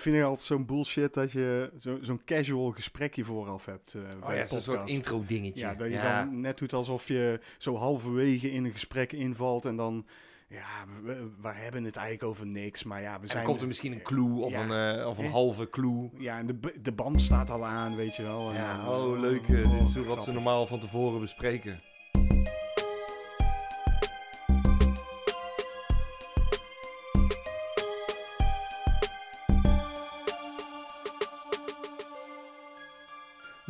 [0.00, 3.94] vind ik altijd zo'n bullshit dat je zo- zo'n casual gesprekje vooraf hebt.
[3.94, 5.60] eh, Oh bij ja, zo'n soort intro dingetje.
[5.60, 9.76] Ja, dat je dan net doet alsof je zo halverwege in een gesprek invalt en
[9.76, 10.06] dan,
[10.48, 13.38] ja, we, we hebben het eigenlijk over niks, maar ja, we En zijn...
[13.38, 14.68] dan komt er misschien een clue of Ja.
[14.68, 15.30] een, eh, of een Eh.
[15.32, 16.10] halve clue.
[16.18, 18.48] Ja, en de, de band staat al aan, weet je wel.
[18.50, 19.42] en Ja, oh leuk.
[19.48, 21.80] eh, dit is wat ze normaal van tevoren bespreken.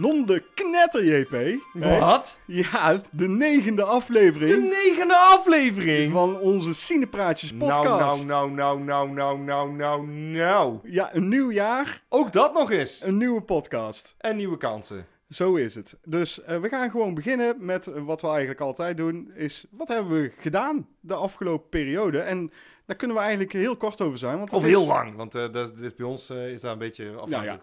[0.00, 1.60] Non de knetter, JP.
[2.00, 2.38] Wat?
[2.46, 6.12] Ja, de negende aflevering De negende aflevering?
[6.12, 8.26] van onze Cinepraatjes podcast.
[8.26, 10.78] Nou, nou, nou, nou, nou, nou, nou, nou.
[10.82, 13.02] Ja, een nieuw jaar, Ook dat nog eens.
[13.02, 14.14] een nieuwe podcast.
[14.18, 15.06] En nieuwe kansen.
[15.28, 15.98] Zo is het.
[16.04, 19.30] Dus eh, we gaan gewoon beginnen met eh, wat we eigenlijk altijd doen.
[19.34, 22.18] Is wat hebben we gedaan de afgelopen periode?
[22.20, 22.52] En
[22.86, 24.38] daar kunnen we eigenlijk heel kort over zijn.
[24.38, 27.10] Want Of is- heel lang, want eh, dat, is bij ons is daar een beetje
[27.10, 27.44] afhankelijk.
[27.44, 27.60] Ja,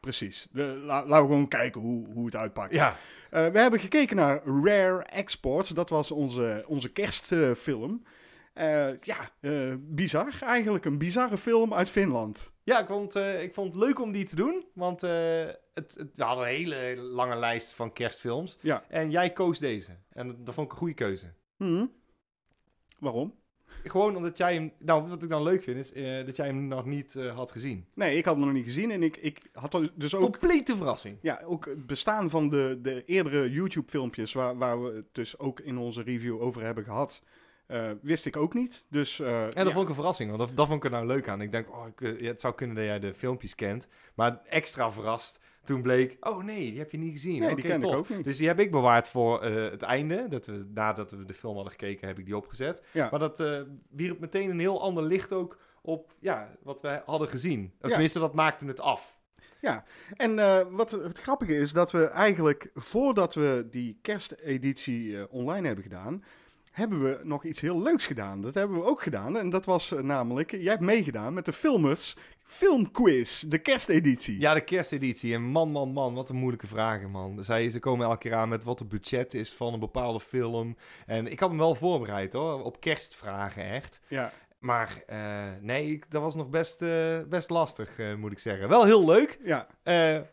[0.00, 0.48] precies.
[0.52, 2.72] De- la- laten we gewoon kijken hoe, hoe het uitpakt.
[2.72, 2.96] Ja,
[3.30, 5.70] Eh, we hebben gekeken naar Rare Exports.
[5.70, 8.02] Dat was onze, onze kerstfilm.
[8.52, 10.38] Eh, ja, eh, bizar.
[10.42, 12.52] Eigenlijk een bizarre film uit Finland.
[12.64, 16.22] ja ik, vond, ik vond het leuk om die te doen, want het, het, we
[16.22, 18.58] hadden een hele lange lijst van kerstfilms.
[18.60, 18.84] Ja.
[18.88, 19.96] En jij koos deze.
[20.12, 21.26] En dat, dat vond ik een goede keuze.
[21.56, 21.86] Hm.
[22.98, 23.34] Waarom?
[23.90, 24.72] Gewoon omdat jij hem...
[24.78, 27.52] Nou, wat ik dan leuk vind, is eh, dat jij hem nog niet eh, had
[27.52, 27.86] gezien.
[27.94, 28.90] Nee, ik had hem nog niet gezien.
[28.90, 30.22] En ik, ik had dus ook...
[30.38, 31.18] Complete verrassing.
[31.22, 35.60] Ja, ook het bestaan van de, de eerdere YouTube-filmpjes, waar, waar we het dus ook
[35.60, 37.22] in onze review over hebben gehad,
[37.66, 38.84] eh, wist ik ook niet.
[38.90, 39.70] Dus, En dat ja.
[39.70, 41.40] vond ik een verrassing, want dat, dat vond ik er nou leuk aan.
[41.40, 43.88] Ik denk, oh, ik, het zou kunnen dat jij de filmpjes kent.
[44.14, 47.40] Maar extra verrast toen bleek, oh nee, die heb je niet gezien.
[47.40, 47.92] Nee, die ken tof.
[47.92, 48.24] ik ook niet.
[48.24, 50.26] Dus die heb ik bewaard voor eh, het einde.
[50.28, 52.82] Dat we, nadat we de film hadden gekeken, heb ik die opgezet.
[52.92, 53.08] Ja.
[53.10, 57.28] Maar dat eh wierp meteen een heel ander licht ook op ja, wat wij hadden
[57.28, 57.72] gezien.
[57.80, 57.88] Ja.
[57.88, 59.14] Tenminste, dat maakte het af.
[60.16, 65.84] En eh, wat het grappige is, dat we eigenlijk voordat we die kersteditie online hebben
[65.84, 66.24] gedaan,
[66.76, 68.40] hebben we nog iets heel leuks gedaan.
[68.40, 69.36] Dat hebben we ook gedaan.
[69.36, 74.40] En dat was eh, namelijk, jij hebt meegedaan met de Filmers Filmquiz, de kersteditie.
[74.40, 75.34] Ja, de kersteditie.
[75.34, 77.44] En man, man, man, wat een moeilijke vragen, man.
[77.44, 80.76] Zij, ze komen elke keer aan met wat het budget is van een bepaalde film.
[81.06, 82.62] En ik had hem wel voorbereid, hoor.
[82.62, 84.00] Op kerstvragen, echt.
[84.08, 84.32] Ja.
[84.58, 88.68] Maar eh, nee, ik- dat was nog best, eh, best lastig, eh, moet ik zeggen.
[88.68, 89.66] Wel heel leuk, Ja,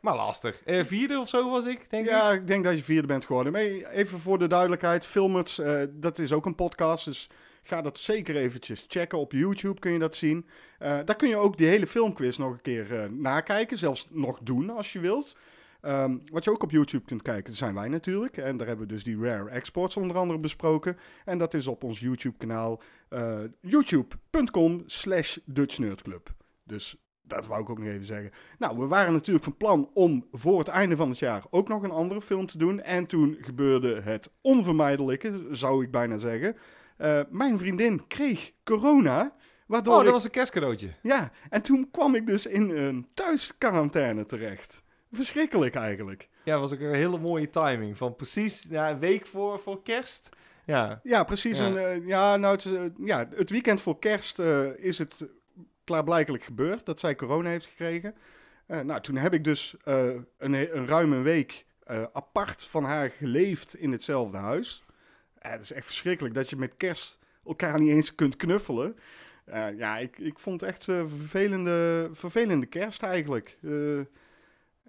[0.02, 0.62] maar lastig.
[0.66, 2.12] Vierde of zo was ik, denk ik.
[2.12, 3.52] ja, ik denk dat je vierde bent geworden.
[3.52, 3.62] Maar
[3.92, 7.30] even voor de duidelijkheid, Filmers, dat is ook een podcast, dus
[7.64, 9.18] ga dat zeker eventjes checken.
[9.18, 10.48] Op YouTube kun je dat zien.
[10.80, 14.94] Daar kun je ook die hele filmquiz nog een keer nakijken, zelfs nog doen als
[14.94, 15.36] je wilt.
[15.84, 18.38] Ehm, wat je ook op YouTube kunt kijken, zijn wij natuurlijk.
[18.38, 20.98] En daar hebben we dus die Rare Exports onder andere besproken.
[21.26, 26.34] En dat is op ons YouTube-kanaal eh, youtube.com slash Dutch Nerd Club.
[26.64, 28.32] Dus dat wou ik ook nog even zeggen.
[28.58, 31.84] Nou, we waren natuurlijk van plan om voor het einde van het jaar ook nog
[31.84, 32.82] een andere film te doen.
[32.82, 36.56] En toen gebeurde het onvermijdelijke, zou ik bijna zeggen.
[36.98, 39.36] Eh, mijn vriendin kreeg corona,
[39.68, 40.14] waardoor Oh, dat ik...
[40.14, 40.94] was een kerstcadeautje.
[41.02, 44.83] Ja, en toen kwam ik dus in een thuisquarantaine terecht.
[45.16, 46.30] Verschrikkelijk eigenlijk.
[46.44, 47.98] Ja, was ook een hele mooie timing.
[47.98, 50.30] Van precies ja, een week voor, voor kerst.
[50.66, 51.58] Ja, Ja, precies.
[51.58, 51.66] Ja.
[51.66, 55.26] Een, eh, ja, nou, het, is, eh, ja, het weekend voor kerst eh, is het
[55.84, 58.16] klaarblijkelijk gebeurd dat zij corona heeft gekregen.
[58.66, 60.08] Eh, nou, toen heb ik dus eh,
[60.38, 64.84] een, een ruime week eh, apart van haar geleefd in hetzelfde huis.
[65.40, 68.98] Het is echt verschrikkelijk dat je met kerst elkaar niet eens kunt knuffelen.
[69.46, 73.58] Eh, ja, ik, ik vond het echt een vervelende, vervelende kerst eigenlijk.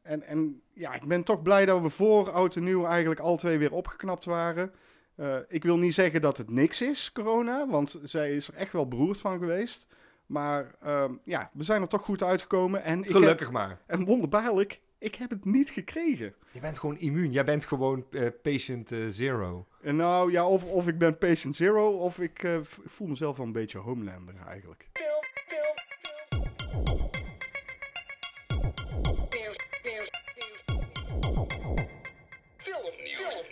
[0.04, 3.36] En, en ja, ik ben toch blij dat we voor oud en nieuw eigenlijk al
[3.36, 4.72] twee weer opgeknapt waren.
[5.14, 8.72] Eh, ik wil niet zeggen dat het niks is, corona, want zij is er echt
[8.72, 9.86] wel beroerd van geweest.
[10.26, 12.82] Maar ehm, ja, we zijn er toch goed uitgekomen.
[12.82, 13.80] En, ik heb, gelukkig maar.
[13.86, 16.34] en wonderbaarlijk, ik heb het niet gekregen.
[16.50, 17.32] Je bent gewoon immuun.
[17.32, 19.66] Jij bent gewoon eh, patient eh, zero.
[19.82, 22.48] En nou ja, of, of ik ben patient zero, of ik
[22.84, 24.88] voel mezelf wel een beetje homelander eigenlijk.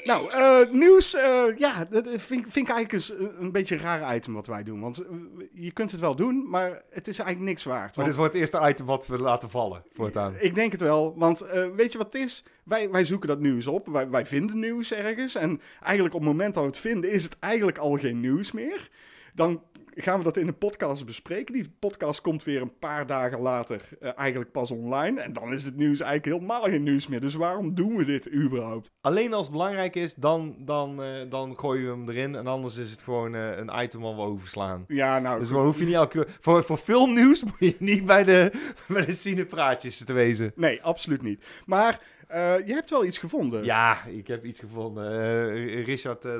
[0.05, 1.15] Nou, eh, nieuws.
[1.15, 4.35] eh, ja, dat vind, ik- vind ik eigenlijk eens een, een beetje een raar item
[4.35, 4.81] wat wij doen.
[4.81, 5.07] Want eh,
[5.53, 7.97] je kunt het wel doen, maar het is eigenlijk niks waard.
[7.97, 10.35] Maar dit wordt het eerste item wat we laten vallen voortaan.
[10.39, 11.39] Ik denk het wel, want
[11.77, 12.45] weet je wat het is?
[12.65, 15.35] Wij, wij zoeken dat nieuws op, wij, wij vinden nieuws ergens.
[15.35, 18.53] En eigenlijk op het moment dat we het vinden, is het eigenlijk al geen nieuws
[18.53, 18.89] meer.
[19.35, 19.63] Dan
[19.95, 21.55] gaan we dat in een podcast bespreken.
[21.55, 25.21] Die podcast komt weer een paar dagen later eh, eigenlijk pas online.
[25.21, 27.21] En dan is het nieuws eigenlijk helemaal geen nieuws meer.
[27.21, 28.91] Dus waarom doen we dit überhaupt?
[29.01, 32.35] Alleen als het belangrijk is, dan, dan, eh, dan gooien we hem erin.
[32.35, 34.85] En anders is het gewoon eh, een item wat we overslaan.
[34.89, 38.53] Ja, nou, Dus hoef je niet elke voor, voor filmnieuws moet je niet bij de,
[38.89, 40.53] bij de cinepraatjes te wezen.
[40.55, 41.45] Nee, absoluut niet.
[41.67, 42.01] Maar
[42.33, 43.65] eh, je hebt wel iets gevonden.
[43.65, 45.11] Ja, ik heb iets gevonden.
[45.13, 46.39] Eh, Richard eh,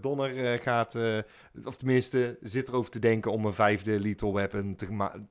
[0.00, 0.96] Donner gaat,
[1.64, 4.86] of tenminste, zit erover te denken om een vijfde Lethal Weapon te,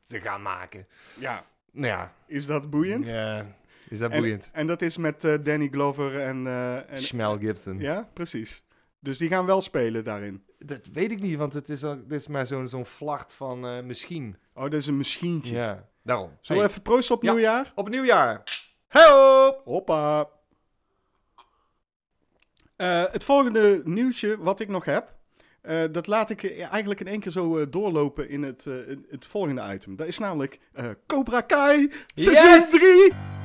[0.05, 0.87] te gaan maken.
[1.19, 3.07] Ja, Nou ja, is dat boeiend?
[3.07, 3.45] ja,
[3.89, 4.49] is dat En- boeiend?
[4.51, 6.47] En dat is met Danny Glover en...
[6.87, 7.79] en Schmel Gibson.
[7.79, 8.63] ja, precies.
[8.99, 10.43] Dus die gaan wel spelen daarin.
[10.57, 13.85] Dat weet ik niet, want het is, al- dit is maar zo'n zo'n vlacht van
[13.85, 14.35] misschien.
[14.53, 15.55] Oh, dat is een machientje.
[15.55, 16.29] Ja, daarom.
[16.41, 17.31] Zullen we Hey, even proosten op Ja.
[17.31, 17.71] nieuwjaar?
[17.75, 18.43] Op nieuwjaar.
[18.91, 20.29] Hey Hoppa.
[22.75, 25.13] Eh, het volgende nieuwtje wat ik nog heb,
[25.61, 28.63] eh, dat laat ik eh, eigenlijk in één keer zo doorlopen in het,
[29.09, 29.95] het volgende item.
[29.95, 30.59] Dat is namelijk
[31.07, 32.69] Cobra Kai seizoen Yes!
[32.69, 33.40] 3.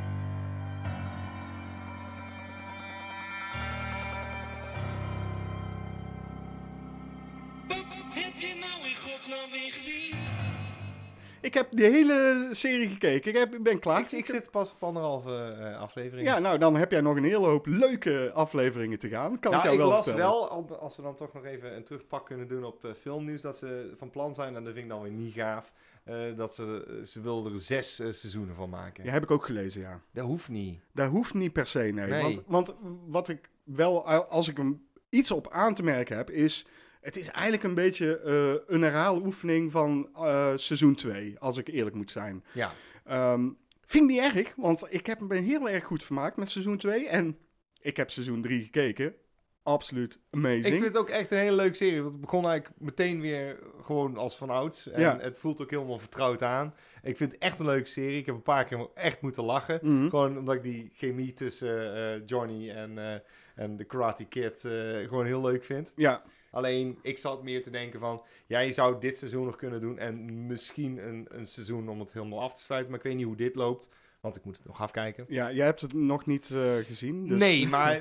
[11.47, 13.31] Ik heb de hele serie gekeken.
[13.31, 14.01] Ik, heb, ik ben klaar.
[14.01, 16.29] Ik, ik zit pas op anderhalve eh, aflevering.
[16.29, 19.39] Ja, nou dan heb jij nog een hele hoop leuke afleveringen te gaan.
[19.39, 20.19] Kan Nou, ik jou ik wel vertellen.
[20.27, 23.41] wel, al- als we dan toch nog even een terugpak kunnen doen op eh, filmnieuws,
[23.41, 25.73] dat ze van plan zijn, en dat vind ik dan weer niet gaaf,
[26.05, 29.05] eh, dat ze, ze wilden er zes seizoenen van maken.
[29.05, 30.01] Ja, heb ik ook gelezen, ja.
[30.13, 30.79] Dat hoeft niet.
[30.93, 31.93] Daar hoeft niet per se, nee.
[32.07, 32.23] Nee.
[32.23, 32.75] Want, want
[33.07, 36.67] wat ik wel, als ik hem iets op aan te merken heb, is...
[37.01, 41.97] Het is eigenlijk een beetje eh, een herhaaloefening van eh, seizoen 2, als ik eerlijk
[41.97, 42.45] moet zijn.
[42.53, 42.73] Ja.
[43.05, 43.49] Ehm,
[43.87, 47.09] vind ik niet erg, want ik heb me heel erg goed vermaakt met seizoen 2.
[47.09, 47.39] En
[47.81, 49.15] ik heb seizoen 3 gekeken.
[49.63, 50.65] Absoluut amazing.
[50.67, 52.01] Ik vind het ook echt een hele leuke serie.
[52.01, 54.89] Want het begon eigenlijk meteen weer gewoon als van ouds.
[54.89, 55.19] En Ja.
[55.21, 56.75] het voelt ook helemaal vertrouwd aan.
[57.03, 58.19] Ik vind het echt een leuke serie.
[58.19, 59.79] Ik heb een paar keer echt moeten lachen.
[59.83, 60.09] Mhm.
[60.09, 63.23] Gewoon omdat ik die chemie tussen eh, Johnny en,
[63.55, 64.61] en de Karate Kid
[65.07, 65.93] gewoon heel leuk vind.
[65.97, 66.23] Ja,
[66.56, 68.23] Alleen, ik zat meer te denken van...
[68.47, 69.99] Ja, je zou dit seizoen nog kunnen doen.
[69.99, 72.91] En misschien een, een seizoen om het helemaal af te sluiten.
[72.91, 73.88] Maar ik weet niet hoe dit loopt.
[74.20, 75.25] Want ik moet het nog afkijken.
[75.29, 77.26] ja, jij hebt het nog niet eh, gezien.
[77.26, 77.38] Dus...
[77.38, 77.97] Nee, maar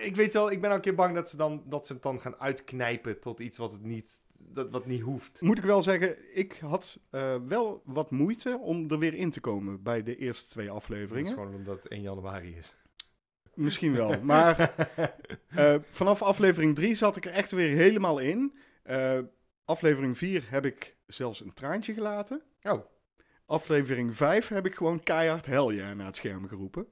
[0.00, 0.50] ik weet wel...
[0.50, 3.20] Ik ben al een keer bang dat ze, dan, dat ze het dan gaan uitknijpen...
[3.20, 5.40] tot iets wat het niet, dat, wat niet hoeft.
[5.40, 9.40] Moet ik wel zeggen, ik had eh, wel wat moeite om er weer in te
[9.40, 11.32] komen bij de eerste twee Dat is afleveringen.
[11.32, 12.76] gewoon omdat het 1 januari is.
[13.54, 14.22] Misschien wel.
[14.22, 14.74] Maar
[15.54, 18.54] eh, vanaf aflevering 3 zat ik er echt weer helemaal in.
[18.82, 19.18] Eh,
[19.64, 22.42] aflevering 4 heb ik zelfs een traantje gelaten.
[22.62, 22.84] Oh.
[23.46, 26.86] Aflevering 5 heb ik gewoon keihard hell yeah naar het scherm geroepen.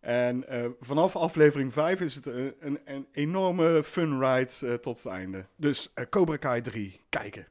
[0.00, 5.12] En eh, vanaf aflevering 5 is het een, een, een enorme fun ride tot het
[5.12, 5.46] einde.
[5.56, 7.46] Dus Cobra Kai 3, kijken.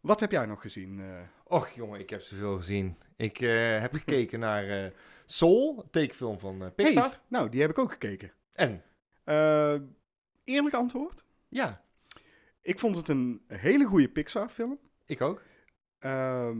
[0.00, 1.02] Wat heb jij nog gezien?
[1.44, 2.96] Och jongen, ik heb zoveel gezien.
[3.16, 3.36] Ik
[3.80, 4.92] heb gekeken naar
[5.34, 7.08] Soul, tekenfilm van eh, Pixar.
[7.08, 8.32] Hey, nou, die heb ik ook gekeken.
[8.52, 8.82] En,
[9.24, 9.74] Eh,
[10.44, 11.24] eerlijk antwoord?
[11.48, 11.82] ja,
[12.62, 14.78] Ik vond het een hele goede Pixar-film.
[15.06, 15.42] ik ook.
[15.98, 16.56] Ehm,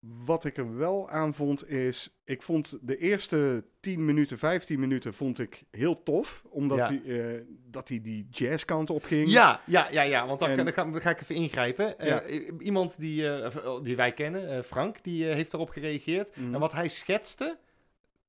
[0.00, 5.14] wat ik er wel aan vond is, ik vond de eerste 10 minuten, 15 minuten
[5.14, 6.86] vond ik heel tof, omdat Ja.
[6.88, 9.28] hij, eh, dat hij die jazzkant op ging.
[9.30, 11.94] Ja, ja, ja, ja, want dan, En- ga, dan ga ik even ingrijpen.
[11.98, 12.26] Ja.
[12.58, 16.36] iemand die, eh, die wij kennen, Frank, die heeft erop gereageerd.
[16.36, 16.54] Mhm.
[16.54, 17.58] En wat hij schetste,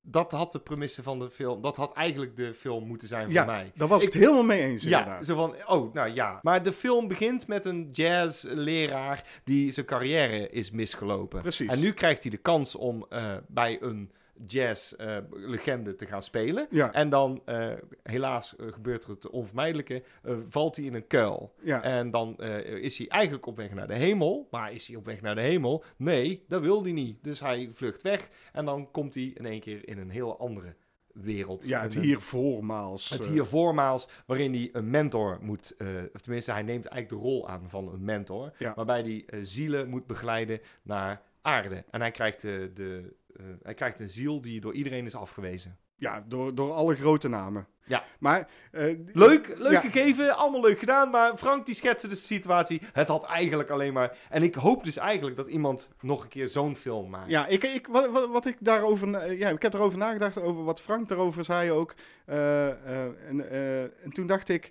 [0.02, 3.34] dat had de premisse van de film, dat had eigenlijk de film moeten zijn voor
[3.34, 3.72] Ja, mij.
[3.76, 5.26] daar was ik het helemaal mee eens Ja, inderdaad.
[5.26, 6.40] zo van, oh, nou ja.
[6.42, 11.42] Maar de film begint met een jazzleraar die zijn carrière is misgelopen.
[11.42, 11.68] Precies.
[11.70, 14.12] En nu krijgt hij de kans om eh, bij een
[14.48, 16.68] jazz-legende te gaan spelen.
[16.70, 17.72] Ja, En dan, eh,
[18.04, 21.54] helaas eh, gebeurt er het onvermijdelijke, eh, valt hij in een kuil.
[21.62, 21.82] ja.
[21.84, 24.48] En dan eh, is hij eigenlijk op weg naar de hemel.
[24.52, 25.84] Maar is hij op weg naar de hemel?
[25.98, 27.24] Nee, dat wil hij niet.
[27.24, 28.30] Dus hij vlucht weg.
[28.54, 30.76] En dan komt hij in één keer in een heel andere
[31.14, 31.66] wereld.
[31.68, 33.10] ja, het Een- hier voormaals.
[33.10, 37.22] het eh, hier voormaals, waarin hij een mentor moet, eh, of tenminste, hij neemt eigenlijk
[37.24, 38.74] de rol aan van een mentor, Ja.
[38.76, 41.84] waarbij hij eh, zielen moet begeleiden naar aarde.
[41.92, 43.27] En hij krijgt, de, de, eh,
[43.62, 45.78] hij krijgt een ziel die door iedereen is afgewezen.
[45.96, 47.68] Ja, door, door alle grote namen.
[47.86, 48.04] Ja.
[48.20, 48.48] Maar...
[48.72, 49.80] eh, Leuk, leuk Ja.
[49.80, 52.82] gegeven, allemaal leuk gedaan, maar Frank die schetste de situatie.
[52.94, 56.48] Het had eigenlijk alleen maar, en ik hoop dus eigenlijk dat iemand nog een keer
[56.48, 57.30] zo'n film maakt.
[57.30, 59.34] Ja, ik, ik, wat, wat, wat ik daarover...
[59.34, 61.94] Ja, ik heb erover nagedacht, over wat Frank daarover zei ook.
[62.26, 64.70] Eh, eh, en, eh, en toen dacht ik...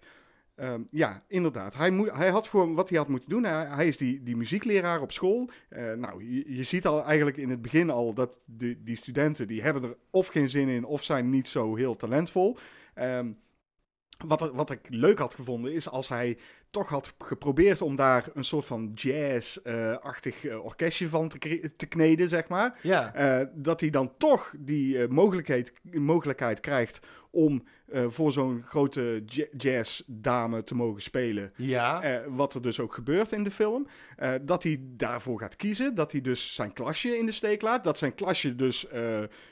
[0.56, 1.76] ehm, ja, inderdaad.
[1.76, 3.44] Hij, moet, hij had gewoon wat hij had moeten doen.
[3.44, 5.50] Hij, hij is die, die muziekleraar op school.
[5.68, 9.46] Eh, nou, je, je ziet al eigenlijk in het begin al dat de, die studenten...
[9.46, 12.56] die hebben er of geen zin in of zijn niet zo heel talentvol.
[12.94, 13.30] Ehm,
[14.26, 16.38] wat, wat ik leuk had gevonden is als hij
[16.70, 22.28] toch had geprobeerd om daar een soort van jazz-achtig eh, orkestje van te, te kneden,
[22.28, 22.78] zeg maar.
[22.82, 23.14] Ja.
[23.14, 29.46] Eh, dat hij dan toch die mogelijkheid, mogelijkheid krijgt om eh, voor zo'n grote ja-
[29.56, 31.52] jazzdame te mogen spelen.
[31.56, 32.02] Ja.
[32.02, 33.86] Eh, wat er dus ook gebeurt in de film.
[34.16, 35.94] Eh, dat hij daarvoor gaat kiezen.
[35.94, 37.84] Dat hij dus zijn klasje in de steek laat.
[37.84, 38.86] Dat zijn klasje dus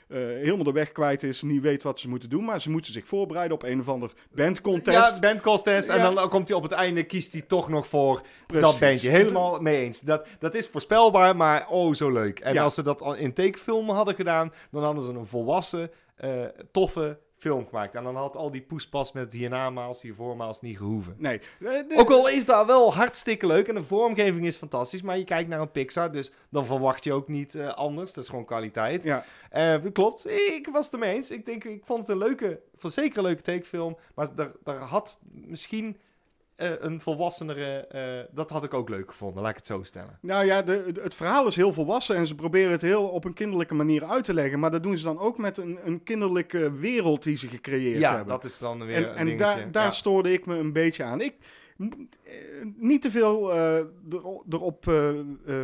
[0.07, 1.41] helemaal de weg kwijt is.
[1.41, 2.45] Niet weet wat ze moeten doen.
[2.45, 5.11] Maar ze moeten zich voorbereiden op een of ander bandcontest.
[5.13, 5.89] Ja, bandcontest.
[5.89, 6.11] En Ja.
[6.11, 8.65] dan komt hij op het einde, kiest hij toch nog voor Precies.
[8.65, 9.09] dat bandje.
[9.09, 10.01] Helemaal mee eens.
[10.01, 12.39] Dat, dat is voorspelbaar, maar oh, zo leuk.
[12.39, 12.63] En Ja.
[12.63, 15.91] als ze dat al in tekenfilm hadden gedaan, dan hadden ze een volwassen,
[16.71, 17.95] toffe film gemaakt.
[17.95, 21.15] En dan had al die poespas met hiernamaals, hiervoormaals niet gehoeven.
[21.17, 21.39] Nee.
[21.39, 25.17] Eh, de- Ook al is dat wel hartstikke leuk en de vormgeving is fantastisch, maar
[25.17, 28.13] je kijkt naar een Pixar, dus dan verwacht je ook niet eh, anders.
[28.13, 29.03] Dat is gewoon kwaliteit.
[29.03, 31.31] Ja, Eh, klopt, ik was het ermee eens.
[31.31, 34.77] Ik denk, ik vond het een leuke, van zeker een leuke tekenfilm, maar daar, daar
[34.79, 35.97] had misschien
[36.55, 40.17] eh, een volwassenere, eh, dat had ik ook leuk gevonden, laat ik het zo stellen.
[40.21, 43.25] Nou ja, de, de- het verhaal is heel volwassen en ze proberen het heel op
[43.25, 44.59] een kinderlijke manier uit te leggen.
[44.59, 48.09] Maar dat doen ze dan ook met een, een kinderlijke wereld die ze gecreëerd ja,
[48.15, 48.27] hebben.
[48.33, 49.45] dat is dan weer en een en dingetje.
[49.55, 49.89] daar, daar Ja.
[49.91, 51.21] stoorde ik me een beetje aan.
[51.21, 51.35] Ik
[51.77, 52.33] eh,
[52.75, 54.91] niet te veel ero- erop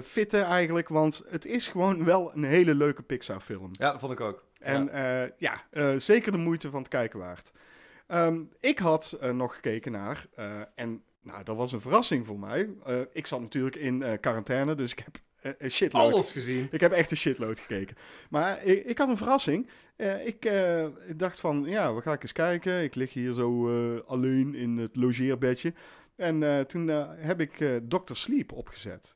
[0.03, 3.69] fitten eigenlijk, want het is gewoon wel een hele leuke Pixar-film.
[3.71, 4.43] Ja, dat vond ik ook.
[4.59, 5.29] En Ja.
[5.37, 7.51] ja, ja zeker de moeite van het kijken waard.
[8.11, 12.39] Ehm, ik had eh, nog gekeken naar, eh, en nou, dat was een verrassing voor
[12.39, 12.69] mij.
[12.85, 15.19] Eh, ik zat natuurlijk in quarantaine, dus ik heb
[15.59, 16.13] een shitload.
[16.13, 16.67] Alles gezien.
[16.71, 17.95] Ik heb echt een shitload gekeken.
[18.29, 19.69] Maar ik, ik had een verrassing.
[20.23, 20.51] Ik
[21.15, 22.83] dacht van, ja, we gaan eens kijken.
[22.83, 25.73] Ik lig hier zo alleen in het logeerbedje.
[26.15, 26.87] En toen
[27.17, 28.13] heb ik Dr.
[28.13, 29.15] Sleep opgezet.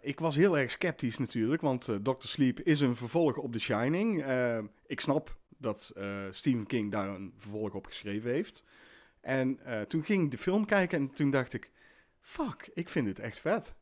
[0.00, 2.28] Ik was heel erg sceptisch natuurlijk, want eh Dr.
[2.28, 4.24] Sleep is een vervolg op The Shining.
[4.86, 8.62] Ik snap dat eh, Stephen King daar een vervolg op geschreven heeft.
[9.20, 11.70] En eh, toen ging ik de film kijken en toen dacht ik,
[12.20, 13.74] fuck, ik vind het echt vet.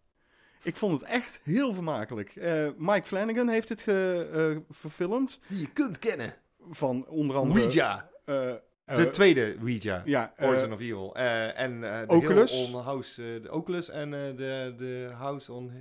[0.63, 2.37] Ik vond het echt heel vermakelijk.
[2.37, 5.41] Eh, Mike Flanagan heeft het ge- verfilmd.
[5.49, 6.35] Die je kunt kennen.
[6.71, 7.61] Van onder andere...
[7.65, 8.11] Ouija.
[8.85, 10.03] Eh, eh, De tweede Ouija.
[10.05, 11.15] Ja, eh, Origin of Evil.
[11.15, 12.53] Eh, en de Oculus.
[12.53, 15.73] Hill on House, de Oculus en de, de House on...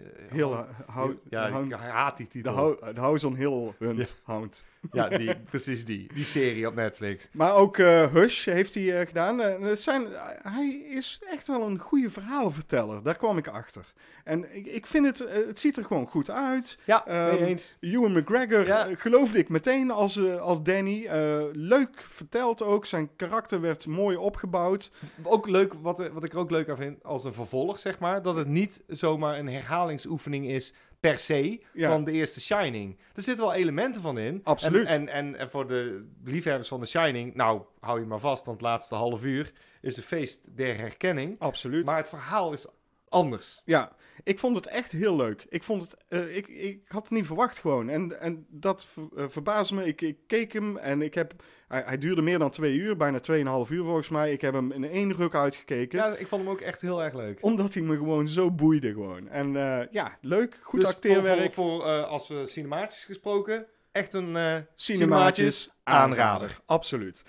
[0.85, 2.77] hou, ja, ik haat die de, titel.
[2.93, 4.63] de House on Hill Hunt Hound.
[4.91, 6.13] Ja, die, precies die.
[6.13, 7.29] Die serie op Netflix.
[7.31, 9.39] Maar ook Hush heeft hij gedaan.
[9.39, 10.07] Het zijn,
[10.41, 13.03] hij is echt wel een goede verhalenverteller.
[13.03, 13.93] Daar kwam ik achter.
[14.23, 16.77] En ik, ik vind het, het ziet er gewoon goed uit.
[16.85, 17.77] Ja, Ehm, eens.
[17.79, 21.09] Ewan McGregor geloofde ik meteen als, als Danny.
[21.51, 22.85] Leuk verteld ook.
[22.93, 24.91] Zijn karakter werd mooi opgebouwd.
[25.23, 28.21] Ook leuk, wat, wat ik er ook leuk aan vind, als een vervolg, zeg maar,
[28.21, 31.89] dat het niet zomaar een herhalingsoefening is per se Ja.
[31.89, 32.97] van de eerste Shining.
[33.15, 34.41] Er zitten wel elementen van in.
[34.43, 34.85] Absoluut.
[34.87, 38.45] En, en, en, en voor de liefhebbers van de Shining, nou, hou je maar vast,
[38.45, 41.35] want het laatste half uur is een feest der herkenning.
[41.39, 41.85] Absoluut.
[41.85, 42.67] Maar het verhaal is
[43.13, 43.61] anders.
[43.65, 45.45] Ja, ik vond het echt heel leuk.
[45.49, 47.89] Ik, vond het, eh, ik, ik had het niet verwacht gewoon.
[47.89, 49.85] En, en dat ver, eh, verbaasde me.
[49.85, 51.33] Ik, ik keek hem en ik heb...
[51.67, 54.31] Hij, hij duurde meer dan twee uur, bijna tweeënhalf uur volgens mij.
[54.31, 55.99] Ik heb hem in één ruk uitgekeken.
[55.99, 57.37] Ja, ik vond hem ook echt heel erg leuk.
[57.41, 59.27] Omdat hij me gewoon zo boeide gewoon.
[59.29, 60.59] En eh, ja, leuk.
[60.61, 61.53] Goed Dus acteerwerk.
[61.53, 66.59] Voor, voor, voor, eh, als we cinematisch gesproken, echt een eh Cinematisch aanrader.
[66.65, 67.23] Absoluut.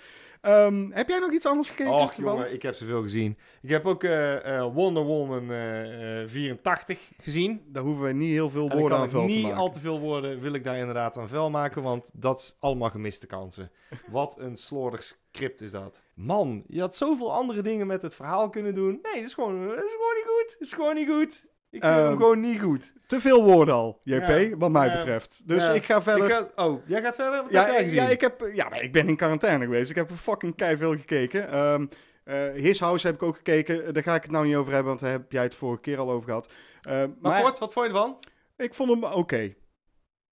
[0.45, 1.91] Ehm, heb jij nog iets anders gekeken?
[1.93, 3.37] Och jongen, ik heb zoveel gezien.
[3.61, 7.61] Ik heb ook eh, eh, Wonder Woman eh, eh, 84 gezien.
[7.67, 9.57] Daar hoeven we niet heel veel En woorden aan vuil te niet maken.
[9.57, 12.89] al te veel woorden, wil ik daar inderdaad aan vuil maken, want dat is allemaal
[12.89, 13.71] gemiste kansen.
[14.11, 16.01] Wat een slordig script is dat.
[16.13, 18.99] Man, je had zoveel andere dingen met het verhaal kunnen doen.
[19.01, 20.49] Nee, dat is gewoon, dat is gewoon niet goed.
[20.59, 21.45] Dat is gewoon niet goed.
[21.75, 22.93] Ik vind hem Ehm, gewoon niet goed.
[23.07, 24.57] Te veel woorden al, JP, Ja.
[24.57, 24.93] wat mij Ja.
[24.95, 25.41] betreft.
[25.45, 25.71] Dus Ja.
[25.73, 26.25] ik ga verder...
[26.25, 27.41] Ik ga- oh, jij gaat verder?
[27.43, 28.01] Wat Ja, heb jij gezien?
[28.01, 29.89] ja, ik heb, ja, maar ik ben in quarantaine geweest.
[29.89, 31.49] Ik heb fucking keiveel gekeken.
[31.49, 31.85] Ehm
[32.23, 33.93] eh, His House heb ik ook gekeken.
[33.93, 35.97] Daar ga ik het nou niet over hebben, want daar heb jij het vorige keer
[35.97, 36.49] al over gehad.
[36.81, 38.19] Eh, maar, maar kort, wat vond je ervan?
[38.57, 39.53] ik vond hem oké.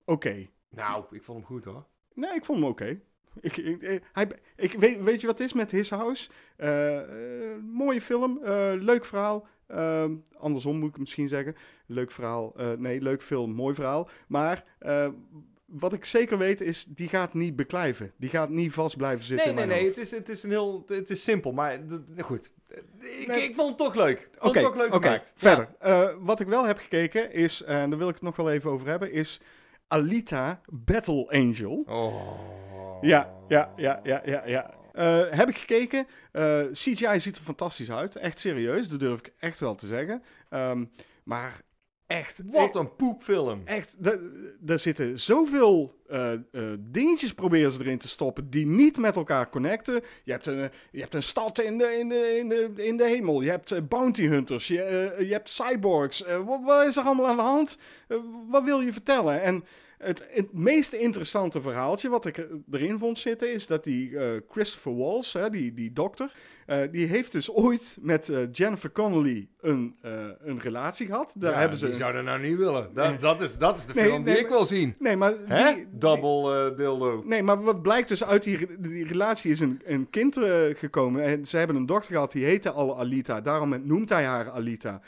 [0.06, 0.48] Oké.
[0.70, 1.86] Nou, ik vond hem goed hoor.
[2.14, 3.00] Nee, ik vond hem oké.
[3.42, 6.30] Ik, ik, ik- hij, ik weet, weet je wat het is met His House?
[6.58, 9.48] Eh, eh, mooie film, eh, leuk verhaal.
[9.74, 11.56] Ehm, andersom moet ik misschien zeggen.
[11.86, 12.54] Leuk verhaal.
[12.58, 14.10] eh, nee, leuk film, mooi verhaal.
[14.28, 15.08] Maar eh,
[15.66, 18.12] wat ik zeker weet is, die gaat niet beklijven.
[18.18, 19.88] Die gaat niet vast blijven zitten Nee, in nee, mijn nee.
[19.88, 20.00] hoofd.
[20.00, 20.84] Het is, het is een heel.
[20.88, 21.80] Het is simpel, maar
[22.20, 22.52] goed.
[23.00, 23.44] Ik, Nee.
[23.44, 24.30] ik vond het toch leuk.
[24.40, 25.32] Oké, het toch leuk gemaakt.
[25.36, 25.70] verder.
[25.80, 28.72] Eh, wat ik wel heb gekeken is, en daar wil ik het nog wel even
[28.72, 29.42] over hebben, is
[29.88, 31.84] Alita Battle Angel.
[31.88, 32.40] Oh.
[33.02, 34.74] Ja, ja, ja, ja, ja, ja.
[34.94, 36.08] Eh, heb ik gekeken.
[36.32, 38.16] Eh, CGI ziet er fantastisch uit.
[38.16, 40.24] Echt serieus, dat durf ik echt wel te zeggen.
[40.50, 40.86] Ehm,
[41.24, 41.62] maar
[42.08, 42.42] echt.
[42.46, 43.62] Wat een poepfilm.
[43.66, 44.18] Echt, da-
[44.60, 46.32] daar zitten zoveel eh,
[46.80, 50.02] dingetjes proberen ze erin te stoppen die niet met elkaar connecten.
[50.24, 53.08] Je hebt een, je hebt een stad in de, in de, in de, in de
[53.08, 53.42] hemel.
[53.42, 54.68] Je hebt bounty hunters.
[54.68, 56.24] Je, je hebt cyborgs.
[56.46, 57.78] Wat, wat is er allemaal aan de hand?
[58.48, 59.42] Wat wil je vertellen?
[59.42, 59.64] En
[60.04, 64.42] het, het meest interessante verhaaltje wat ik er- erin vond zitten is dat die eh,
[64.50, 66.32] Christopher Walsh, hè, die, die dokter,
[66.66, 69.96] eh, die heeft dus ooit met eh, Jennifer Connelly een,
[70.44, 71.34] een relatie gehad.
[71.36, 72.90] Daar Ja, hebben ze die een- zou dat nou niet willen.
[72.94, 74.96] Dat, dat, is, dat is de Nee, film die ik wil zien.
[75.00, 77.24] Nee, maar die- Double dildo.
[77.26, 80.38] Nee, maar wat blijkt dus uit die, die relatie is een, een kind
[80.74, 81.24] gekomen.
[81.24, 83.42] En ze hebben een dochter gehad, die heette al Alita.
[83.42, 85.02] Daarom noemt hij haar Alita.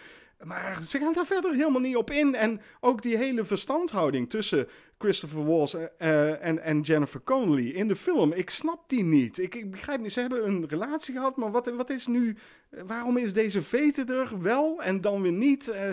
[0.45, 2.35] Maar ze gaan daar verder helemaal niet op in.
[2.35, 7.95] En ook die hele verstandhouding tussen Christopher Walsh eh, en, en Jennifer Connelly in de
[7.95, 8.33] film.
[8.33, 9.37] Ik snap die niet.
[9.37, 10.13] Ik, ik begrijp niet.
[10.13, 12.35] Ze hebben een relatie gehad, maar wat, wat is nu...
[12.69, 15.67] Waarom is deze vete er wel en dan weer niet?
[15.67, 15.89] Eh,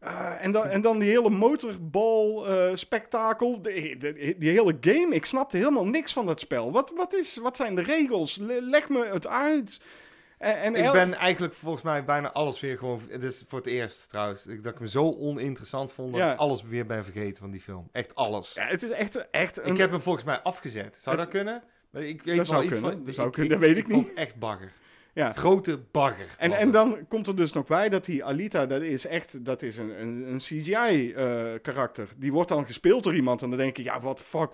[0.00, 3.96] eh, en, dan, en dan die hele motorbal-spektakel, die,
[4.38, 5.14] hele game.
[5.14, 6.72] Ik snapte helemaal niks van dat spel.
[6.72, 8.36] Wat, wat, is, wat zijn de regels?
[8.36, 9.80] Le- leg me het uit.
[10.38, 13.00] En, en Ik ben eigenlijk volgens mij bijna alles weer gewoon...
[13.08, 14.46] Het is voor het eerst trouwens.
[14.46, 16.32] Ik, dat ik me zo oninteressant vond dat Ja.
[16.32, 17.88] ik alles weer ben vergeten van die film.
[17.92, 18.52] Echt alles.
[18.54, 19.66] Ja, het is echt, echt een...
[19.72, 20.96] Ik heb hem volgens mij afgezet.
[21.00, 21.62] Zou Het- dat kunnen?
[21.90, 23.04] Maar Ik weet Dat wel zou iets kunnen, van...
[23.04, 24.12] dat zou kunnen, dat weet ik niet.
[24.14, 24.72] echt bagger.
[25.16, 25.32] Ja.
[25.32, 26.34] Grote bagger.
[26.38, 29.62] En, en dan komt er dus nog bij dat die Alita, dat is echt, dat
[29.62, 32.08] is een, een, een CGI-karakter.
[32.16, 34.50] die wordt dan gespeeld door iemand en dan denk je, ja, wat fuck,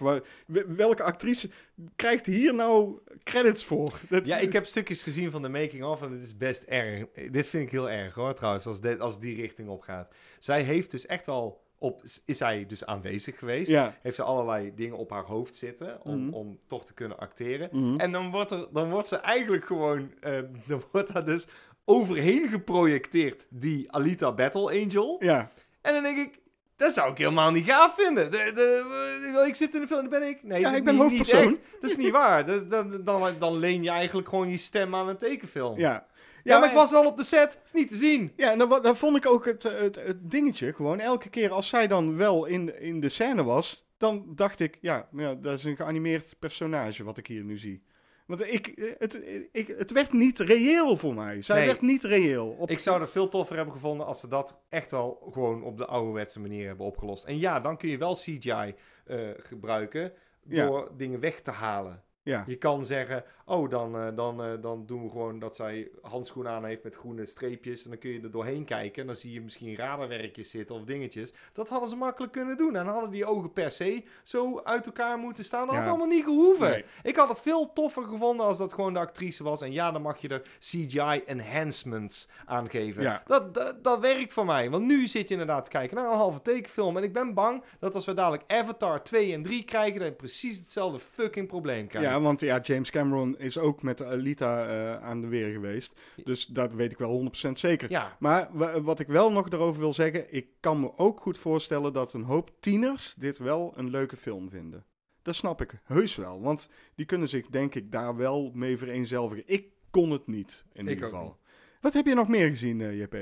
[0.67, 1.51] welke actrice
[1.97, 4.01] krijgt hier nou credits voor?
[4.09, 7.05] Dat, Ja, ik heb stukjes gezien van de making-of en het is best erg.
[7.31, 10.15] Dit vind ik heel erg hoor, trouwens, als, dit, als die richting opgaat.
[10.39, 12.03] Zij heeft dus echt al op...
[12.25, 13.71] Is zij dus aanwezig geweest?
[13.71, 13.95] Ja.
[14.03, 16.35] Heeft ze allerlei dingen op haar hoofd zitten om, Mhm.
[16.35, 17.69] om toch te kunnen acteren.
[17.73, 18.01] Mhm.
[18.01, 20.13] En dan wordt, er, dan wordt ze eigenlijk gewoon...
[20.21, 21.47] eh dan wordt daar dus
[21.85, 25.17] overheen geprojecteerd, die Alita Battle Angel.
[25.25, 25.51] Ja,
[25.83, 26.41] En dan denk ik...
[26.77, 28.31] Dat zou ik helemaal niet gaaf vinden.
[28.31, 30.43] De, de, ik zit in de film, daar ben ik.
[30.43, 31.49] Nee, Ja, ik ben niet- hoofdpersoon.
[31.51, 32.47] Niet dat is niet waar.
[32.47, 35.79] Dat, dat- dan, dan leen je eigenlijk gewoon je stem aan een tekenfilm.
[35.79, 36.07] ja.
[36.45, 37.61] Ja, maar ik was al op de set.
[37.65, 38.33] Is niet te zien.
[38.37, 41.01] Ja, en dan, wa- dan vond ik ook het, het, het dingetje gewoon.
[41.01, 45.09] Elke keer als zij dan wel in, in de scène was, dan dacht ik, ja,
[45.17, 47.83] ja, dat is een geanimeerd personage wat ik hier nu zie.
[48.27, 49.21] Want ik, het,
[49.53, 51.41] ik, het werd niet reëel voor mij.
[51.43, 51.67] Zij Nee.
[51.67, 52.49] werd niet reëel.
[52.59, 55.77] Op, Ik zou het veel toffer hebben gevonden als ze dat echt wel gewoon op
[55.77, 57.25] de ouderwetse manier hebben opgelost.
[57.25, 60.13] En ja, dan kun je wel CGI eh, gebruiken
[60.49, 60.67] Ja.
[60.67, 62.03] door dingen weg te halen.
[62.23, 65.89] Ja, Je kan zeggen, oh, dan, eh, dan, eh, dan doen we gewoon dat zij
[66.03, 67.85] handschoenen aan heeft met groene streepjes.
[67.85, 69.01] En dan kun je er doorheen kijken.
[69.01, 71.33] En dan zie je misschien radarwerkjes zitten of dingetjes.
[71.53, 72.77] Dat hadden ze makkelijk kunnen doen.
[72.77, 75.67] En dan hadden die ogen per se zo uit elkaar moeten staan.
[75.67, 75.81] Dat Ja.
[75.81, 76.71] had allemaal niet gehoeven.
[76.71, 76.85] Nee.
[77.03, 79.61] Ik had het veel toffer gevonden als dat gewoon de actrice was.
[79.63, 83.03] En ja, dan mag je er CGI enhancements aan geven.
[83.03, 83.23] Ja.
[83.27, 84.71] Dat, dat, dat werkt voor mij.
[84.71, 86.97] Want nu zit je inderdaad te kijken naar een halve tekenfilm.
[86.97, 89.99] En ik ben bang dat als we dadelijk Avatar 2 en 3 krijgen...
[89.99, 92.09] dat je precies hetzelfde fucking probleem krijgt.
[92.09, 96.01] ja, want ja, James Cameron is ook met de Alita eh, aan de weer geweest.
[96.25, 97.91] Dus dat weet ik wel 100% zeker.
[97.91, 101.39] Ja, Maar wa- wat ik wel nog erover wil zeggen, ik kan me ook goed
[101.39, 104.85] voorstellen dat een hoop tieners dit wel een leuke film vinden.
[105.23, 109.45] Dat snap ik heus wel, want die kunnen zich denk ik daar wel mee vereenzelvigen.
[109.47, 111.25] Ik kon het niet, in Ik ieder geval.
[111.25, 111.35] niet.
[111.81, 113.15] Wat heb je nog meer gezien, eh, JP?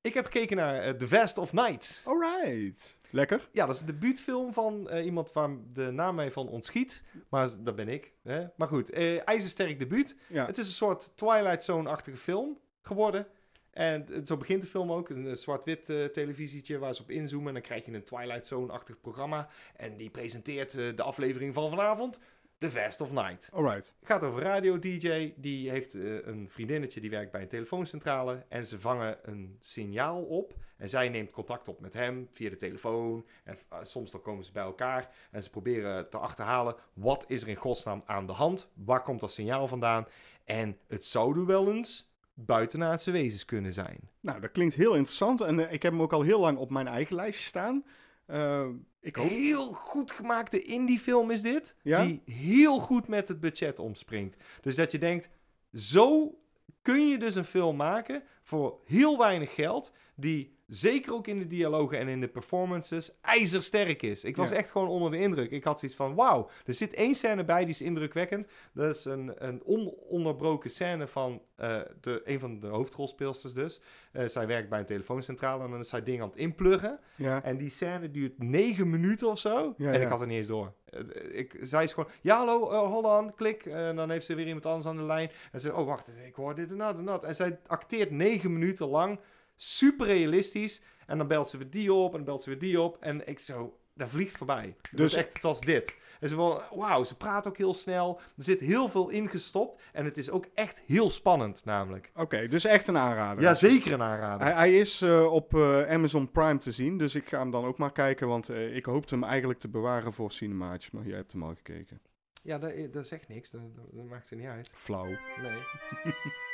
[0.00, 2.02] Ik heb gekeken naar eh, The Vast of Night.
[2.04, 2.98] Alright.
[3.10, 3.48] Lekker.
[3.52, 7.02] Ja, dat is een debuutfilm van eh, iemand waar de naam mij van ontschiet.
[7.28, 8.12] Maar dat ben ik.
[8.22, 8.46] Hè?
[8.56, 10.16] Maar goed, eh ijzersterk debuut.
[10.26, 10.46] Ja.
[10.46, 13.26] Het is een soort Twilight Zone-achtige film geworden.
[13.70, 15.08] En zo begint de film ook.
[15.08, 17.48] Een zwart-wit eh, televisietje waar ze op inzoomen.
[17.48, 19.48] En dan krijg je een Twilight Zone-achtig programma.
[19.76, 22.18] En die presenteert de aflevering van vanavond.
[22.58, 23.50] The Vast of Night.
[23.52, 23.94] Alright.
[23.98, 25.32] Het gaat over radio-dj.
[25.36, 28.44] Die heeft een vriendinnetje die werkt bij een telefooncentrale.
[28.48, 30.54] En ze vangen een signaal op.
[30.80, 33.26] En zij neemt contact op met hem via de telefoon.
[33.44, 35.10] En eh, soms dan komen ze bij elkaar.
[35.30, 36.74] En ze proberen te achterhalen.
[36.92, 38.70] Wat is er in godsnaam aan de hand?
[38.74, 40.06] Waar komt dat signaal vandaan?
[40.44, 44.00] En het zouden wel eens buitenaardse wezens kunnen zijn.
[44.20, 46.70] Nou, dat klinkt heel interessant en eh, ik heb hem ook al heel lang op
[46.70, 47.84] mijn eigen lijstje staan.
[48.26, 48.66] Eh,
[49.00, 49.28] ik hoop...
[49.28, 51.74] Heel goed gemaakte indie-film is dit.
[51.82, 52.04] Ja?
[52.04, 54.36] Die heel goed met het budget omspringt.
[54.60, 55.28] Dus dat je denkt,
[55.72, 56.38] zo
[56.82, 59.92] kun je dus een film maken voor heel weinig geld.
[60.14, 64.24] Die zeker ook in de dialogen en in de performances ijzersterk is.
[64.24, 64.56] Ik was Ja.
[64.56, 65.50] echt gewoon onder de indruk.
[65.50, 68.46] Ik had zoiets van, wauw, er zit één scène bij die is indrukwekkend.
[68.72, 73.80] Dat is een, een ononderbroken scène van eh, de, een van de hoofdrolspeelsters dus.
[74.12, 76.98] Eh, zij werkt bij een telefooncentrale en dan is zij dingen aan het inpluggen.
[77.16, 77.42] Ja.
[77.42, 79.74] En die scène duurt negen minuten of zo.
[79.76, 80.72] Ja, en ik had er niet eens door.
[80.84, 81.00] Eh,
[81.32, 83.66] Ik, zij is gewoon, ja hallo, uh, hold on, klik.
[83.66, 85.30] En dan heeft ze weer iemand anders aan de lijn.
[85.52, 87.24] En ze, oh wacht, ik hoor dit en dat en dat.
[87.24, 89.18] En zij acteert negen minuten lang,
[89.62, 90.80] super realistisch.
[91.06, 92.96] En dan belt ze weer die op en dan belt ze weer die op.
[93.00, 94.76] En ik zo, dat vliegt voorbij.
[94.94, 95.98] Dus echt, het was dit.
[96.20, 98.20] En ze van, wauw, ze praat ook heel snel.
[98.36, 99.80] Er zit heel veel ingestopt.
[99.92, 102.10] En het is ook echt heel spannend, namelijk.
[102.14, 103.42] Oké, dus echt een aanrader.
[103.42, 104.46] Ja, zeker een aanrader.
[104.46, 107.64] Hij, hij is eh, op eh, Amazon Prime te zien, dus ik ga hem dan
[107.64, 111.16] ook maar kijken, want eh, ik hoopte hem eigenlijk te bewaren voor Cinemaatjes, maar jij
[111.16, 112.00] hebt hem al gekeken.
[112.42, 113.50] Ja, dat, dat zegt niks.
[113.50, 113.62] Dat
[114.08, 114.70] maakt er niet uit.
[114.74, 115.16] Flauw.
[115.42, 115.58] Nee.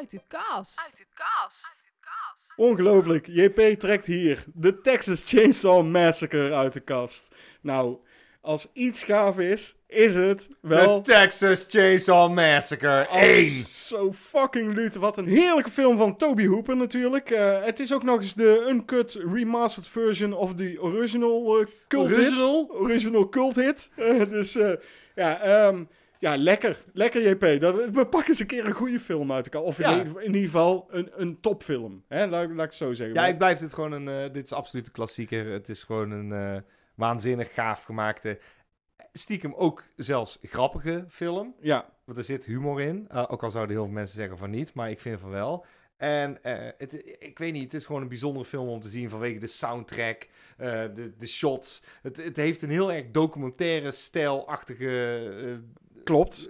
[0.00, 0.80] Uit de kast.
[0.84, 1.82] Uit de kast.
[2.56, 7.34] Ongelooflijk, JP trekt hier de Texas Chainsaw Massacre uit de kast.
[7.60, 7.96] Nou,
[8.40, 11.00] als iets gaaf is, is het wel...
[11.02, 13.64] The Texas Chainsaw Massacre Oh, 1.
[13.66, 14.96] Zo fucking luut.
[14.96, 17.30] Wat een heerlijke film van Toby Hooper natuurlijk.
[17.30, 22.10] Eh, het is ook nog eens de uncut remastered version of the original eh, cult
[22.16, 22.66] Original?
[22.68, 22.80] hit.
[22.80, 23.90] Original cult hit.
[23.96, 24.72] Eh, dus eh,
[25.14, 25.84] ja, ehm,
[26.20, 26.76] ja, lekker.
[26.92, 27.60] Lekker JP.
[27.60, 29.62] Dat, we pakken eens een keer een goede film uit elkaar.
[29.68, 29.98] Of in, Ja.
[29.98, 32.04] ieder- in ieder geval een, een topfilm.
[32.08, 32.26] Hè?
[32.26, 33.14] Laat, laat ik het zo zeggen.
[33.16, 34.08] Ja, ik blijf dit gewoon een...
[34.26, 35.46] eh, dit is absoluut een klassieker.
[35.52, 36.60] Het is gewoon een eh,
[36.94, 38.38] waanzinnig gaaf gemaakte...
[39.12, 41.54] Stiekem ook zelfs grappige film.
[41.60, 43.06] ja, Want er zit humor in.
[43.08, 45.64] Eh, ook al zouden heel veel mensen zeggen van niet, maar ik vind van wel.
[45.96, 46.38] En
[46.78, 49.46] het, ik weet niet, het is gewoon een bijzondere film om te zien vanwege de
[49.46, 51.82] soundtrack, de, de shots.
[52.02, 55.16] Het, het heeft een heel erg documentaire stijlachtige...
[55.44, 55.52] eh,
[56.04, 56.48] klopt.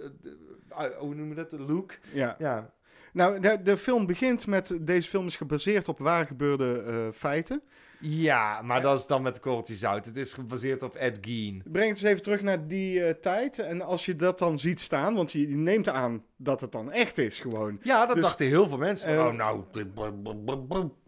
[0.69, 1.49] eh, eh, hoe noem je dat?
[1.49, 1.93] De look.
[2.13, 2.35] Ja.
[2.39, 2.73] Ja.
[3.13, 4.77] Nou, de, de film begint met...
[4.81, 7.61] Deze film is gebaseerd op waar gebeurde eh, feiten.
[7.99, 10.05] ja, maar dat is dan met de korreltje zout.
[10.05, 11.61] Het is gebaseerd op Ed Gein.
[11.65, 13.59] Breng het eens even terug naar die tijd.
[13.59, 16.91] En als je dat dan ziet staan, want je, je neemt aan dat het dan
[16.91, 17.79] echt is gewoon.
[17.81, 19.27] Ja, dat Dus, dachten heel veel mensen.
[19.27, 19.63] oh, nou...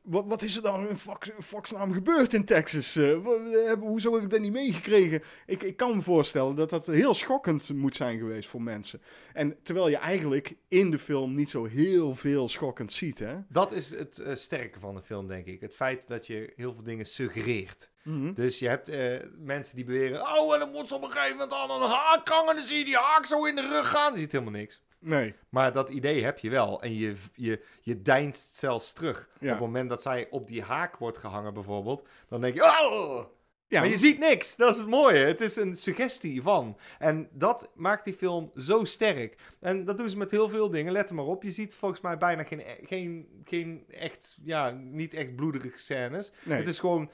[0.04, 2.96] Wat, wat is er dan in Fox, Foxnaam gebeurd in Texas?
[2.96, 5.24] Eh, eh, hoezo heb ik dat niet meegekregen?
[5.46, 9.02] Ik, ik kan me voorstellen dat dat heel schokkend moet zijn geweest voor mensen.
[9.34, 13.36] En terwijl je eigenlijk in de film niet zo heel veel schokkend ziet, hè?
[13.50, 15.62] Dat is het eh, sterke van de film, denk ik.
[15.62, 17.90] Het feit dat je heel veel dingen suggereert.
[18.04, 18.34] Mhm.
[18.34, 18.92] Dus je hebt
[19.38, 20.22] mensen die beweren...
[20.22, 22.50] Oh, en dan moet ze op een gegeven moment aan een haak hangen...
[22.50, 24.14] en dan zie je die haak zo in de rug gaan.
[24.14, 24.82] Je ziet helemaal niks.
[25.04, 25.36] Nee.
[25.50, 26.82] Maar dat idee heb je wel.
[26.82, 29.30] En je, je, je deinst zelfs terug.
[29.40, 29.46] Ja.
[29.46, 32.08] Op het moment dat zij op die haak wordt gehangen bijvoorbeeld...
[32.28, 32.64] dan denk je...
[32.64, 33.26] Oh!
[33.68, 34.56] Ja, maar je ziet niks.
[34.56, 35.26] Dat is het mooie.
[35.26, 36.78] Het is een suggestie van.
[37.00, 39.36] En dat maakt die film zo sterk.
[39.60, 40.92] En dat doen ze met heel veel dingen.
[40.92, 41.44] Let er maar op.
[41.44, 44.38] Je ziet volgens mij bijna geen, geen, geen echt...
[44.44, 46.32] Ja, niet echt bloederige scènes.
[46.44, 46.58] nee.
[46.58, 47.12] Het is gewoon,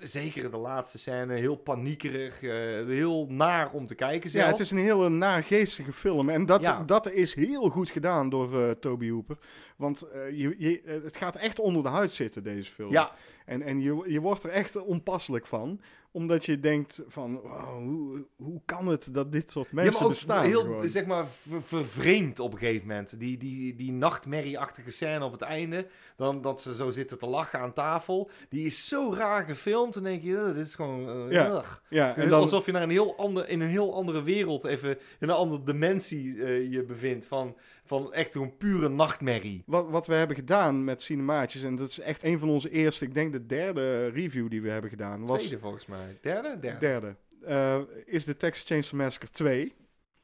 [0.00, 2.50] zeker in de laatste scène, heel paniekerig, eh,
[2.86, 6.28] heel naar om te kijken Ja, het is een hele naargeestige film.
[6.28, 6.82] En dat, Ja.
[6.86, 9.36] dat is heel goed gedaan door eh, Toby Hooper.
[9.76, 12.92] Want eh, je, je, eh, het gaat echt onder de huid zitten, deze film.
[12.92, 13.12] Ja,
[13.50, 15.80] En, en je, je wordt er echt onpasselijk van.
[16.12, 20.02] Omdat je denkt van, wow, hoe, hoe kan het dat dit soort ja, mensen maar
[20.02, 20.44] ook bestaan?
[20.44, 20.88] heel, gewoon?
[20.88, 23.18] zeg maar, ver- vervreemd op een gegeven moment.
[23.18, 25.86] Die, die, die nachtmerrieachtige scène op het einde,
[26.16, 29.94] dan dat ze zo zitten te lachen aan tafel, die is zo raar gefilmd.
[29.94, 31.08] Dan denk je, "Ugh, dit is gewoon...
[31.28, 31.50] eh, Ja.
[31.50, 34.64] ugh." ja, en dan, Alsof je naar een heel ander, in een heel andere wereld,
[34.64, 37.26] even in een andere dimensie eh, je bevindt.
[37.26, 37.56] Van,
[37.90, 39.62] van echt een pure nachtmerrie.
[39.66, 43.04] wat, wat we hebben gedaan met cinemaatjes, en dat is echt een van onze eerste,
[43.04, 46.18] ik denk de derde review die we hebben gedaan, was Tweede volgens mij.
[46.20, 46.58] Derde?
[46.58, 46.78] Derde.
[46.78, 49.74] derde, eh, is de Texas Chainsaw Massacre 2.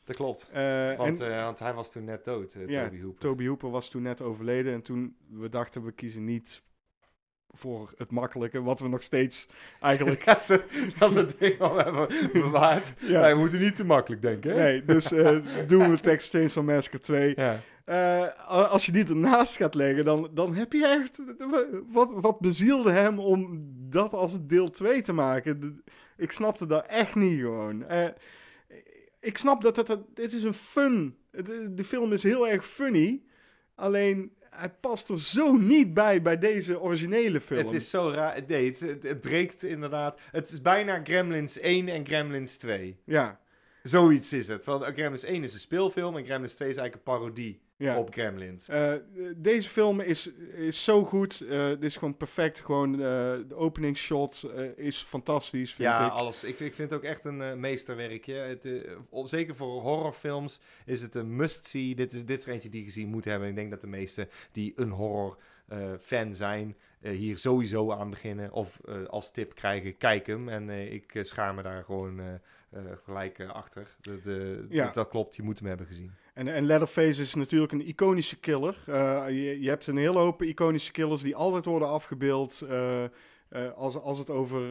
[0.05, 0.49] Dat klopt.
[0.53, 3.21] Eh, Want, en eh, want hij was toen net dood, Ja, Toby Hooper.
[3.21, 6.63] Toby Hooper was toen net overleden en toen we dachten we kiezen niet
[7.57, 9.47] voor het makkelijke, wat we nog steeds
[9.81, 10.25] eigenlijk...
[10.25, 10.65] dat, is het,
[10.99, 12.93] dat is het ding wat we hebben bewaard.
[13.07, 13.21] Ja.
[13.21, 14.63] Wij moeten niet te makkelijk denken, hè?
[14.63, 17.33] Nee, dus eh, doen we Texas Chainsaw Massacre 2.
[17.37, 17.61] Ja.
[17.85, 21.23] Eh, als je die ernaast gaat leggen, dan, dan heb je echt...
[21.87, 25.83] Wat, wat bezielde hem om dat als deel 2 te maken?
[26.17, 27.85] Ik snapte dat echt niet gewoon.
[27.85, 28.09] Eh,
[29.21, 29.99] ik snap dat het...
[30.15, 31.17] Dit is een fun...
[31.31, 33.23] De, de film is heel erg funny.
[33.75, 37.65] Alleen, hij past er zo niet bij bij deze originele film.
[37.65, 38.43] Het is zo raar.
[38.47, 40.21] Nee, het, het, het breekt inderdaad.
[40.31, 43.01] Het is bijna Gremlins 1 en Gremlins 2.
[43.05, 43.41] Ja,
[43.83, 44.65] Zoiets is het.
[44.65, 47.99] Want Gremlins 1 is een speelfilm en Gremlins 2 is eigenlijk een parodie ja.
[47.99, 48.69] op Gremlins.
[48.69, 48.93] Eh,
[49.37, 51.41] deze film is, is zo goed.
[51.41, 52.61] Eh het is gewoon perfect.
[52.61, 52.99] Gewoon eh,
[53.49, 56.13] de opening shot eh, is fantastisch, vind Ja, ik.
[56.13, 56.45] alles.
[56.45, 58.35] Ik, ik vind het ook echt een meesterwerkje.
[58.35, 58.69] Het,
[59.11, 61.95] op- zeker voor horrorfilms is het een must-see.
[61.95, 63.49] Dit is, dit is er eentje die je gezien moet hebben.
[63.49, 65.39] Ik denk dat de meesten die een horror
[66.01, 68.53] fan zijn, hier sowieso aan beginnen.
[68.53, 70.49] Of als tip krijgen, kijk hem.
[70.49, 72.21] En ik schaar me daar gewoon
[73.05, 73.97] gelijk achter.
[74.01, 74.19] Dat,
[74.69, 74.85] Ja.
[74.85, 76.13] dat, dat klopt, je moet hem hebben gezien.
[76.37, 78.77] En, en Leatherface is natuurlijk een iconische killer.
[78.87, 82.61] Eh, je, je hebt een hele hoop iconische killers die altijd worden afgebeeld.
[82.61, 83.11] eh, eh,
[83.75, 84.63] als, als het over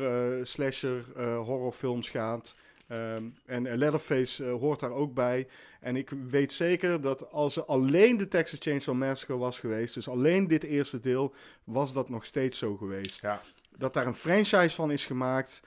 [0.47, 1.03] slasher
[1.37, 2.55] horrorfilms gaat.
[2.87, 5.47] Ehm, en Leatherface hoort daar ook bij.
[5.79, 10.07] En ik weet zeker dat als er alleen de Texas Chainsaw Massacre was geweest, dus
[10.07, 13.21] alleen dit eerste deel, was dat nog steeds zo geweest.
[13.21, 13.41] Ja.
[13.77, 15.61] Dat daar een franchise van is gemaakt.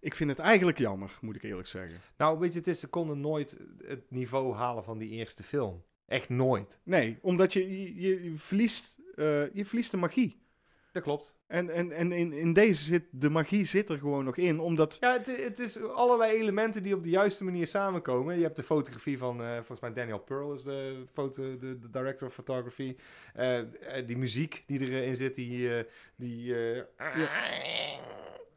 [0.00, 2.00] Ik vind het eigenlijk jammer, moet ik eerlijk zeggen.
[2.16, 5.82] Nou, weet je, het is, ze konden nooit het niveau halen van die eerste film.
[6.06, 6.78] Echt nooit.
[6.82, 10.46] Nee, omdat je, je, je verliest, eh, je verliest de magie.
[10.92, 11.36] Dat klopt.
[11.46, 14.96] En, en, en in, in deze zit de magie zit er gewoon nog in, omdat...
[15.00, 18.36] Ja, het, het is allerlei elementen die op de juiste manier samenkomen.
[18.36, 21.90] Je hebt de fotografie van, eh, volgens mij Daniel Pearl is de, foto, de, de
[21.90, 22.96] director of photography.
[23.34, 23.60] Eh,
[24.06, 25.84] die muziek die erin zit, die,
[26.16, 26.54] die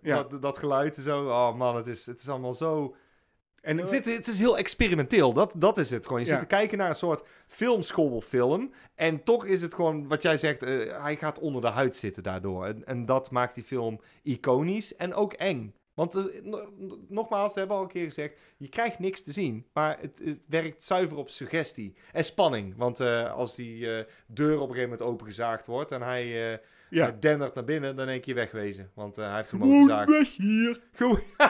[0.02, 0.24] Ja.
[0.24, 1.26] dat, dat geluid en zo.
[1.28, 2.96] Oh man, het is, het is allemaal zo...
[3.62, 6.20] En Het, zit, het is heel experimenteel, dat, dat is het gewoon.
[6.22, 6.32] Je Ja.
[6.32, 8.72] zit te kijken naar een soort filmschoolfilm.
[8.96, 12.24] En toch is het gewoon, wat jij zegt, eh, hij gaat onder de huid zitten
[12.24, 12.66] daardoor.
[12.66, 15.76] En, en dat maakt die film iconisch en ook eng.
[15.94, 16.70] Want eh, no-
[17.08, 19.66] nogmaals, we hebben al een keer gezegd, je krijgt niks te zien.
[19.74, 22.74] Maar het, het werkt zuiver op suggestie en spanning.
[22.78, 23.80] Want eh, als die
[24.28, 26.60] deur op een gegeven moment opengezaagd wordt en hij
[26.92, 27.04] ja.
[27.04, 28.92] hij dendert naar binnen, dan denk je wegwezen.
[28.96, 30.10] Want eh, hij heeft hem Gewoon opengezaagd.
[30.10, 30.82] weg hier.
[30.94, 31.22] Gewoon-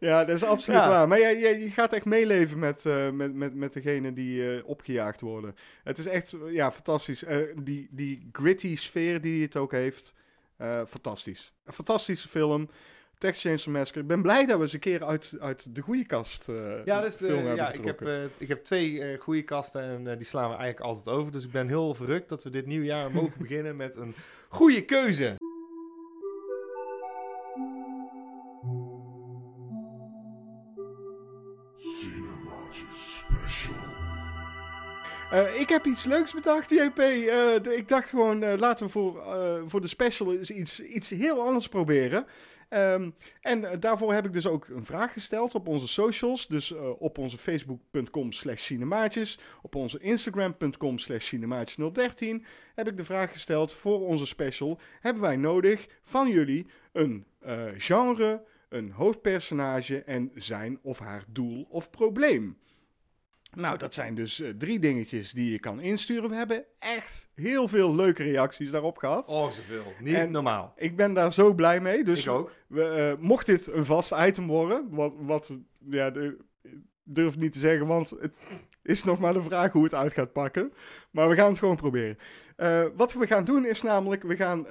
[0.00, 0.88] Ja, dat is absoluut Ja.
[0.88, 1.08] waar.
[1.08, 4.68] Maar jij, jij, je gaat echt meeleven met, eh, met, met, met degene die eh,
[4.68, 5.54] opgejaagd worden.
[5.84, 7.24] Het is echt ja, fantastisch.
[7.62, 10.14] Die, die gritty sfeer die het ook heeft.
[10.88, 11.52] fantastisch.
[11.64, 12.68] Een fantastische film.
[13.20, 14.00] Texas Chainsaw Massacre.
[14.00, 17.00] Ik ben blij dat we eens een keer uit, uit de goede kast eh Ja,
[17.00, 20.26] dus hebben ja ik, heb, eh, ik heb twee eh, goede kasten en eh, die
[20.26, 21.32] slaan we eigenlijk altijd over.
[21.32, 24.14] Dus ik ben heel verrukt dat we dit nieuwjaar mogen beginnen met een
[24.48, 25.36] goede keuze.
[35.30, 36.98] Eh, ik heb iets leuks bedacht, JP.
[36.98, 39.22] Eh, ik dacht gewoon, eh, laten we voor,
[39.66, 42.26] voor de special eens iets, iets heel anders proberen.
[42.68, 46.46] Ehm, en daarvoor heb ik dus ook een vraag gesteld op onze socials.
[46.46, 49.38] Dus op onze facebook.com slash cinemaatjes.
[49.62, 54.80] Op onze instagram.com slash cinemaatjes013 heb ik de vraag gesteld voor onze special.
[55.00, 57.26] Hebben wij nodig van jullie een
[57.76, 62.56] genre, een hoofdpersonage en zijn of haar doel of probleem?
[63.56, 66.30] Nou, dat zijn dus eh, drie dingetjes die je kan insturen.
[66.30, 69.28] We hebben echt heel veel leuke reacties daarop gehad.
[69.28, 69.92] Oh, zoveel.
[70.00, 70.72] Niet En- normaal.
[70.76, 72.04] Ik ben daar zo blij mee.
[72.04, 72.52] Dus ik ook.
[72.66, 75.56] we, eh, mocht dit een vast item worden, wat, wat
[75.90, 76.36] ja, de,
[77.04, 78.32] durf niet te zeggen, want het
[78.82, 80.72] is nog maar de vraag hoe het uit gaat pakken.
[81.10, 82.18] Maar we gaan het gewoon proberen.
[82.56, 84.66] Eh, wat we gaan doen is namelijk, we gaan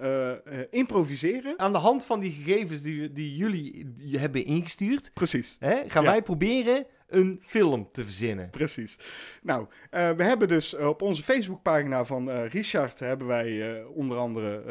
[0.70, 1.60] improviseren.
[1.60, 3.86] Aan de hand van die gegevens die, die jullie
[4.18, 5.56] hebben ingestuurd, Precies.
[5.60, 6.10] hè, gaan Ja.
[6.10, 8.50] wij proberen een film te verzinnen.
[8.50, 9.00] Precies.
[9.42, 13.90] Nou, eh, we hebben dus eh, op onze Facebookpagina van eh, Richard hebben wij eh,
[13.96, 14.64] onder andere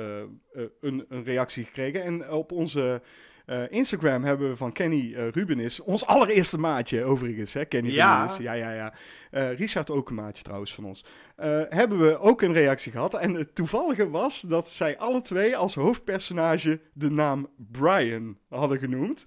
[0.81, 2.03] een, een reactie gekregen.
[2.03, 3.03] En op onze
[3.47, 8.21] eh, Instagram hebben we van Kenny Rubenis, ons allereerste maatje overigens, hè, Kenny Ja.
[8.21, 8.37] Rubenis.
[8.37, 8.95] Ja, ja, ja.
[9.31, 11.05] Eh, Richard ook een maatje trouwens van ons.
[11.37, 13.15] Eh, hebben we ook een reactie gehad.
[13.15, 19.25] En het toevallige was dat zij alle twee als hoofdpersonage de naam Brian hadden genoemd.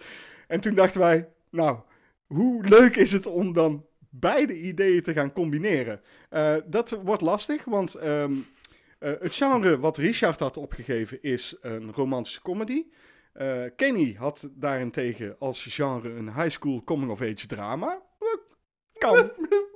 [0.47, 1.77] En toen dachten wij, nou,
[2.31, 6.01] hoe leuk is het om dan beide ideeën te gaan combineren?
[6.29, 8.33] Eh, dat wordt lastig, want ehm,
[8.99, 12.85] eh, het genre wat Richard had opgegeven is een romantische comedy.
[13.33, 18.01] Eh, Kenny had daarentegen als genre een high school coming of age drama.
[18.97, 19.31] Kan.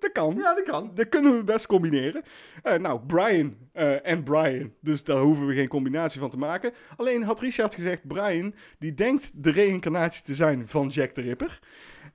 [0.00, 0.34] Dat kan.
[0.36, 0.90] Ja, dat kan.
[0.94, 2.22] Dat kunnen we best combineren.
[2.62, 4.72] Eh, nou, Brian eh, en Brian.
[4.80, 6.72] Dus daar hoeven we geen combinatie van te maken.
[6.96, 11.60] Alleen had Richard gezegd, Brian, die denkt de reïncarnatie te zijn van Jack the Ripper.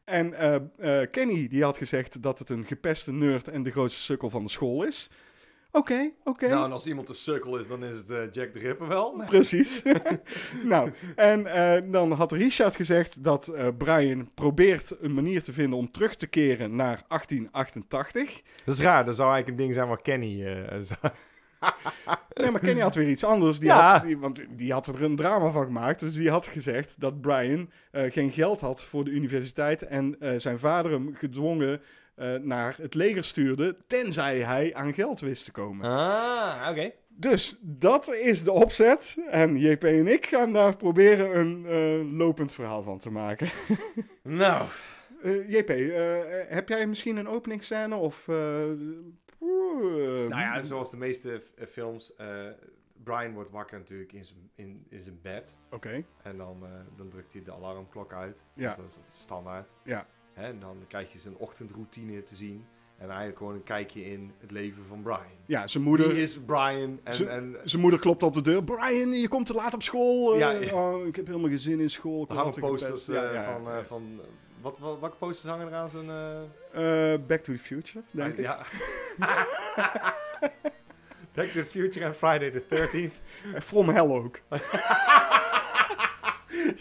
[0.04, 4.30] En eh, Kenny, die had gezegd dat het een gepeste nerd en de grootste sukkel
[4.30, 5.10] van de school is.
[5.76, 6.48] Oké, oké.
[6.48, 9.24] Nou, en als iemand een sukkel is, dan is het eh, Jack de Ripper wel.
[9.28, 9.84] Precies.
[10.64, 15.80] nou, en eh, dan had Richard gezegd dat eh, Brian probeert een manier te vinden
[15.80, 18.42] om terug te keren naar 1888.
[18.66, 20.46] Dat is raar, dat zou eigenlijk een ding zijn waar Kenny...
[20.46, 20.80] eh,
[22.34, 23.60] Nee, maar Kenny had weer iets anders.
[23.60, 23.92] Die Ja.
[23.92, 26.00] had, die- want die had er een drama van gemaakt.
[26.00, 29.82] Dus die had gezegd dat Brian eh, geen geld had voor de universiteit.
[29.84, 31.82] En eh, zijn vader hem gedwongen
[32.16, 33.78] eh, naar het leger stuurde.
[33.88, 35.86] Tenzij hij aan geld wist te komen.
[35.90, 36.92] Ah, oké.
[37.08, 39.18] Dus dat is de opzet.
[39.30, 43.50] En JP en ik gaan daar proberen een eh, lopend verhaal van te maken.
[44.22, 44.66] Nou,
[45.24, 47.96] Eh, JP, eh, heb jij misschien een openingsscène?
[47.96, 48.28] Of.
[48.28, 48.36] eh,
[49.40, 52.16] nou ja, zoals de meeste films...
[52.16, 52.48] eh,
[53.04, 55.56] Brian wordt wakker natuurlijk in zijn- in, in zijn bed.
[55.72, 56.04] Oké.
[56.24, 58.44] En dan, eh, dan drukt hij de alarmklok uit.
[58.54, 58.76] Ja.
[58.76, 59.70] Dat is standaard.
[59.84, 60.08] Ja.
[60.36, 62.66] Hè, en dan krijg je zijn ochtendroutine te zien.
[62.98, 65.20] En eigenlijk gewoon een kijkje in het leven van Brian.
[65.46, 67.00] Ja, zijn moeder, Wie is Brian?
[67.04, 68.64] En, zijn moeder klopt op de deur.
[68.64, 70.34] Brian, je komt te laat op school.
[70.34, 70.74] Eh, Ja, ja.
[70.74, 72.26] Oh, ik heb helemaal geen zin in school.
[72.30, 73.70] Er hangen posters Ja, van...
[73.72, 74.22] eh, van
[74.62, 76.10] wat, wat, welke posters hangen er aan zijn...
[76.72, 78.44] eh, Back to the Future, denk ik.
[78.44, 78.66] ja.
[81.34, 83.22] Back to the Future en Friday the 13th.
[83.54, 84.40] En From Hell ook.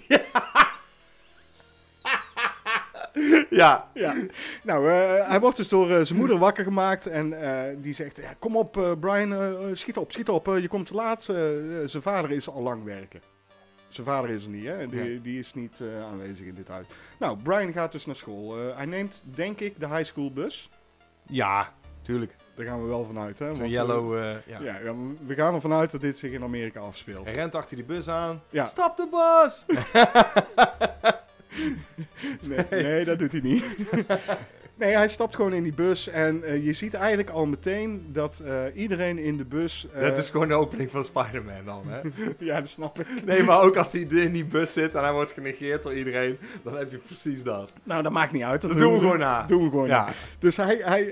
[0.08, 0.20] ja.
[3.50, 3.88] Ja.
[4.62, 7.06] Nou, eh, hij wordt dus door eh, zijn moeder wakker gemaakt.
[7.06, 10.46] En eh, die zegt, ja, kom op Brian, schiet op, schiet op.
[10.46, 11.22] je komt te laat.
[11.84, 13.20] Zijn vader is al lang werken.
[13.88, 14.86] Zijn vader is er niet, hè?
[14.86, 16.86] Die, die is niet aanwezig in dit huis.
[17.18, 18.56] Nou, Brian gaat dus naar school.
[18.56, 20.70] Hij neemt, denk ik, de high school bus.
[21.26, 22.36] Ja, tuurlijk.
[22.54, 23.54] Daar gaan we wel vanuit, hè?
[23.54, 24.18] Want, yellow...
[24.46, 24.60] ja.
[24.60, 24.94] ja, ja,
[25.26, 27.24] we gaan ervan uit dat dit zich in Amerika afspeelt.
[27.24, 28.42] Hij rent achter die bus aan.
[28.50, 28.66] Ja.
[28.66, 29.66] Stop de bus!
[32.40, 33.64] Nee, nee, dat doet hij niet.
[34.74, 38.38] nee, hij stapt gewoon in die bus en eh, je ziet eigenlijk al meteen dat
[38.44, 39.86] eh, iedereen in de bus...
[39.94, 42.00] eh, Dat is gewoon de opening van Spider-Man dan, hè?
[42.46, 43.06] Ja, dat snap ik.
[43.24, 46.38] Nee, maar ook als hij in die bus zit en hij wordt genegeerd door iedereen,
[46.62, 47.72] dan heb je precies dat.
[47.82, 48.60] Nou, dat maakt niet uit.
[48.62, 49.42] Dat doen we gewoon na.
[49.46, 50.04] Doen we gewoon Ja.
[50.06, 50.12] na.
[50.38, 51.04] Dus hij, hij,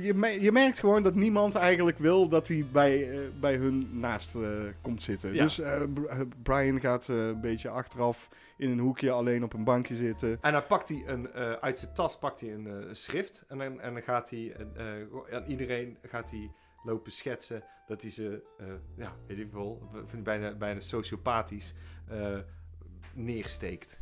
[0.00, 3.08] je, me- je merkt gewoon dat niemand eigenlijk wil dat hij bij,
[3.40, 4.30] bij hun naast
[4.80, 5.34] komt zitten.
[5.34, 5.42] Ja.
[5.42, 5.60] Dus
[5.94, 10.38] Br- Brian gaat een beetje achteraf in een hoekje alleen op een bankje zitten.
[10.40, 11.28] En dan pakt hij een,
[11.60, 15.08] uit zijn tas pakt hij een schrift en dan, en dan gaat hij eh, eh,
[15.32, 16.50] aan iedereen gaat hij
[16.84, 19.90] lopen schetsen dat hij ze, eh, ja, weet ik wel,
[20.22, 21.74] bijna, bijna sociopathisch,
[23.14, 23.96] neersteekt.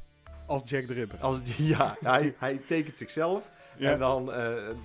[0.47, 1.19] Als Jack the Ripper.
[1.19, 3.93] Als, ja, hij, hij tekent zichzelf Ja.
[3.93, 4.25] En dan,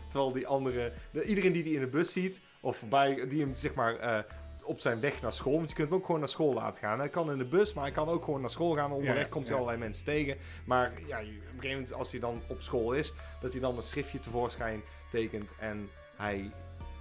[0.10, 3.56] terwijl die andere, de- iedereen die die in de bus ziet, of voorbij, die hem
[3.56, 4.26] zeg maar
[4.66, 7.00] op zijn weg naar school, want je kunt hem ook gewoon naar school laten gaan.
[7.00, 8.92] Hij kan in de bus, maar hij kan ook gewoon naar school gaan.
[8.92, 9.62] Onderweg Ja, komt hij ja.
[9.62, 10.38] allerlei mensen tegen.
[10.66, 13.78] Maar ja, op een gegeven moment, als hij dan op school is, dat hij dan
[13.78, 16.50] een schriftje tevoorschijn tekent en hij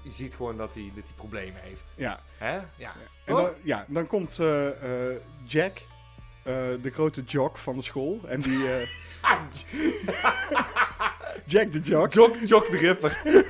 [0.02, 1.84] je ziet gewoon dat hij, dat hij problemen heeft.
[1.94, 2.20] Ja.
[2.38, 2.54] Hè?
[2.54, 2.92] Ja.
[3.24, 5.78] En dan, ja, dan komt eh, eh, Jack,
[6.42, 8.20] eh, de grote jock van de school.
[8.28, 8.58] En die...
[11.46, 12.12] Jack de jock.
[12.12, 13.22] Jock, Jock de Ripper.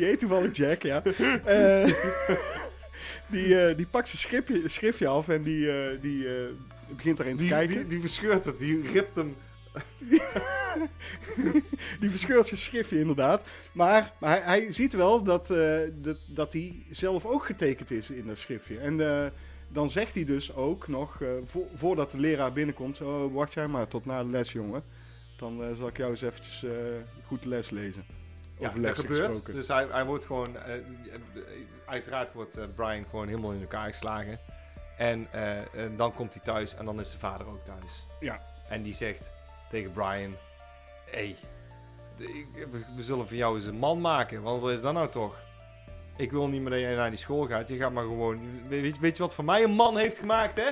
[0.00, 1.02] Die heet toevallig Jack, ja.
[1.44, 1.92] Eh,
[3.26, 6.26] die, eh, die pakt zijn schriftje, schriftje af en die, eh, die
[6.96, 7.74] begint erin te Die, kijken.
[7.76, 9.36] die, die verscheurt het, die ript hem.
[12.00, 13.42] Die verscheurt zijn schriftje inderdaad.
[13.72, 15.46] Maar, maar hij, hij ziet wel dat,
[16.02, 18.78] dat, dat hij zelf ook getekend is in dat schriftje.
[18.78, 19.32] En
[19.68, 23.00] dan zegt hij dus ook nog, vo- voordat de leraar binnenkomt...
[23.00, 24.82] Oh, wacht jij maar tot na de les, jongen.
[25.36, 26.64] Dan zal ik jou eens eventjes
[27.24, 28.04] goed les lezen.
[28.60, 29.26] Ja, dat gebeurt.
[29.26, 29.54] gesproken.
[29.54, 30.56] Dus hij, hij wordt gewoon...
[30.56, 30.82] eh, eh,
[31.86, 34.38] uiteraard wordt eh, Brian gewoon helemaal in elkaar geslagen.
[34.96, 38.04] En, en dan komt hij thuis en dan is zijn vader ook thuis.
[38.20, 38.38] Ja.
[38.68, 39.32] En die zegt
[39.70, 40.34] tegen Brian...
[41.04, 41.36] Hé, hey,
[42.96, 44.42] we, zullen van jou eens een man maken.
[44.42, 45.38] Want wat is dat nou toch?
[46.16, 47.68] Ik wil niet meer dat jij naar die school gaat.
[47.68, 48.38] Je gaat maar gewoon...
[48.68, 50.70] Weet, weet je wat van mij een man heeft gemaakt, hè?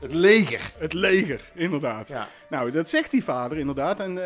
[0.00, 0.72] Het leger.
[0.78, 2.08] Het leger, inderdaad.
[2.08, 2.28] Ja.
[2.48, 4.00] Nou, dat zegt die vader inderdaad.
[4.00, 4.18] En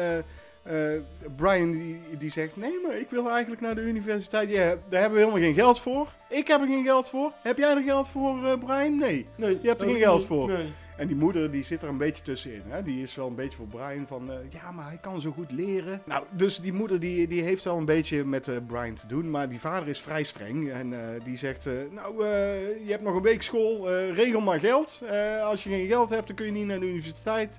[0.70, 1.00] eh,
[1.37, 4.50] Brian die, die zegt, nee, maar ik wil eigenlijk naar de universiteit.
[4.50, 6.09] Ja, daar hebben we helemaal geen geld voor.
[6.28, 7.33] Ik heb er geen geld voor.
[7.42, 8.96] Heb jij er geld voor, eh, Brian?
[8.96, 9.26] Nee.
[9.37, 10.48] Nee, Je hebt er geen geld voor.
[10.48, 10.72] Nee.
[11.00, 12.62] En die moeder die zit er een beetje tussenin.
[12.66, 12.82] Hè?
[12.82, 15.50] Die is wel een beetje voor Brian van, eh, ja, maar hij kan zo goed
[15.50, 16.02] leren.
[16.04, 19.30] Nou, dus die moeder die, die heeft wel een beetje met eh, Brian te doen.
[19.30, 20.70] Maar die vader is vrij streng.
[20.70, 22.24] En eh, die zegt, nou,
[22.84, 25.02] je hebt nog een week school, regel maar geld.
[25.42, 27.58] Als je geen geld hebt, dan kun je niet naar de universiteit.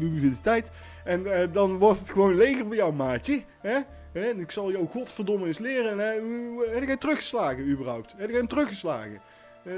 [0.00, 0.70] Universiteit.
[1.04, 3.42] En dan wordt het gewoon leger voor jou, maatje.
[3.60, 3.78] Hè?
[4.12, 5.98] En ik zal jou godverdomme eens leren.
[5.98, 8.14] Heb je hem teruggeslagen, überhaupt?
[8.16, 9.20] Heb je hem teruggeslagen?
[9.64, 9.72] Eh,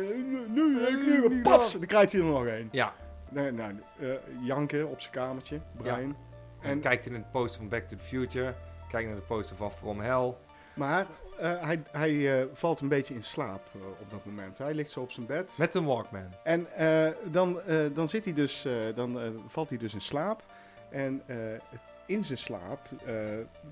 [0.49, 1.73] nu, ik nu, niet pas!
[1.73, 1.87] dan.
[1.87, 2.69] Krijgt hij er nog een.
[2.73, 2.95] Ja.
[3.31, 4.09] Nee, nou, eh,
[4.43, 6.17] janken op zijn kamertje, Brian.
[6.61, 8.55] En En- kijkt in het poster van Back to the Future.
[8.89, 10.35] Kijkt naar de poster van From Hell.
[10.75, 11.07] Maar
[11.39, 14.59] eh, hij, hij eh, valt een beetje in slaap eh, op dat moment.
[14.59, 15.53] Hij ligt zo op zijn bed.
[15.59, 16.35] Met een Walkman.
[16.45, 20.01] En eh, dan, eh, dan, zit hij dus, eh, dan eh, valt hij dus in
[20.01, 20.43] slaap.
[20.91, 21.37] En eh,
[22.07, 23.15] in zijn slaap eh,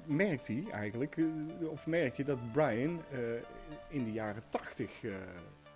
[0.05, 1.24] merkt hij eigenlijk, eh,
[1.68, 3.18] of merk je dat Brian eh,
[3.88, 5.11] in de jaren 80 eh,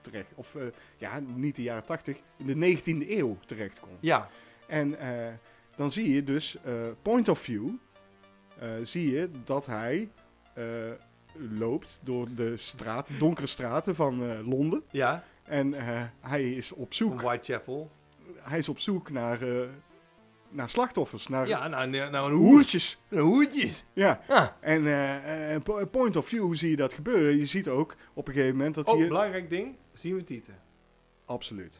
[0.00, 0.62] terecht, of eh,
[0.96, 3.98] ja, niet de jaren 80, in de 19e eeuw terechtkomt.
[4.00, 4.28] Ja.
[4.66, 5.34] En eh,
[5.76, 7.68] dan zie je dus, eh, point of view,
[8.82, 10.10] zie je dat hij
[11.58, 14.82] loopt door de straat, donkere straten van Londen.
[14.90, 15.24] Ja.
[15.44, 15.74] En
[16.20, 17.90] hij is op zoek, Whitechapel.
[18.36, 19.38] hij is op zoek naar,
[20.50, 22.46] naar slachtoffers, naar Ja, nou, nou nou een hoer.
[22.48, 22.98] hoertjes.
[23.08, 23.84] Een hoertjes.
[23.92, 24.20] Ja.
[24.28, 24.46] Ah.
[24.60, 27.36] En eh, eh, po- point of view zie je dat gebeuren.
[27.36, 29.08] Je ziet ook op een gegeven moment dat Oh, hij...
[29.08, 29.76] belangrijk ding.
[29.92, 30.58] Zien we tieten.
[31.24, 31.74] Absoluut.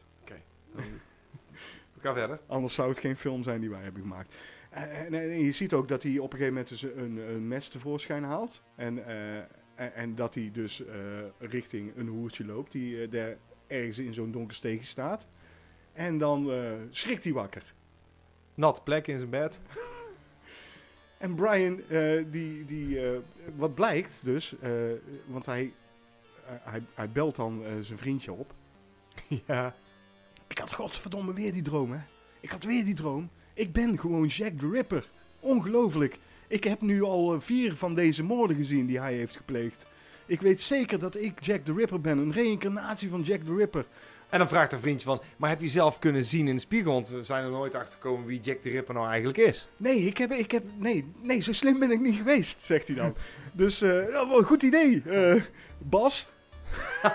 [1.93, 2.39] We gaan verder.
[2.47, 4.35] Anders zou het geen film zijn die wij hebben gemaakt.
[4.69, 7.67] En, en je ziet ook dat hij op een gegeven moment dus een, een mes
[7.67, 8.63] tevoorschijn haalt.
[8.75, 9.37] En, eh,
[9.75, 10.95] en, en dat hij dus eh,
[11.39, 13.35] richting een hoertje loopt die eh, daar
[13.67, 15.27] ergens in zo'n donker steegje staat.
[15.93, 17.73] En dan eh, schrikt hij wakker.
[18.59, 19.59] Nat plek in zijn bed.
[21.17, 23.17] En Brian, eh, die, die, eh,
[23.55, 24.71] wat blijkt dus, eh,
[25.25, 25.73] want hij,
[26.43, 28.53] hij, hij belt dan zijn vriendje op.
[29.47, 29.75] ja.
[30.47, 31.99] Ik had godverdomme weer die droom, hè.
[32.39, 33.29] Ik had weer die droom.
[33.53, 35.09] Ik ben gewoon Jack the Ripper.
[35.39, 36.19] Ongelooflijk.
[36.47, 39.85] Ik heb nu al vier van deze moorden gezien die hij heeft gepleegd.
[40.25, 42.17] Ik weet zeker dat ik Jack the Ripper ben.
[42.17, 43.85] Een reïncarnatie van Jack the Ripper.
[44.29, 46.93] En dan vraagt een vriendje van, maar heb je zelf kunnen zien in de spiegel?
[46.93, 49.67] Want we zijn er nooit achter gekomen wie Jack de Ripper nou eigenlijk is.
[49.77, 52.95] Nee, ik heb, ik heb, nee, nee, zo slim ben ik niet geweest, zegt hij
[52.95, 53.15] dan.
[53.51, 55.01] dus, oh, wel een goed idee.
[55.05, 55.43] Eh,
[55.77, 56.29] Bas?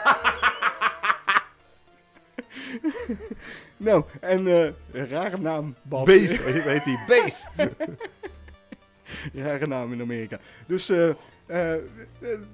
[3.76, 6.04] nou, en eh, een rare naam, Bas.
[6.04, 7.46] Beest, weet hij, Beest.
[9.34, 10.38] Rare naam in Amerika.
[10.66, 10.92] Dus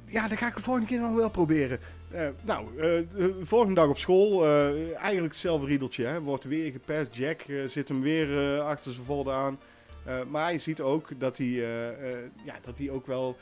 [0.07, 1.79] ja, dat ga ik de volgende keer nog wel proberen.
[2.11, 2.83] Eh, nou, eh,
[3.17, 6.05] de volgende dag op school, eh, eigenlijk hetzelfde riedeltje.
[6.05, 6.21] Hè.
[6.21, 7.17] Wordt weer gepest.
[7.17, 9.59] Jack eh, zit hem weer eh, achter zijn volde aan.
[10.05, 13.37] Eh, maar hij ziet ook dat hij, eh, eh, ja, dat hij ook wel...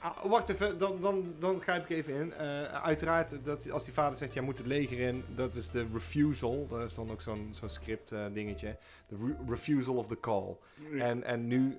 [0.00, 2.34] Ah, wacht even, dan, dan, dan grijp ik even in.
[2.72, 6.66] Uiteraard, dat als die vader zegt, jij moet het leger in, dat is de refusal.
[6.68, 8.76] Dat is dan ook zo'n zo'n script eh, dingetje.
[9.08, 10.56] De re- refusal of the call.
[10.98, 11.78] En, en nu,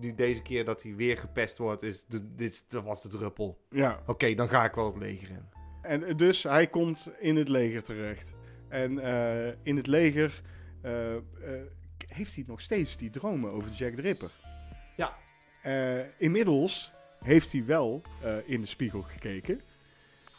[0.00, 3.58] nu deze keer dat hij weer gepest wordt, is de, dit, dat was de druppel.
[3.70, 5.44] ja, Oké, dan ga ik wel het leger in.
[5.82, 8.32] En dus hij komt in het leger terecht.
[8.68, 8.98] En
[9.62, 10.42] in het leger
[12.14, 14.30] heeft hij nog steeds die dromen over Jack the Ripper.
[14.96, 15.16] Ja.
[15.62, 19.60] Eh, inmiddels heeft hij wel eh, in de spiegel gekeken.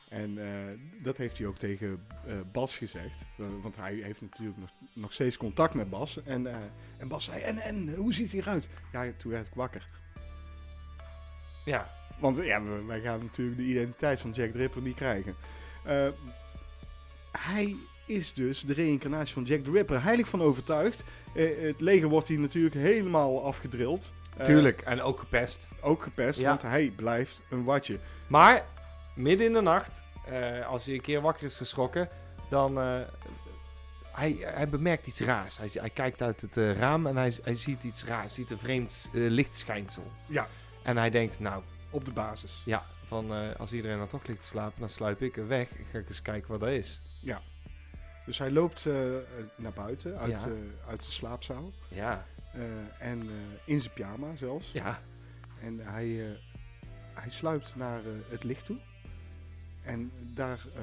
[0.09, 2.05] En eh, dat heeft hij ook tegen
[2.51, 3.25] Bas gezegd.
[3.61, 6.23] Want hij heeft natuurlijk nog, nog steeds contact met Bas.
[6.23, 6.47] En,
[6.99, 8.69] en Bas zei, en, en, hoe ziet hij eruit?
[8.91, 9.85] Ja, toen werd ik wakker.
[11.65, 15.35] Ja, Want ja, wij gaan natuurlijk de identiteit van Jack the Ripper niet krijgen.
[17.31, 17.75] Hij
[18.05, 20.03] is dus de reïncarnatie van Jack the Ripper.
[20.03, 21.03] Heilig van overtuigd.
[21.35, 24.11] Eh, het leger wordt hier natuurlijk helemaal afgedrild.
[24.37, 24.81] Eh, tuurlijk.
[24.81, 25.67] En ook gepest.
[25.81, 26.49] ook gepest, Ja.
[26.49, 27.99] want hij blijft een watje.
[28.27, 28.65] Maar,
[29.15, 32.07] midden in de nacht, eh, als hij een keer wakker is geschrokken,
[32.49, 32.77] dan...
[34.11, 35.57] hij, hij bemerkt iets raars.
[35.57, 38.33] Hij, hij kijkt uit het raam en hij, hij ziet iets raars.
[38.33, 40.11] ziet een vreemd eh, lichtschijnsel.
[40.25, 40.47] Ja.
[40.83, 42.61] En hij denkt, nou, Op de basis.
[42.65, 45.67] ja, van, als iedereen dan toch ligt te slapen, dan sluip ik er weg.
[45.91, 46.99] Ga ik eens kijken wat dat is.
[48.25, 48.93] Dus hij loopt eh,
[49.57, 50.37] naar buiten, uit, Ja.
[50.37, 51.71] eh, uit de slaapzaal.
[51.87, 52.61] Ja, Eh,
[53.09, 54.71] en eh, in zijn pyjama zelfs.
[54.71, 54.99] ja.
[55.61, 56.31] En hij, eh,
[57.13, 58.77] hij sluipt naar eh, het licht toe.
[59.83, 60.81] En daar eh,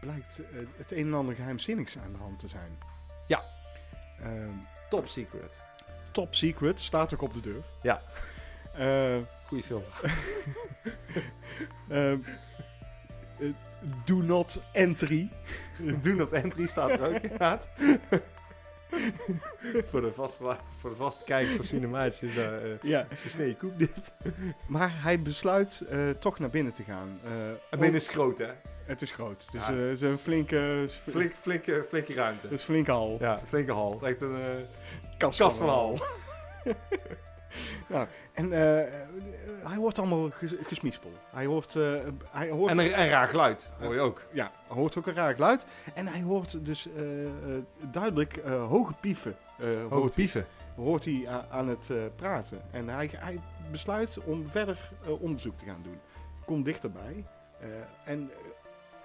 [0.00, 2.78] blijkt eh, het een en ander geheimzinnigs aan de hand te zijn.
[3.28, 3.44] Ja.
[4.18, 4.52] Ehm,
[4.90, 5.56] Top secret.
[6.12, 7.62] top secret, staat ook op de deur.
[7.82, 8.02] Ja.
[8.74, 9.82] Eh, Goeie film.
[11.88, 12.12] eh,
[14.04, 15.28] do not entry.
[16.02, 17.68] Do not entry staat er ook inderdaad.
[19.90, 23.06] voor, de vaste, voor de vaste kijkers van Cinemaatjes is dat eh Ja.
[23.58, 23.96] koek dit.
[24.66, 27.20] Maar hij besluit eh, toch naar binnen te gaan.
[27.24, 28.50] Eh, En binnen is groot, hè?
[28.84, 29.44] Het is groot.
[29.46, 29.72] Het is, Ja.
[29.72, 32.46] eh, het is een flinke, Flink, flinke, flinke ruimte.
[32.46, 33.16] het is flinke hal.
[33.20, 34.00] Ja, flinke hal.
[34.02, 34.56] Echt een eh,
[35.18, 35.98] Kast, kast van een hal.
[38.34, 38.86] En eh, eh,
[39.68, 41.10] hij hoort allemaal ges gesmispel.
[41.30, 41.82] Hij hoort, eh,
[42.30, 44.22] hij hoort, En een, een raar geluid, hoor je ook.
[44.32, 45.64] ja, hij hoort ook een raar geluid.
[45.94, 47.30] En hij hoort dus eh, eh,
[47.90, 49.36] duidelijk eh, hoge pieven.
[49.58, 50.46] eh, Hoge hoort, pieven.
[50.76, 52.62] hoort hij aan het eh, praten.
[52.70, 53.38] En hij, hij
[53.70, 54.90] besluit om verder
[55.20, 55.98] onderzoek te gaan doen.
[56.44, 57.24] Komt dichterbij.
[57.60, 57.68] eh,
[58.04, 58.30] en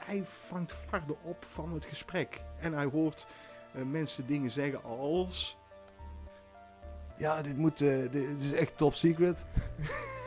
[0.06, 2.42] hij vangt flarden op van het gesprek.
[2.60, 3.28] En hij hoort
[3.74, 5.58] eh, mensen dingen zeggen als...
[7.18, 9.46] Ja, dit, moet, dit, is echt top secret.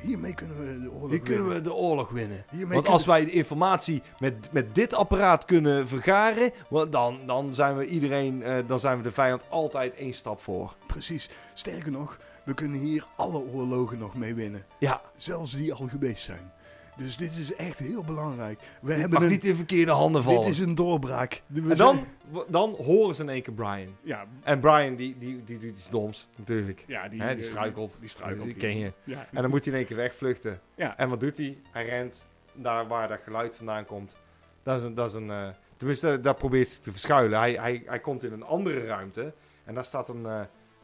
[0.00, 1.62] Hiermee kunnen we de oorlog Hier kunnen winnen.
[1.62, 2.44] we de oorlog winnen.
[2.50, 6.52] Hiermee Want als wij de informatie met, met dit apparaat kunnen vergaren,
[6.90, 10.74] dan, dan zijn we iedereen, eh, dan zijn we de vijand altijd één stap voor.
[10.86, 11.30] Precies.
[11.54, 14.64] Sterker nog, we kunnen hier alle oorlogen nog mee winnen.
[14.78, 16.52] Ja, Zelfs die al geweest zijn.
[16.96, 18.60] Dus dit is echt heel belangrijk.
[18.80, 20.40] We hebben mag een, niet in verkeerde handen vallen.
[20.40, 21.42] dit is een doorbraak.
[21.46, 22.06] We en dan,
[22.48, 23.96] dan horen ze in één keer Brian.
[24.02, 26.84] Ja, En Brian, die, die, die doet iets doms, natuurlijk.
[26.86, 27.96] ja die, Hè, die eh, struikelt.
[28.00, 28.44] Die struikelt.
[28.44, 28.92] Die ken je.
[29.04, 29.26] Ja.
[29.32, 30.60] En dan moet hij in één keer wegvluchten.
[30.74, 30.96] Ja.
[30.96, 31.58] En wat doet hij?
[31.70, 34.16] Hij rent daar waar dat geluid vandaan komt.
[34.62, 34.94] Dat is een...
[34.94, 37.38] Dat is een eh, tenminste, daar probeert hij te verschuilen.
[37.38, 39.32] Hij, hij, hij komt in een andere ruimte.
[39.64, 40.26] En daar staat een...
[40.26, 40.40] eh,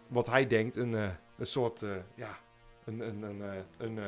[0.07, 1.85] wat hij denkt, een, een soort...
[2.15, 2.39] ja,
[2.85, 3.01] een...
[3.01, 3.43] Een, een,
[3.79, 3.99] een,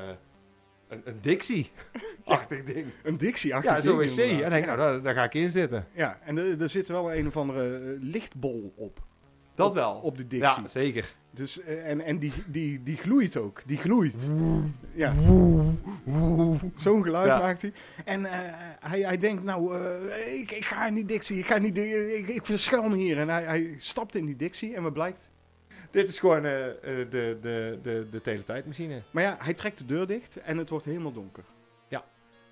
[0.93, 2.87] een, een Dixie-achtig ding.
[3.03, 4.17] Een dictie Ja, zo'n wc.
[4.17, 5.87] En ik denk, nou, daar, daar ga ik in zitten.
[5.93, 9.01] Ja, en er, er zit wel een of andere eh, lichtbol op.
[9.55, 9.93] Dat op, wel.
[9.95, 10.63] Op de dictie.
[10.63, 11.15] Ja, zeker.
[11.31, 13.63] Dus, eh, en en die, die, die gloeit ook.
[13.67, 14.29] Die gloeit.
[14.95, 15.15] Ja.
[16.77, 17.39] Zo'n geluid Ja.
[17.39, 17.73] maakt hij.
[18.05, 18.39] En eh,
[18.81, 21.39] hij, hij denkt, nou, eh, ik, ik ga in die dictie.
[21.39, 23.19] Ik, ga in die, di- ik, ik verschuil me hier.
[23.19, 25.31] En hij, hij stapt in die dictie en wat blijkt?
[25.93, 26.43] Dit is gewoon eh,
[26.83, 27.07] de,
[27.41, 29.03] de, de, de teletijdmachine.
[29.11, 31.45] Maar ja, hij trekt de deur dicht en het wordt helemaal donker.
[31.89, 32.05] Ja.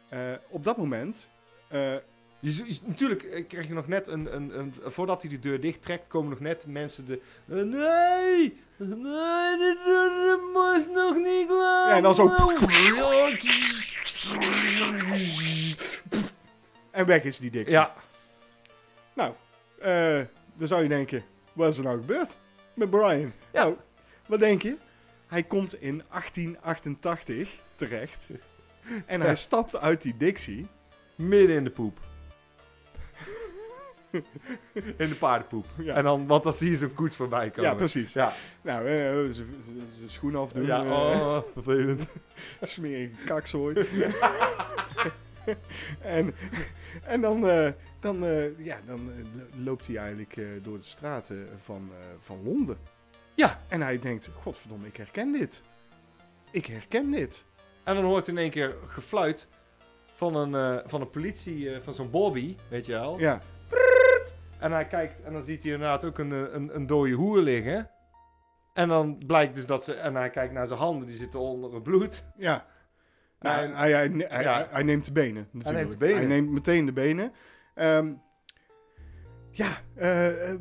[0.08, 1.28] Eh, op dat moment...
[2.42, 4.74] Je, natuurlijk krijg je nog net een, een, een...
[4.84, 7.20] Voordat hij de deur dicht trekt, komen nog net mensen de...
[7.44, 8.60] nee!
[8.76, 11.88] Nee, de deur moet nog niet klaar.
[11.88, 12.34] Ja, en dan zo-
[16.90, 17.72] en weg is die dictie.
[17.72, 17.94] Ja,
[19.14, 19.32] Nou,
[20.54, 21.22] dan zou je denken,
[21.52, 22.36] wat is er nou gebeurd
[22.80, 23.32] met Brian?
[23.52, 23.62] Ja.
[23.62, 23.76] Nou,
[24.26, 24.76] wat denk je?
[25.26, 28.28] Hij komt in 1888 terecht.
[29.06, 30.66] En hij stapt uit die dictie.
[31.16, 31.98] midden in de poep.
[34.96, 35.66] in de paardenpoep.
[35.78, 35.94] Ja.
[35.94, 37.70] En dan, want dan zie je zo'n koets voorbij komen.
[37.70, 38.12] Ja, precies.
[38.12, 39.46] Ja, Nou, eh, zijn
[40.06, 40.64] schoen afdoen.
[40.64, 42.06] ja eh, oh, vervelend.
[42.60, 43.74] smerige kakzooi.
[46.00, 46.34] en,
[47.04, 51.48] en dan, eh, dan, eh, ja, dan eh, lo- loopt hij eigenlijk door de straten
[51.62, 52.78] van, van Londen.
[53.34, 53.60] Ja.
[53.68, 55.62] En hij denkt, godverdomme, ik herken dit.
[56.50, 57.44] Ik herken dit.
[57.84, 59.48] En dan hoort in één keer gefluit
[60.14, 63.18] van een, eh, van een politie, van zo'n Bobby, weet je wel.
[63.18, 63.40] Ja,
[64.58, 67.90] En hij kijkt en dan ziet hij inderdaad ook een, een, een dode hoer liggen.
[68.72, 69.94] En dan blijkt dus dat ze...
[69.94, 72.24] En hij kijkt naar zijn handen, die zitten onder het bloed.
[72.36, 72.66] ja.
[73.40, 74.68] Nou, En- hij, hij, hij, ja.
[74.70, 75.48] hij neemt de benen.
[75.50, 75.78] Natuurlijk.
[75.78, 76.16] neemt de benen.
[76.16, 77.32] Hij neemt meteen de benen.
[77.74, 78.12] Ehm,
[79.50, 80.58] ja, eh, eh,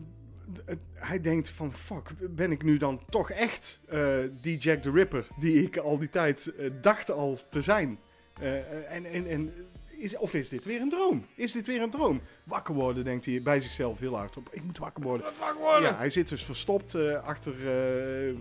[0.93, 5.27] hij denkt van, fuck, ben ik nu dan toch echt eh, die Jack the Ripper
[5.39, 7.99] die ik al die tijd dacht al te zijn?
[8.89, 9.49] En en, en
[9.99, 11.25] is, of is dit weer een droom?
[11.35, 12.21] Is dit weer een droom?
[12.43, 14.49] Wakker worden, denkt hij bij zichzelf heel hard op.
[14.51, 15.25] Ik moet wakker worden.
[15.81, 17.53] Ja, hij zit dus verstopt eh, achter
[18.29, 18.35] eh,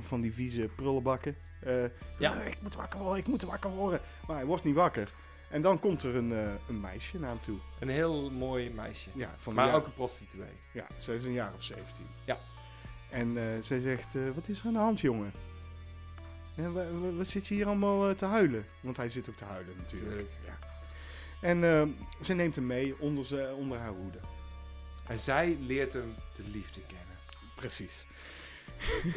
[0.00, 1.36] van die vieze prullenbakken.
[1.60, 1.74] Eh,
[2.18, 4.00] ja, ik moet wakker worden, ik moet wakker worden.
[4.26, 5.12] Maar hij wordt niet wakker.
[5.50, 6.30] En dan komt er een,
[6.68, 7.58] een meisje naar hem toe.
[7.80, 9.10] Een heel mooi meisje.
[9.14, 10.52] Ja, van Maar ook een prostituee.
[10.72, 11.86] ja, zij is een jaar of 17.
[12.24, 12.38] Ja.
[13.10, 15.32] En zij zegt, wat is er aan de hand, jongen?
[16.56, 18.64] Ja, wa- wa- wat zit je hier allemaal te huilen?
[18.80, 20.10] Want hij zit ook te huilen natuurlijk.
[20.10, 20.30] Tuurlijk.
[20.46, 20.58] Ja.
[21.44, 21.82] En eh,
[22.20, 24.18] ze neemt hem mee onder, ze, onder haar hoede.
[25.06, 27.16] En zij leert hem de liefde kennen.
[27.54, 28.06] Precies.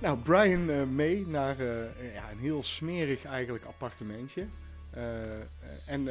[0.00, 4.46] nou, Brian eh, mee naar eh, ja, een heel smerig eigenlijk appartementje.
[4.90, 5.40] Eh,
[5.86, 6.04] en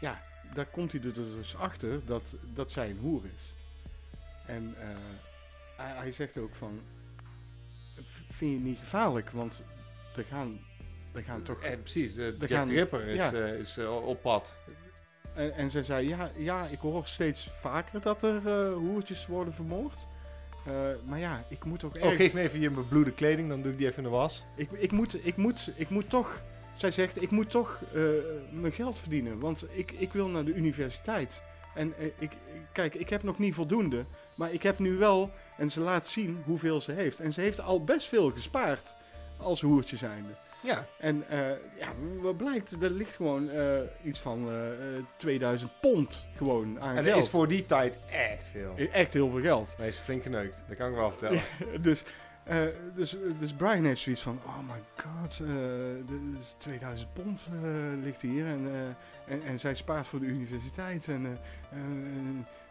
[0.00, 0.20] ja,
[0.54, 3.52] daar komt hij er dus achter dat, dat zij een hoer is.
[4.46, 4.74] En
[5.76, 6.80] hij, hij zegt ook van,
[7.96, 9.30] "V- vind je het niet gevaarlijk?
[9.30, 9.62] Want
[10.16, 10.52] er gaan,
[11.14, 11.60] er gaan toch...
[11.62, 13.32] En precies, de We Jack gaan- Ripper is, ja.
[13.32, 14.56] eh, is eh, op pad.
[15.34, 19.54] En, en zij zei, ja, ja, ik hoor steeds vaker dat er eh, hoertjes worden
[19.54, 20.06] vermoord.
[20.66, 20.72] Eh,
[21.08, 22.16] maar ja, ik moet ook Oh, ergens...
[22.22, 24.42] geef me even je bebloede kleding, dan doe ik die even in de was.
[24.56, 26.42] ik, ik, moet, ik, moet, ik moet toch...
[26.74, 28.02] Zij zegt, ik moet toch eh,
[28.50, 29.40] mijn geld verdienen.
[29.40, 31.42] Want ik, ik wil naar de universiteit.
[31.74, 32.36] En eh, ik-
[32.72, 34.04] kijk, ik heb nog niet voldoende.
[34.36, 35.30] Maar ik heb nu wel...
[35.58, 37.20] En ze laat zien hoeveel ze heeft.
[37.20, 38.96] En ze heeft al best veel gespaard.
[39.38, 40.30] Als hoertje zijnde.
[40.64, 41.38] Ja, En eh,
[41.78, 41.88] ja,
[42.18, 47.02] wat blijkt, er ligt gewoon eh, iets van eh, eh, 2000 pond gewoon aan en
[47.02, 47.14] geld.
[47.14, 48.74] dat is voor die tijd echt veel.
[48.92, 49.74] Echt heel veel geld.
[49.76, 51.42] Hij is flink geneukt, dat kan ik wel vertellen.
[51.82, 52.04] dus,
[52.94, 55.46] dus, dus Brian heeft zoiets van, oh my god, eh,
[56.06, 57.50] de- dus 2000 pond
[58.02, 58.46] ligt hier.
[58.46, 58.68] En,
[59.26, 61.08] en, en zij spaart voor de universiteit.
[61.08, 61.38] En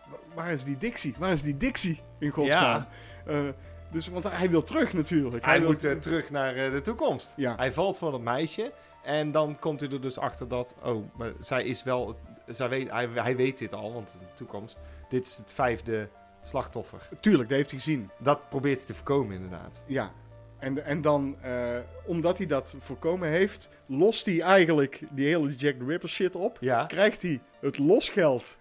[0.09, 1.15] wa- waar is die Dixie?
[1.17, 2.85] Waar is die Dixie in godsnaam?
[3.25, 3.47] Eh,
[3.93, 5.45] dus, want hij wil terug natuurlijk.
[5.45, 7.33] Hij moet eh, terug naar eh, de toekomst.
[7.35, 7.55] Ja.
[7.55, 8.71] Hij valt voor dat meisje.
[9.03, 10.75] En dan komt hij er dus achter dat...
[10.83, 12.15] Oh, maar zij is wel...
[12.47, 14.79] Zij weet, hij, hij weet dit al, want in de toekomst...
[15.09, 16.09] Dit is het vijfde
[16.41, 17.09] slachtoffer.
[17.19, 18.09] Tuurlijk, dat heeft hij gezien.
[18.19, 19.81] Dat probeert hij te voorkomen, inderdaad.
[19.85, 20.11] Ja.
[20.57, 25.75] En, en dan, eh, omdat hij dat voorkomen heeft, lost hij eigenlijk die hele Jack
[25.75, 26.57] the Ripper shit op.
[26.59, 26.85] Ja.
[26.85, 28.59] Krijgt hij het losgeld,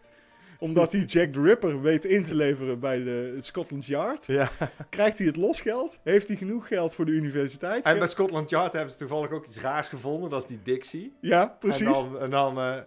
[0.62, 4.26] omdat hij Jack the Ripper weet in te leveren bij de Scotland Yard.
[4.26, 4.50] ja.
[4.90, 7.84] Krijgt hij het losgeld, heeft hij genoeg geld voor de universiteit.
[7.84, 10.30] En bij Scotland Yard hebben ze toevallig ook iets raars gevonden.
[10.30, 11.16] Dat is die Dixie.
[11.20, 11.86] Ja, precies.
[11.86, 12.18] En dan...
[12.18, 12.78] En dan eh,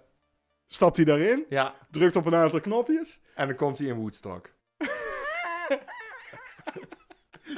[0.67, 1.75] Stapt hij daarin, ja.
[1.91, 3.21] drukt op een aantal knopjes.
[3.35, 4.49] En dan komt hij in Woodstock.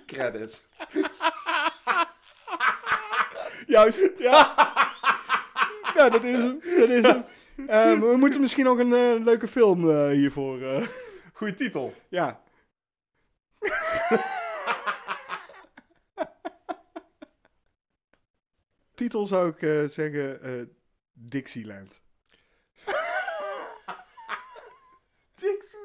[0.06, 0.68] Credits.
[3.68, 4.54] Juist, ja.
[5.96, 6.60] ja, dat is hem.
[6.78, 7.26] Dat is hem.
[7.58, 10.62] Eh, we moeten misschien nog een eh, leuke film eh, hiervoor.
[10.62, 10.88] eh,
[11.34, 11.94] Goeie titel.
[12.10, 12.42] ja.
[18.96, 20.70] Titel zou ik zeggen
[21.14, 22.02] Dixieland.
[25.36, 25.76] Dixie.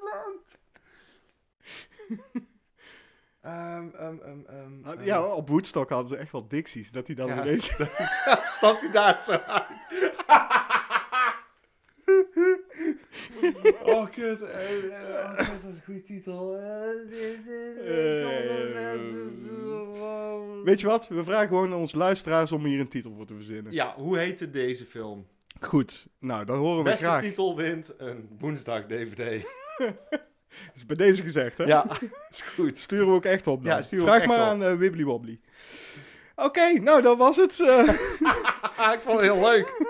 [3.43, 5.03] Ehm, ehm, ehm, ehm, ehm.
[5.05, 6.91] Ja, op Woodstock hadden ze echt wel dicties.
[6.93, 7.43] Dat hij dan Ja.
[7.43, 7.65] ineens...
[8.57, 9.67] Stapt hij daar zo uit?
[13.85, 14.43] Oh, kut.
[14.43, 16.59] eh, eh, Oh, dat is een goede titel.
[20.65, 21.09] Weet je wat?
[21.09, 23.73] We vragen gewoon onze luisteraars om hier een titel voor te verzinnen.
[23.73, 25.27] Ja, hoe heette deze film?
[25.61, 26.07] Goed.
[26.19, 29.45] Nou, dat horen we Beste titel wint een woensdag DVD.
[30.75, 31.65] is bij deze gezegd, hè?
[31.65, 31.87] Ja,
[32.31, 32.79] is goed.
[32.79, 33.75] Sturen we ook echt op dan.
[33.77, 35.41] Ja, sturen Vraag maar aan eh, Wibbly Wobbly.
[36.37, 37.61] Oké, nou, dat was het.
[37.61, 37.89] eh.
[38.95, 39.81] ik vond het heel leuk.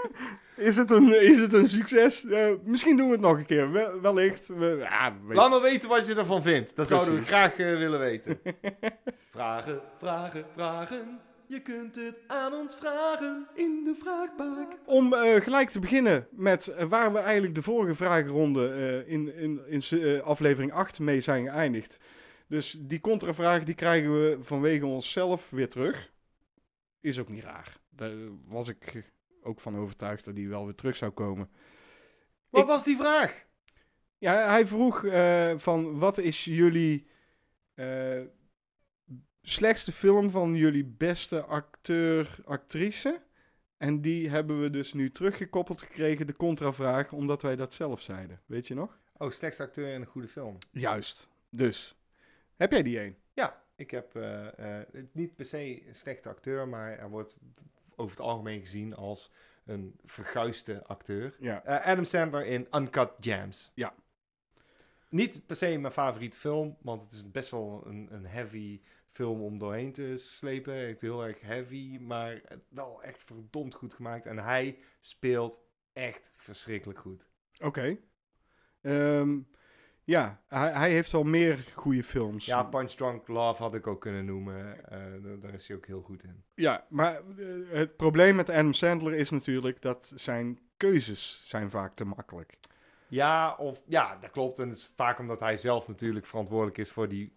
[0.62, 2.26] Is, het een, is het een succes?
[2.64, 3.70] Misschien doen we het nog een keer.
[3.72, 4.46] Wel- wellicht.
[4.48, 6.76] We, ja, weet- Laat me weten wat je ervan vindt.
[6.76, 7.34] Dat zouden we Precies.
[7.36, 8.40] graag eh, willen weten.
[9.30, 11.20] vragen, vragen, vragen.
[11.46, 13.46] Je kunt het aan ons vragen.
[13.54, 14.78] in de vraagbak.
[14.84, 19.60] Om eh, gelijk te beginnen met eh, waar we eigenlijk de vorige vragenronde in, in,
[19.66, 21.98] in aflevering 8 mee zijn geëindigd.
[22.48, 26.10] Dus die contravraag die krijgen we vanwege onszelf weer terug.
[27.00, 27.76] Is ook niet raar.
[27.90, 28.12] Daar
[28.46, 29.11] was ik
[29.43, 31.51] ook van overtuigd dat die wel weer terug zou komen.
[32.49, 33.45] Wat Ik- was die vraag?
[34.18, 37.07] Ja, hij vroeg eh, van wat is jullie
[37.74, 38.20] eh,
[39.43, 43.22] slechtste film van jullie beste acteur, actrice?
[43.76, 48.40] En die hebben we dus nu teruggekoppeld gekregen, de contravraag, omdat wij dat zelf zeiden.
[48.47, 48.99] Weet je nog?
[49.16, 50.59] Oh, slechtste acteur in een goede film.
[50.70, 51.28] Juist.
[51.51, 51.97] Dus,
[52.57, 53.16] heb jij die een?
[53.32, 54.78] Ja, ik heb eh,
[55.12, 57.36] niet per se een slechte acteur, maar hij wordt
[57.97, 59.30] over het algemeen gezien als
[59.64, 61.36] een verguisde acteur.
[61.40, 61.64] Ja.
[61.64, 63.72] Eh, Adam Sandler in Uncut Gems.
[63.74, 63.95] Ja.
[65.09, 68.80] Niet per se mijn favoriete film, want het is best wel een, een heavy
[69.11, 70.74] film om doorheen te slepen.
[70.74, 74.26] Het is heel erg heavy, maar wel echt verdomd goed gemaakt.
[74.26, 75.61] En hij speelt
[75.93, 77.28] echt verschrikkelijk goed.
[77.61, 77.99] Oké.
[78.80, 79.38] Ehm,
[80.12, 82.44] ja, hij, hij heeft wel meer goede films.
[82.44, 84.88] Ja, Punch Drunk Love had ik ook kunnen noemen.
[84.90, 86.44] Eh, da- daar is hij ook heel goed in.
[86.54, 91.92] Ja, maar eh, het probleem met Adam Sandler is natuurlijk dat zijn keuzes zijn vaak
[91.94, 92.58] te makkelijk.
[93.08, 94.58] Ja, of, ja, dat klopt.
[94.58, 97.32] En het is vaak omdat hij zelf natuurlijk verantwoordelijk is voor die...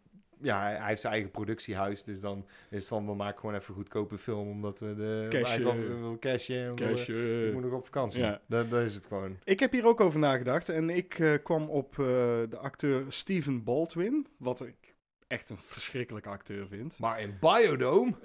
[0.46, 2.04] Ja, hij, heeft zijn eigen productiehuis.
[2.04, 4.50] Dus dan is het van, we maken gewoon even goedkope film.
[4.50, 5.26] Omdat we de...
[5.30, 5.66] Cashen.
[5.66, 6.56] we willen cashen.
[6.56, 7.46] en we willen- Cashje.
[7.48, 8.22] Ik moet nog op vakantie.
[8.22, 8.42] Ja.
[8.48, 9.38] Dat, dat is het gewoon.
[9.44, 12.06] Ik heb hier ook over nagedacht en ik eh, kwam op eh,
[12.50, 14.96] de acteur Steven Baldwin, wat ik
[15.28, 17.00] echt een verschrikkelijke acteur vind.
[17.06, 18.14] Maar in Biodome...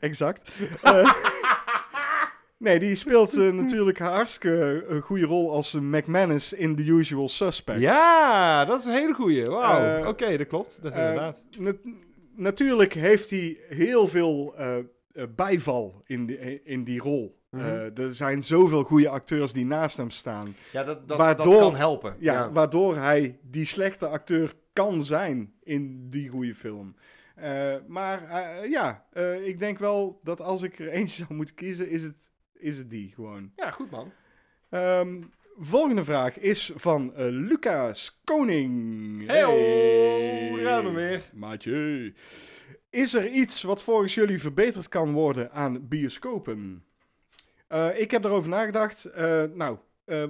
[0.00, 0.50] exact.
[0.82, 1.12] Eh,
[2.58, 7.82] nee, die speelt eh, natuurlijk hartstikke een goede rol als McManus in The Usual Suspects.
[7.82, 9.46] Ja, dat is een hele goeie.
[9.48, 10.00] Wauw.
[10.02, 10.78] Eh, Oké, dat klopt.
[10.82, 11.42] Dat is Eh, inderdaad.
[11.58, 11.72] na-
[12.36, 14.84] natuurlijk heeft hij heel veel eh, eh,
[15.36, 17.36] bijval in die, in die rol.
[17.50, 17.62] Mhm.
[17.64, 20.54] Eh, er zijn zoveel goede acteurs die naast hem staan.
[20.72, 22.16] Ja, dat, dat, waardoor- dat kan helpen.
[22.18, 26.94] Ja, waardoor hij die slechte acteur kan zijn in die goede film.
[27.34, 31.54] Eh, maar eh, ja, eh, ik denk wel dat als ik er eentje zou moeten
[31.54, 33.50] kiezen, is het, is het die gewoon.
[33.56, 34.12] ja, goed man.
[34.70, 35.22] Ehm,
[35.58, 39.26] volgende vraag is van eh, Lucas Koning.
[39.26, 41.22] Heyo, daar gaan we weer.
[41.32, 42.12] Maatje.
[42.90, 46.84] Is er iets wat volgens jullie verbeterd kan worden aan bioscopen?
[47.68, 49.04] Eh, ik heb daarover nagedacht.
[49.04, 49.78] Eh, nou,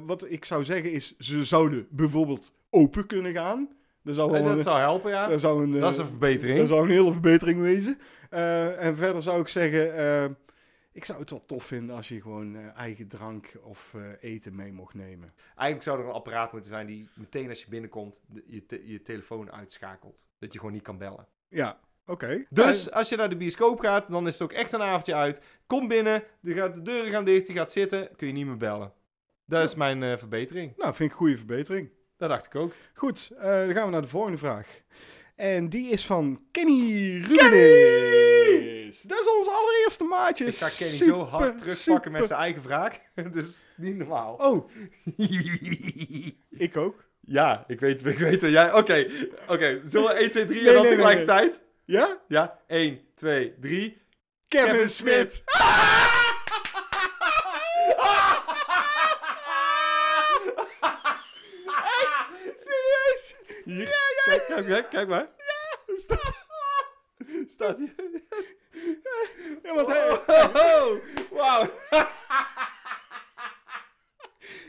[0.07, 3.69] wat ik zou zeggen is, ze zouden bijvoorbeeld open kunnen gaan.
[4.03, 5.27] Dat zou, wel een, dat zou helpen, ja.
[5.27, 6.59] dat zou een, Dat is een verbetering.
[6.59, 7.99] dat zou een hele verbetering wezen.
[8.79, 10.37] En verder zou ik zeggen,
[10.93, 14.55] ik zou het wel tof vinden als je gewoon eh, eigen drank of eh, eten
[14.55, 15.33] mee mocht nemen.
[15.47, 18.87] Eigenlijk zou er een apparaat moeten zijn die meteen als je binnenkomt de- je, te-
[18.87, 20.27] je telefoon uitschakelt.
[20.39, 21.27] Dat je gewoon niet kan bellen.
[21.49, 22.45] Ja, oké.
[22.51, 25.41] Dus als je naar de bioscoop gaat, dan is het ook echt een avondje uit.
[25.67, 28.57] Kom binnen, de, gaat, de deuren gaan dicht, je gaat zitten, kun je niet meer
[28.57, 28.93] bellen.
[29.45, 30.73] Dat is mijn eh, verbetering.
[30.77, 31.91] Nou, vind ik een goede verbetering.
[32.17, 32.73] Dat dacht ik ook.
[32.95, 34.81] Goed, eh, dan gaan we naar de volgende vraag.
[35.37, 37.21] En die is van Kenny
[38.89, 39.03] Rubenis.
[39.03, 40.45] Dat is onze allereerste maatje.
[40.45, 42.99] Ik ga Kenny Super, zo hard terugpakken met zijn eigen vraag.
[43.15, 44.35] Dat is niet normaal.
[44.35, 44.71] Oh,
[46.67, 47.05] ik ook.
[47.21, 48.73] ja, ik weet, ik weet dat jij...
[48.73, 49.07] Oké,
[49.47, 49.81] oké.
[49.83, 51.61] Zullen we 1, 2, 3 Nee, en dan nee, nee, tegelijkertijd?
[51.85, 52.21] Ja?
[52.29, 54.03] Ja, 1, 2, 3.
[54.49, 54.89] Kevin, Kevin.
[54.89, 55.43] Smith.
[62.65, 63.35] Serieus?
[63.65, 65.29] Hier, kijk, kijk, kijk, kijk maar.
[65.37, 66.47] Ja, staat,
[67.47, 67.95] staat hier.
[69.63, 70.11] Ja, want hij,
[70.53, 70.93] Oh,
[71.31, 71.71] wauw.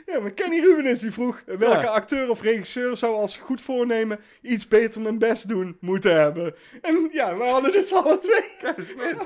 [0.05, 1.91] ja, maar Kenny Rubenis die vroeg welke Ja.
[1.91, 6.55] acteur of regisseur zou als goed voornemen iets beter mijn best doen moeten hebben.
[6.81, 8.43] En ja, we hadden dus alle twee.
[8.59, 9.17] Kevin Smith.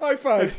[0.00, 0.50] High five.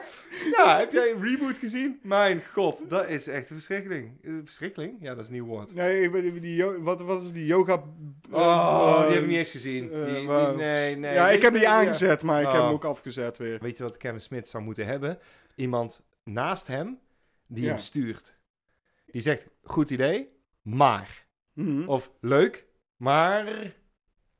[0.56, 1.98] ja, heb jij een reboot gezien?
[2.02, 4.18] Mijn god, dat is echt een verschrikking.
[4.24, 4.96] Eh, Verschrikking?
[5.00, 5.74] Ja, dat is een nieuw woord.
[5.74, 7.82] Nee, ik ben die, wat, wat is die yoga...
[8.30, 9.92] Oh, eh, die heb ik niet eens gezien.
[9.92, 11.14] eh, Die- die- waar- nee, nee.
[11.14, 12.64] Ja, ik heb die aangezet, maar ik heb Oh.
[12.64, 13.58] hem ook afgezet weer.
[13.60, 15.18] Weet je wat Kevin Smith zou moeten hebben?
[15.54, 16.98] Iemand naast hem
[17.46, 17.70] die Ja.
[17.70, 18.34] hem stuurt.
[19.06, 20.28] Die zegt, goed idee,
[20.62, 21.26] maar.
[21.52, 21.88] Mhm.
[21.88, 22.66] Of leuk,
[22.96, 23.72] maar...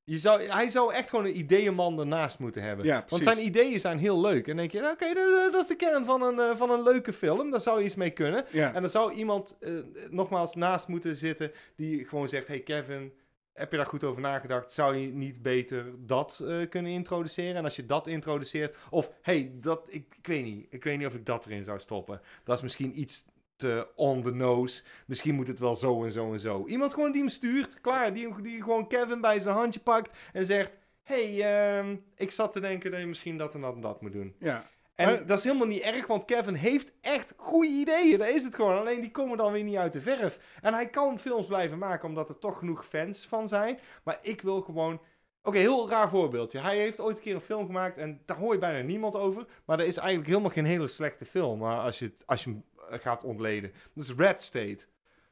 [0.04, 2.84] Je zou, hij zou echt gewoon een ideeënman ernaast moeten hebben.
[2.84, 4.48] Ja, Want zijn ideeën zijn heel leuk.
[4.48, 6.82] En denk je, nou, oké, dat, dat is de kern van een, eh, van een
[6.82, 7.50] leuke film.
[7.50, 8.44] Daar zou je iets mee kunnen.
[8.50, 8.74] Ja.
[8.74, 9.72] En dan zou iemand eh,
[10.10, 13.12] nogmaals naast moeten zitten die gewoon zegt: Hey Kevin,
[13.52, 14.72] heb je daar goed over nagedacht?
[14.72, 17.56] Zou je niet beter dat eh, kunnen introduceren?
[17.56, 21.06] En als je dat introduceert, of hey, dat, ik, ik weet niet, ik weet niet
[21.06, 22.20] of ik dat erin zou stoppen.
[22.44, 23.24] Dat is misschien iets
[23.62, 24.82] te on the nose.
[25.06, 26.66] Misschien moet het wel zo en zo en zo.
[26.66, 30.46] Iemand gewoon die hem stuurt, klaar, die, die gewoon Kevin bij zijn handje pakt en
[30.46, 34.00] zegt: Hey, ehm, ik zat te denken dat je misschien dat en dat en dat
[34.00, 34.34] moet doen.
[34.38, 34.70] ja.
[34.94, 38.18] En Maar- dat is helemaal niet erg, want Kevin heeft echt goede ideeën.
[38.18, 38.78] Dat is het gewoon.
[38.78, 40.38] Alleen die komen dan weer niet uit de verf.
[40.60, 43.78] En hij kan films blijven maken, omdat er toch genoeg fans van zijn.
[44.04, 45.00] Maar ik wil gewoon...
[45.42, 46.58] Oké, heel raar voorbeeldje.
[46.60, 49.44] Hij heeft ooit een keer een film gemaakt en daar hoor je bijna niemand over.
[49.64, 51.58] Maar dat is eigenlijk helemaal geen hele slechte film.
[51.58, 53.72] Maar als je, het, als je hem eh, gaat ontleden.
[53.94, 54.84] Dat is Red State.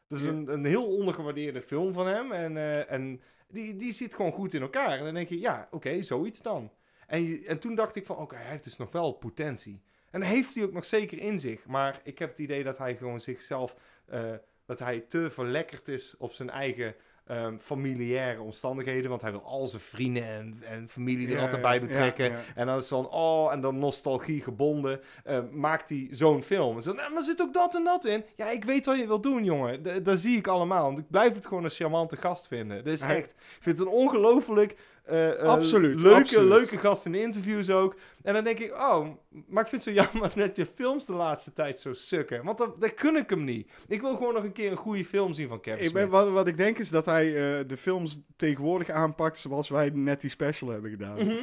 [0.08, 0.30] Dat is Ja.
[0.30, 2.32] een, een heel ondergewaardeerde film van hem.
[2.32, 4.98] En, eh, en die, die zit gewoon goed in elkaar.
[4.98, 6.70] En dan denk je, ja, oké, zoiets dan.
[7.06, 9.82] En, je- en toen dacht ik van, oké, hij heeft dus nog wel potentie.
[10.10, 11.66] En heeft hij ook nog zeker in zich.
[11.66, 13.74] Maar ik heb het idee dat hij gewoon zichzelf,
[14.06, 14.32] eh,
[14.66, 16.94] dat hij te verlekkerd is op zijn eigen
[17.30, 19.10] ehm, familiaire omstandigheden.
[19.10, 22.32] Want hij wil al zijn vrienden en, en familie er Ja, altijd bij betrekken.
[22.54, 26.76] En dan is het van, oh, en dan nostalgie gebonden, eh, maakt hij zo'n film.
[26.76, 28.24] En zo, nou, maar er zit ook dat en dat in.
[28.36, 29.82] Ja, ik weet wat je wilt doen, jongen.
[29.82, 30.82] D- dat zie ik allemaal.
[30.84, 32.76] Want ik blijf het gewoon een charmante gast vinden.
[32.84, 34.76] Dat is echt, ik vind het een ongelooflijk
[35.10, 36.48] eh, eh, Absoluut, leuke, absoluut.
[36.48, 37.96] leuke gast in de interviews ook.
[38.22, 39.08] En dan denk ik, oh,
[39.46, 42.44] maar ik vind het zo jammer dat je films de laatste tijd zo sukken.
[42.44, 43.70] Want dat, dat kun ik hem niet.
[43.88, 46.30] Ik wil gewoon nog een keer een goede film zien van Kevin Ik ben, wat,
[46.30, 50.30] wat ik denk is dat hij eh, de films tegenwoordig aanpakt zoals wij net die
[50.30, 51.16] special hebben gedaan.
[51.16, 51.42] Mhm.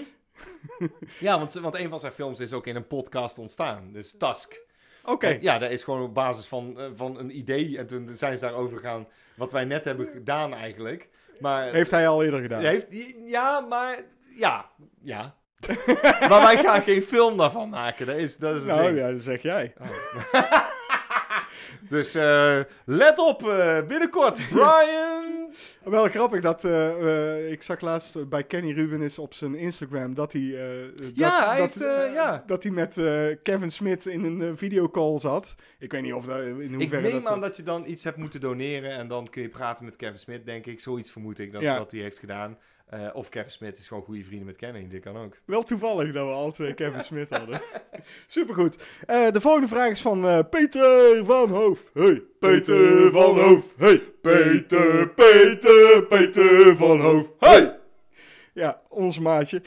[1.20, 3.92] ja, want, want een van zijn films is ook in een podcast ontstaan.
[3.92, 4.66] Dus Task.
[5.04, 7.78] Oké, Ja, dat is gewoon op basis van, van een idee.
[7.78, 9.08] En toen zijn ze daarover gegaan.
[9.36, 11.10] Wat wij net hebben gedaan eigenlijk.
[11.40, 12.62] Maar, heeft hij al eerder gedaan.
[12.62, 12.88] heeft,
[13.26, 13.98] ja, maar...
[14.36, 14.66] Ja,
[15.02, 15.36] ja.
[16.30, 18.06] maar wij gaan geen film daarvan maken.
[18.06, 18.98] Dat is, dat is het nou ding.
[18.98, 19.74] ja, dat zeg jij.
[21.90, 25.27] Dus eh, let op, eh, binnenkort, Brian.
[25.90, 30.34] Wel grappig dat eh, eh, ik zag laatst bij Kenny Rubenis op zijn Instagram dat
[30.34, 32.44] hij, eh, dat, Ja, hij dat, heeft, eh, ja.
[32.46, 35.56] dat hij met eh, Kevin Smith in een videocall zat.
[35.80, 38.04] Ik weet niet of dat in Ik hoeverre neem dat aan dat je dan iets
[38.04, 40.80] hebt moeten doneren en dan kun je praten met Kevin Smith, denk ik.
[40.80, 41.78] Zoiets vermoed ik dat, Ja.
[41.78, 42.58] dat hij heeft gedaan.
[42.88, 45.38] Eh, of Kevin Smith is gewoon goede vrienden met Kenny, dit kan ook.
[45.46, 47.62] Wel toevallig dat we alle twee Kevin Smith hadden.
[48.28, 48.78] Supergoed.
[49.06, 51.92] Eh, de volgende vraag is van eh, Peter van Hoof.
[51.94, 53.74] Hey, Peter van Hoof.
[53.78, 57.28] Hey, Peter, Peter, Peter van Hoof.
[57.40, 57.80] Hey!
[58.54, 59.62] Ja, ons maatje.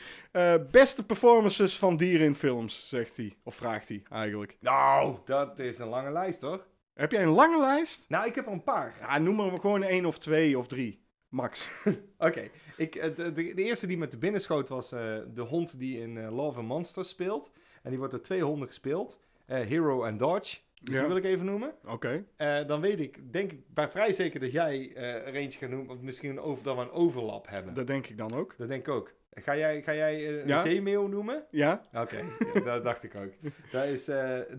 [0.70, 3.36] Beste performances van dieren in films, zegt hij.
[3.44, 4.56] Of vraagt hij eigenlijk.
[4.60, 6.66] Nou, dat is een lange lijst hoor.
[6.94, 8.04] Heb jij een lange lijst?
[8.08, 8.94] Nou, ik heb er een paar.
[9.00, 11.08] Ja, noem maar gewoon één of twee of drie.
[11.30, 11.68] Max.
[12.18, 16.00] Oké, ik, eh, de, de, eerste die met de binnenschoot was eh, de hond die
[16.00, 17.50] in eh, Love and Monsters speelt.
[17.82, 19.18] En die wordt door twee honden gespeeld.
[19.46, 20.58] Hero en Dodge.
[20.82, 20.98] Dus Ja.
[21.00, 21.72] die wil ik even noemen.
[21.86, 22.24] Oké.
[22.66, 25.94] Dan weet ik, denk ik, bij vrij zeker dat jij er eentje gaat noemen.
[25.96, 27.74] Of misschien over, dat we een overlap hebben.
[27.74, 28.54] Dat denk ik dan ook.
[28.56, 29.12] Dat denk ik ook.
[29.34, 30.60] Ga jij, ga jij een Ja.
[30.62, 31.44] zeemeeuw noemen?
[31.50, 31.82] Ja?
[31.94, 32.24] Oké,
[32.64, 33.32] dat dacht ik ook.
[33.70, 34.06] Dat is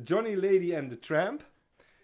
[0.03, 1.49] Johnny, Lady and the Tramp.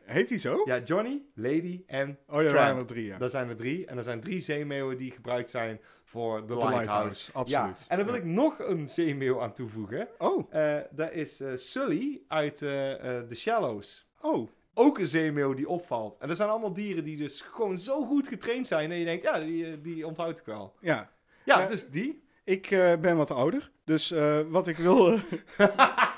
[0.07, 0.61] Heet hij zo?
[0.65, 3.17] Ja, Johnny, Lady en Oh, daar waren er drie, ja.
[3.17, 3.85] Dat zijn er drie.
[3.85, 6.77] En er zijn drie zeemeeuwen die gebruikt zijn voor de Lighthouse.
[6.79, 7.77] Lighthouse, absoluut.
[7.79, 8.21] Ja, en dan wil Ja.
[8.21, 10.07] ik nog een zeemeeuw aan toevoegen.
[10.17, 14.07] Oh, Eh, dat is eh, Sully uit eh, The Shallows.
[14.21, 14.49] oh.
[14.73, 16.17] Ook een zeemeeuw die opvalt.
[16.17, 18.91] En er zijn allemaal dieren die dus gewoon zo goed getraind zijn.
[18.91, 20.75] En je denkt, ja, die, die onthoud ik wel.
[20.79, 21.11] Ja.
[21.45, 22.23] Ja, dus die.
[22.43, 22.67] Ik
[23.01, 24.13] ben wat ouder, dus
[24.49, 25.19] wat ik wil...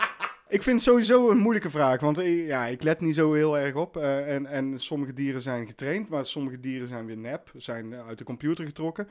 [0.50, 3.58] ik vind het sowieso een moeilijke vraag, want eh, ja, ik let niet zo heel
[3.58, 3.98] erg op.
[3.98, 8.08] eh, en, en sommige dieren zijn getraind, maar sommige dieren zijn weer nep, zijn eh,
[8.08, 9.08] uit de computer getrokken.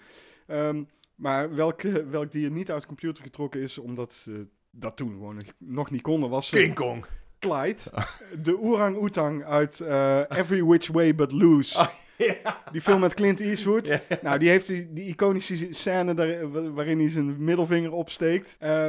[0.46, 0.82] Ehm,
[1.14, 5.10] maar welk, eh, welk dier niet uit de computer getrokken is, omdat ze dat toen
[5.10, 7.04] gewoon nog- niet konden, was eh, Kong.
[7.38, 7.80] Clyde,
[8.42, 9.80] de orang-oetang uit
[10.28, 11.78] Every Which Way But Loose.
[11.78, 11.88] Oh.
[12.72, 14.00] Die film met Clint Eastwood.
[14.22, 18.56] Nou, die heeft die, die iconische scène daar, wa- waarin hij zijn middelvinger opsteekt.
[18.60, 18.86] Eh,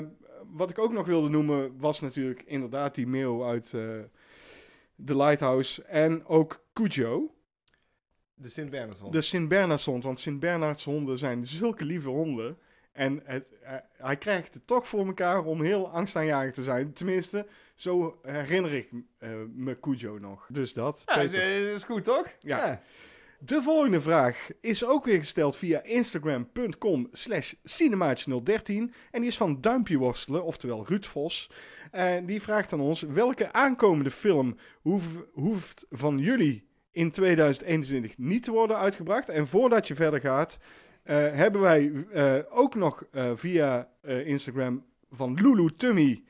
[0.51, 3.81] wat ik ook nog wilde noemen was natuurlijk inderdaad die meeuw uit eh
[5.05, 5.83] The Lighthouse.
[5.83, 7.33] En ook Cujo,
[8.33, 9.13] De Sint-Bernardshond.
[9.13, 10.03] de Sint-Bernardshond.
[10.03, 12.57] Want Sint-Bernardshonden zijn zulke lieve honden.
[12.91, 16.93] En het, eh, hij krijgt het toch voor elkaar om heel angstaanjagend te zijn.
[16.93, 20.47] Tenminste, zo herinner ik eh, me Cujo nog.
[20.51, 21.03] Dus dat.
[21.05, 21.33] Ja, is,
[21.73, 22.27] is goed toch?
[22.39, 22.81] Ja.
[23.41, 28.63] De volgende vraag is ook weer gesteld via instagram.com slash cinemaatje013.
[29.11, 31.51] En die is van Duimpje Worstelen, oftewel Ruud Vos.
[31.91, 38.43] En die vraagt aan ons, welke aankomende film hoef- hoeft van jullie in 2021 niet
[38.43, 39.29] te worden uitgebracht?
[39.29, 40.57] En voordat je verder gaat,
[41.03, 43.89] eh, hebben wij eh, ook nog eh, via
[44.25, 46.23] Instagram van Lulu Tummy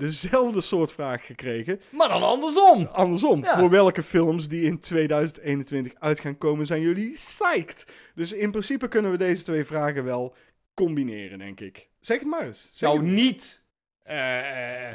[0.00, 1.80] dezelfde soort vraag gekregen.
[1.90, 2.86] Maar dan andersom.
[2.92, 3.58] Andersom, Ja.
[3.58, 7.86] voor welke films die in 2021 uit gaan komen zijn jullie psyched?
[8.14, 10.34] Dus in principe kunnen we deze twee vragen wel
[10.74, 11.88] combineren, denk ik.
[12.00, 12.70] Zeg het maar eens.
[12.72, 13.62] Zeg Nou, het- niet.
[14.02, 14.92] eh,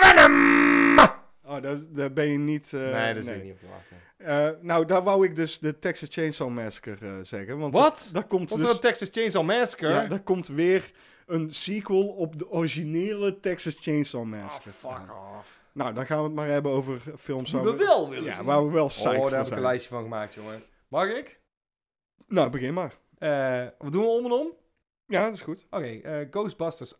[0.00, 0.98] Venom!
[1.44, 2.72] Oh, daar, daar ben je niet...
[2.72, 3.96] eh, nee, dat is ik niet op te wachten.
[4.16, 7.58] Eh, nou, daar wou ik dus de Texas Chainsaw Massacre eh, zeggen.
[7.58, 7.82] Want Wat?
[7.84, 8.68] dat- Daar komt Komt dus...
[8.70, 9.88] er een Texas Chainsaw Massacre?
[9.88, 10.90] ja, daar komt weer
[11.28, 14.70] een sequel op de originele Texas Chainsaw Oh, Massacre.
[14.70, 15.10] fuck aan.
[15.38, 15.60] off.
[15.72, 17.50] Nou, dan gaan we het maar hebben over films...
[17.50, 18.44] Die waar we wel willen Ja, zien.
[18.44, 19.58] waar we wel Oh, psyched daar heb ik zijn.
[19.58, 20.62] een lijstje van gemaakt, jongen.
[20.88, 21.40] Mag ik?
[22.26, 22.98] Nou, begin maar.
[23.18, 24.52] Eh, wat doen we om en om?
[25.06, 25.66] Ja, dat is goed.
[25.70, 26.94] Oké, eh, Ghostbusters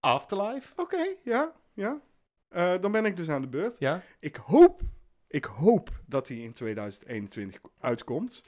[0.00, 0.72] Afterlife.
[0.76, 2.00] Oké, ja, ja.
[2.48, 3.78] Eh, dan ben ik dus aan de beurt.
[3.78, 4.02] Ja.
[4.20, 4.80] Ik hoop,
[5.26, 8.42] ik hoop dat hij in 2021 uitkomt.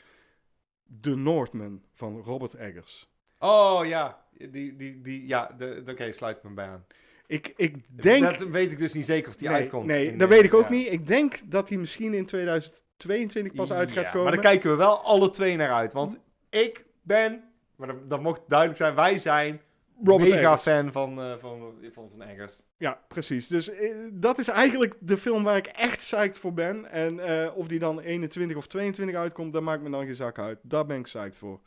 [1.01, 3.09] The Northman van Robert Eggers.
[3.43, 5.57] Oh ja, die, die, die, ja,
[5.89, 6.85] oké, sluit me bij aan.
[7.27, 8.23] Ik, ik denk...
[8.23, 9.87] Dat weet ik dus niet zeker of die nee, uitkomt.
[9.87, 10.71] Nee, in, dat weet ik ook ja.
[10.71, 10.93] niet.
[10.93, 14.23] Ik denk dat hij misschien in 2022 pas uit gaat komen.
[14.23, 15.93] Maar daar kijken we wel alle twee naar uit.
[15.93, 16.19] Want
[16.51, 17.45] ik ben,
[17.77, 19.61] maar dat, dat mocht duidelijk zijn, wij zijn
[20.05, 20.63] Robert mega Eggers.
[20.63, 22.61] fan van, eh, van, van, van Eggers.
[22.77, 23.47] Ja, precies.
[23.47, 26.91] Dus eh, dat is eigenlijk de film waar ik echt psyched voor ben.
[26.91, 30.39] En eh, of die dan 21 of 22 uitkomt, daar maakt me dan geen zak
[30.39, 30.59] uit.
[30.63, 31.61] Daar ben ik psyched voor.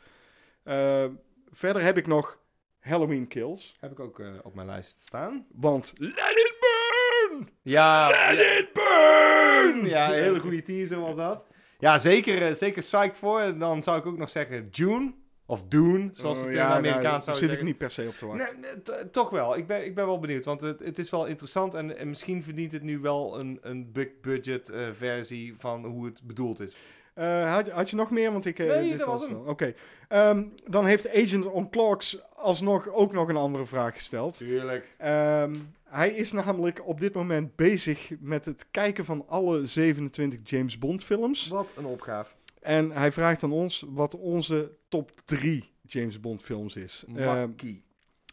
[1.54, 2.38] Verder heb ik nog
[2.80, 3.76] Halloween Kills.
[3.80, 5.46] Heb ik ook eh, op mijn lijst staan.
[5.52, 7.50] Want Let It Burn!
[7.62, 9.86] Ja, Let It Burn!
[9.86, 11.44] ja, een hele goede teaser was dat.
[11.80, 13.40] Ja, zeker, eh, zeker psyched voor.
[13.40, 15.14] En Dan zou ik ook nog zeggen June.
[15.46, 18.08] Of Dune, zoals Oh, het in nou, Amerikaans daar zou zit ik niet per se
[18.08, 18.60] op te wachten.
[18.60, 19.58] Nee, toch wel.
[19.58, 20.46] Ik ben, ik ben wel benieuwd.
[20.46, 21.74] Want het, het is wel interessant.
[21.74, 26.06] En, en misschien verdient het nu wel een, een big budget eh, versie van hoe
[26.06, 26.76] het bedoeld is.
[27.14, 28.32] Eh, had, je- had je nog meer?
[28.32, 29.48] Want ik, eh, Nee, dit dat was hem.
[29.48, 29.74] Oké.
[30.08, 34.38] Ehm, dan heeft Agent on Clocks alsnog ook nog een andere vraag gesteld.
[34.38, 34.96] Tuurlijk.
[34.98, 40.78] Ehm, hij is namelijk op dit moment bezig met het kijken van alle 27 James
[40.80, 41.48] Bond films.
[41.48, 42.34] Wat een opgave.
[42.62, 47.04] En hij vraagt aan ons wat onze top 3 James Bond films is.
[47.16, 47.84] Ehm, Makkie.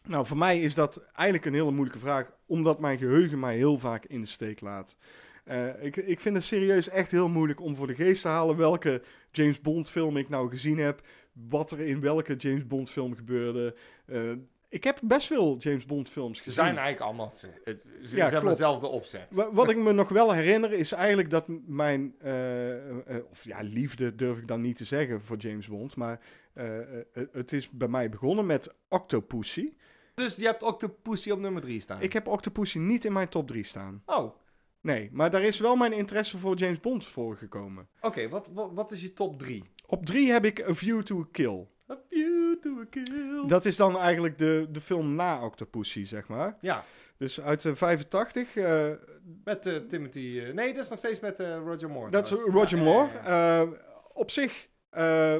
[0.03, 3.77] nou, voor mij is dat eigenlijk een hele moeilijke vraag, omdat mijn geheugen mij heel
[3.79, 4.95] vaak in de steek laat.
[5.43, 8.57] Eh, ik, ik vind het serieus echt heel moeilijk om voor de geest te halen
[8.57, 11.01] welke James Bond film ik nou gezien heb,
[11.49, 13.75] wat er in welke James Bond film gebeurde.
[14.05, 14.31] Eh,
[14.69, 16.63] ik heb best veel James Bond films Ze gezien.
[16.63, 17.29] zijn eigenlijk allemaal...
[17.29, 19.27] Ze, het, ze, ze Ja, hebben dezelfde opzet.
[19.35, 24.15] Wa- Wat ik me nog wel herinner is eigenlijk dat mijn, eh, of ja, liefde
[24.15, 26.19] durf ik dan niet te zeggen voor James Bond, maar
[27.31, 29.73] het is bij mij begonnen met Octopussy.
[30.13, 32.01] Dus je hebt Octopussy op nummer 3 staan.
[32.01, 34.01] Ik heb Octopussy niet in mijn top 3 staan.
[34.05, 34.33] Oh.
[34.81, 37.87] Nee, maar daar is wel mijn interesse voor James Bond voor gekomen.
[38.29, 39.63] wat, wat, wat is je top 3?
[39.85, 41.67] Op 3 heb ik A View to a Kill.
[41.91, 43.47] A view to a kill.
[43.47, 46.57] Dat is dan eigenlijk de, de film na Octopussy, zeg maar.
[46.61, 46.83] Ja,
[47.17, 48.55] Dus uit de 85.
[48.55, 48.89] eh,
[49.43, 50.39] met eh, Timothy...
[50.45, 52.11] eh, nee, dat is nog steeds met eh, Roger Moore.
[52.11, 52.31] Dat is.
[52.31, 53.09] Roger Ja, Moore.
[53.13, 53.61] ja, ja.
[53.61, 53.69] Eh,
[54.13, 55.37] op zich, eh,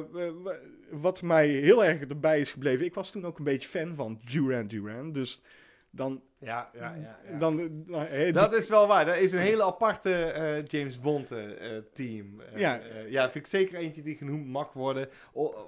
[0.90, 2.84] wat mij heel erg erbij is gebleven.
[2.86, 5.12] Ik was toen ook een beetje fan van Duran Duran.
[5.12, 5.42] Dus
[5.90, 6.22] dan.
[6.44, 7.18] Ja, ja, ja.
[7.30, 7.38] ja.
[7.38, 7.84] dan
[8.32, 9.04] Dat is wel waar.
[9.04, 12.40] Dat is een hele aparte eh, James Bond eh, eh, team.
[12.40, 12.80] Eh, Ja.
[13.08, 15.08] ja, vind ik zeker eentje die genoemd mag worden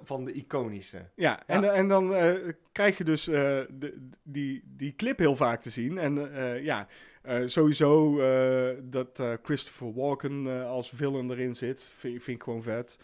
[0.03, 1.09] van de iconische.
[1.15, 1.71] ja, En, Ja.
[1.71, 2.13] en dan
[2.71, 5.97] krijg je dus de, die, die clip heel vaak te zien.
[5.97, 6.29] En
[6.63, 6.87] ja,
[7.45, 8.15] sowieso
[8.83, 12.97] dat Christopher Walken als villain erin zit, vind, vind ik gewoon vet.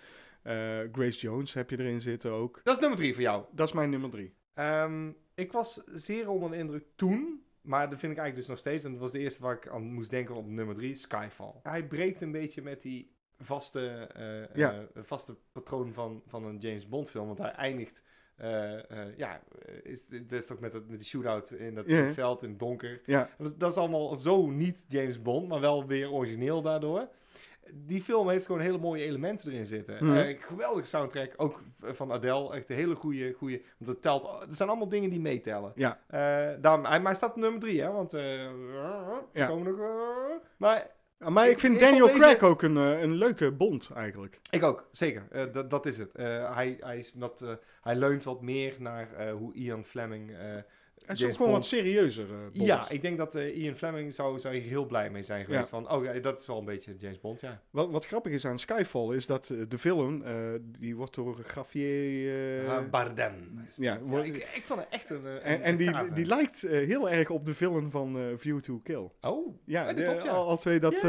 [0.92, 2.60] Grace Jones heb je erin zitten ook.
[2.64, 3.44] Dat is nummer drie voor jou.
[3.52, 4.34] Dat is mijn nummer drie.
[4.54, 7.44] Ehm, ik was zeer onder de indruk toen.
[7.62, 8.84] Maar dat vind ik eigenlijk dus nog steeds.
[8.84, 10.96] En dat was de eerste waar ik aan moest denken op nummer drie.
[10.96, 11.54] Skyfall.
[11.64, 14.74] Hij breekt een beetje met die vaste, eh, Ja.
[14.94, 17.26] eh, vaste patroon van, van een James Bond film.
[17.28, 18.04] Want hij eindigt...
[18.36, 19.42] eh, ja,
[19.84, 23.02] is, dat is toch met, het, met die shootout in dat veld in het donker.
[23.38, 27.08] Dat is, dat is allemaal zo niet James Bond, maar wel weer origineel daardoor.
[27.74, 29.96] Die film heeft gewoon hele mooie elementen erin zitten.
[30.06, 30.18] Mhm.
[30.18, 32.54] Eh, geweldige soundtrack, ook van Adele.
[32.54, 33.62] Echt een hele goede, goede.
[33.78, 35.72] Want het telt, er zijn allemaal dingen die meetellen.
[35.76, 36.00] ja.
[36.62, 37.92] Daarom, hij, maar hij staat op nummer drie, hè?
[37.92, 38.44] Want eh
[39.34, 39.46] Ja.
[39.48, 39.80] komen nog.
[40.58, 40.88] maar
[41.20, 44.40] Ja, maar ik vind ik Daniel deze- Craig ook een, een leuke Bond eigenlijk.
[44.50, 45.52] Ik ook, zeker.
[45.52, 46.12] Dat- dat is het.
[46.18, 47.46] Hij, hij, is wat,
[47.82, 50.32] hij leunt wat meer naar hoe Ian Fleming...
[51.06, 52.66] Het is ook gewoon wat serieuzer eh.
[52.66, 55.70] Ja, ik denk dat eh, Ian Fleming zou, zou hier heel blij mee zijn geweest.
[55.70, 57.62] Van, oh ja, dat is wel een beetje James Bond, ja.
[57.70, 60.34] Wat, wat grappig is aan Skyfall is dat eh, de villain, eh,
[60.80, 62.70] die wordt door Javier...
[62.70, 63.66] Ah, Bardem.
[63.76, 65.26] ja, ik, ik vond het echt een...
[65.42, 69.10] en en die, die lijkt heel erg op de villain van View to Kill.
[69.22, 70.28] Oh, Ja, de- klopt.
[70.28, 71.00] Al, al twee dat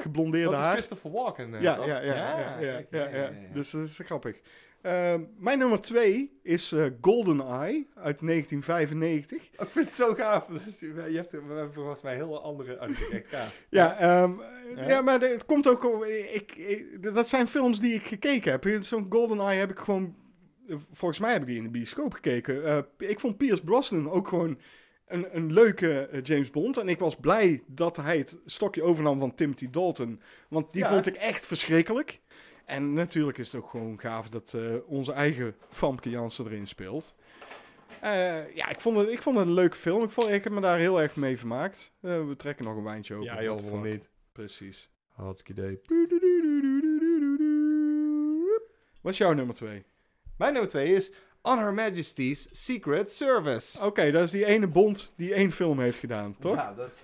[0.00, 0.74] geblondeerde dat is haar.
[0.74, 2.88] Christopher Walken, Ja, ja, ja.
[2.90, 3.30] ja.
[3.52, 4.36] Dus dat is grappig.
[4.84, 9.42] Ehm, mijn nummer twee is eh GoldenEye uit 1995.
[9.52, 10.46] Ik vind het zo gaaf.
[10.46, 12.90] Dus je hebt hebben volgens mij heel andere...
[13.70, 14.32] Ja, ehm,
[14.76, 14.88] Ja.
[14.88, 15.02] ja.
[15.02, 16.04] maar de- het komt ook...
[16.32, 18.84] Ik, ik, dat zijn films die ik gekeken heb.
[18.84, 20.14] Zo'n GoldenEye heb ik gewoon...
[20.68, 22.64] eh, Volgens mij heb ik die in de bioscoop gekeken.
[22.64, 24.58] Eh, ik vond Pierce Brosnan ook gewoon
[25.06, 26.76] een, een leuke eh, James Bond.
[26.76, 30.20] En ik was blij dat hij het stokje overnam van Timothy Dalton.
[30.48, 30.88] Want die Ja.
[30.88, 32.20] vond ik echt verschrikkelijk.
[32.64, 37.14] En natuurlijk is het ook gewoon gaaf dat eh, onze eigen Famke Janssen erin speelt.
[38.00, 40.02] Eh, ja, ik vond, het, ik vond het een leuke film.
[40.02, 41.92] Ik, vond, ik heb me daar heel erg mee vermaakt.
[42.00, 43.26] Eh, we trekken nog een wijntje open.
[43.26, 44.10] Ja, joh, waarom niet?
[44.32, 44.90] Precies.
[45.08, 45.80] Hartstikke idee.
[49.00, 49.84] Wat is jouw nummer twee?
[50.36, 51.12] Mijn nummer twee is
[51.42, 53.84] On Her Majesty's Secret Service.
[53.84, 56.56] Oké, dat is die ene Bond die één film heeft gedaan, toch?
[56.56, 57.02] Ja, dat is...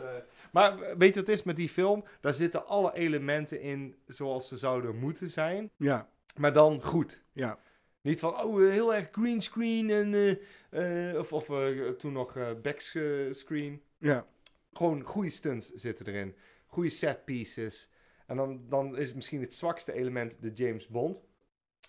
[0.52, 2.04] Maar weet je wat het is met die film?
[2.20, 5.70] Daar zitten alle elementen in zoals ze zouden moeten zijn.
[5.76, 7.22] Ja, Maar dan goed.
[7.32, 7.58] ja.
[8.02, 10.14] Niet van, oh, heel erg greenscreen en...
[10.14, 13.82] eh, eh, of of eh, toen nog backscreen.
[13.98, 14.26] ja.
[14.72, 16.34] Gewoon goede stunts zitten erin.
[16.66, 17.90] Goede set pieces.
[18.26, 21.24] En dan, dan is misschien het zwakste element de James Bond.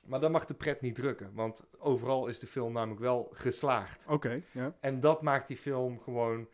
[0.05, 1.33] Maar dan mag de pret niet drukken.
[1.33, 4.05] Want overal is de film namelijk wel geslaagd.
[4.07, 4.75] Oké, ja.
[4.79, 6.47] En dat maakt die film gewoon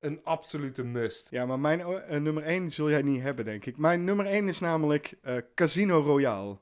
[0.00, 1.30] een absolute must.
[1.30, 3.76] Ja, maar mijn eh, nummer één zul jij niet hebben, denk ik.
[3.76, 6.58] Mijn nummer één is namelijk eh, Casino Royale.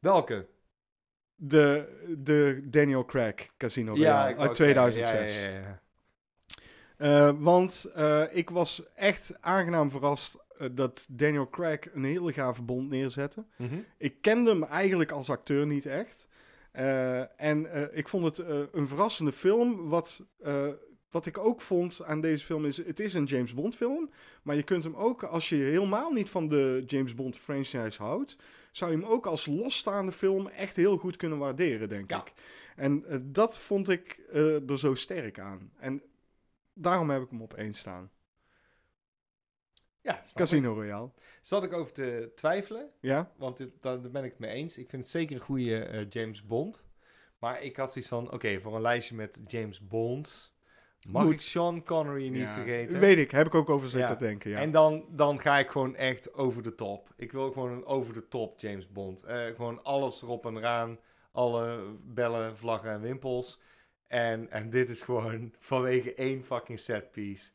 [0.00, 0.46] Welke?
[1.34, 1.88] De,
[2.18, 5.44] de Daniel Craig Casino Royale uit zeggen, 2006.
[5.44, 5.80] Ja, ja.
[6.96, 7.90] Eh, want
[8.30, 13.44] ik was echt aangenaam verrast dat Daniel Craig een hele gave bond neerzette.
[13.56, 13.78] Mhm.
[13.98, 16.26] Ik kende hem eigenlijk als acteur niet echt.
[17.36, 19.88] En ik vond het een verrassende film.
[19.88, 20.22] Wat,
[21.16, 22.76] wat ik ook vond aan deze film is...
[22.76, 24.10] Het is een James Bond film.
[24.42, 28.36] Maar je kunt hem ook, als je helemaal niet van de James Bond franchise houdt...
[28.72, 32.20] zou je hem ook als losstaande film echt heel goed kunnen waarderen, denk Ja.
[32.20, 32.32] ik.
[32.76, 35.72] En eh, dat vond ik eh, er zo sterk aan.
[35.78, 36.02] En
[36.74, 38.10] daarom heb ik hem op één staan.
[40.00, 40.24] Ja.
[40.34, 41.10] Casino Royale.
[41.42, 42.90] Zat ik over te twijfelen.
[43.00, 43.32] Ja?
[43.36, 44.78] Want dit, daar ben ik het mee eens.
[44.78, 46.84] Ik vind het zeker een goede eh, James Bond.
[47.38, 50.54] Maar ik had zoiets van, oké, voor een lijstje met James Bonds...
[51.06, 51.32] Mag Moet.
[51.32, 52.54] ik Sean Connery niet Ja.
[52.54, 52.98] vergeten?
[53.00, 54.20] Weet ik, heb ik ook over zitten Ja.
[54.20, 54.58] denken, ja.
[54.58, 57.08] En dan, dan ga ik gewoon echt over de top.
[57.16, 59.22] Ik wil gewoon een over de top James Bond.
[59.22, 60.98] Eh, gewoon alles erop en eraan.
[61.32, 63.60] Alle bellen, vlaggen en wimpels.
[64.06, 67.50] En, en dit is gewoon vanwege één fucking set piece.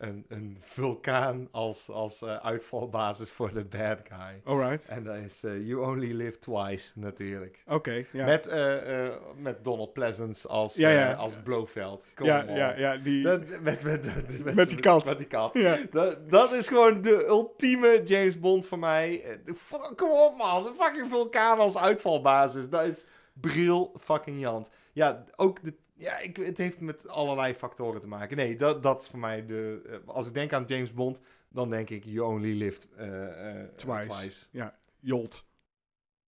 [0.00, 4.40] Een, een vulkaan als, als eh, uitvalbasis voor de bad guy.
[4.44, 4.88] Alright.
[4.88, 7.62] En dat is eh, You Only Live Twice natuurlijk.
[7.66, 8.26] Oké, ja.
[8.26, 11.12] Met, eh, eh, met Donald Pleasance als, Ja, ja.
[11.12, 12.06] als Blofeld.
[12.14, 12.54] Come ja, on.
[12.54, 13.22] ja, ja, die...
[13.22, 15.06] Dat, met, met, met, Met die kat.
[15.06, 15.54] Met die kat.
[15.54, 15.78] ja.
[15.90, 19.40] Dat, dat is gewoon de ultieme James Bond voor mij.
[19.56, 22.68] Fuck, Kom op man, de fucking vulkaan als uitvalbasis.
[22.68, 24.70] Dat is bril fucking jant.
[24.92, 28.36] Ja, ook de, ja, ik, het heeft met allerlei factoren te maken.
[28.36, 29.80] Nee, dat, dat is voor mij de...
[29.86, 33.68] eh, als ik denk aan James Bond, dan denk ik You Only Lived eh, eh,
[33.76, 34.46] Twice.
[34.50, 35.46] Ja, Jolt.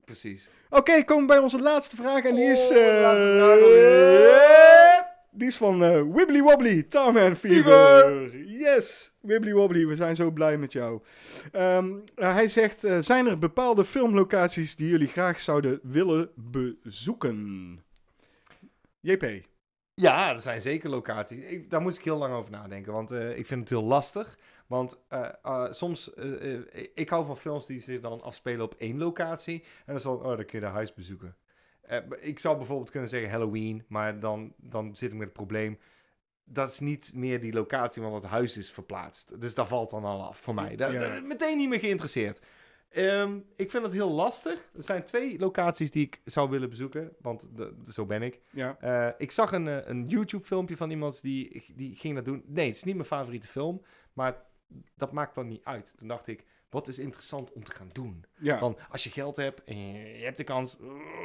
[0.04, 0.50] Precies.
[0.70, 2.24] Oké, komen we bij onze laatste vraag.
[2.24, 2.70] En die is...
[2.70, 3.20] Oh,
[5.30, 5.78] die is van
[6.12, 8.02] Wibbly Wobbly, Tarman Fever.
[8.02, 8.36] Fever.
[8.46, 11.00] Yes, Wibbly Wobbly, we zijn zo blij met jou.
[11.52, 16.30] Ehm, eh, hij zegt, zijn er bepaalde filmlocaties die jullie graag zouden willen
[16.82, 17.80] bezoeken?
[19.00, 19.50] JP.
[19.94, 21.44] Ja, er zijn zeker locaties.
[21.44, 24.38] Ik, daar moest ik heel lang over nadenken, want eh, ik vind het heel lastig.
[24.66, 26.08] Want eh, eh, soms,
[26.94, 29.60] ik hou van films die zich dan afspelen op één locatie.
[29.62, 31.36] En dan is van, oh, dan kun je de huis bezoeken.
[32.20, 35.78] Ik zou bijvoorbeeld kunnen zeggen Halloween, maar dan, dan zit ik met het probleem.
[36.44, 39.40] Dat is niet meer die locatie, want het huis is verplaatst.
[39.40, 40.76] Dus daar valt dan al af voor mij.
[40.76, 41.00] Daar, Ja.
[41.00, 42.40] daar- meteen niet meer geïnteresseerd.
[42.92, 44.70] Ehm, ik vind het heel lastig.
[44.76, 48.40] Er zijn twee locaties die ik zou willen bezoeken, want de- zo ben ik.
[48.50, 52.42] Ja, Eh, ik zag een, eh, een YouTube-filmpje van iemand die, die ging dat doen.
[52.46, 53.82] Nee, het is niet mijn favoriete film,
[54.12, 54.42] maar
[54.96, 55.92] dat maakt dan niet uit.
[55.96, 58.24] Toen dacht ik, wat is interessant om te gaan doen?
[58.38, 58.58] ja.
[58.58, 60.76] Van, als je geld hebt en je, je hebt de kans,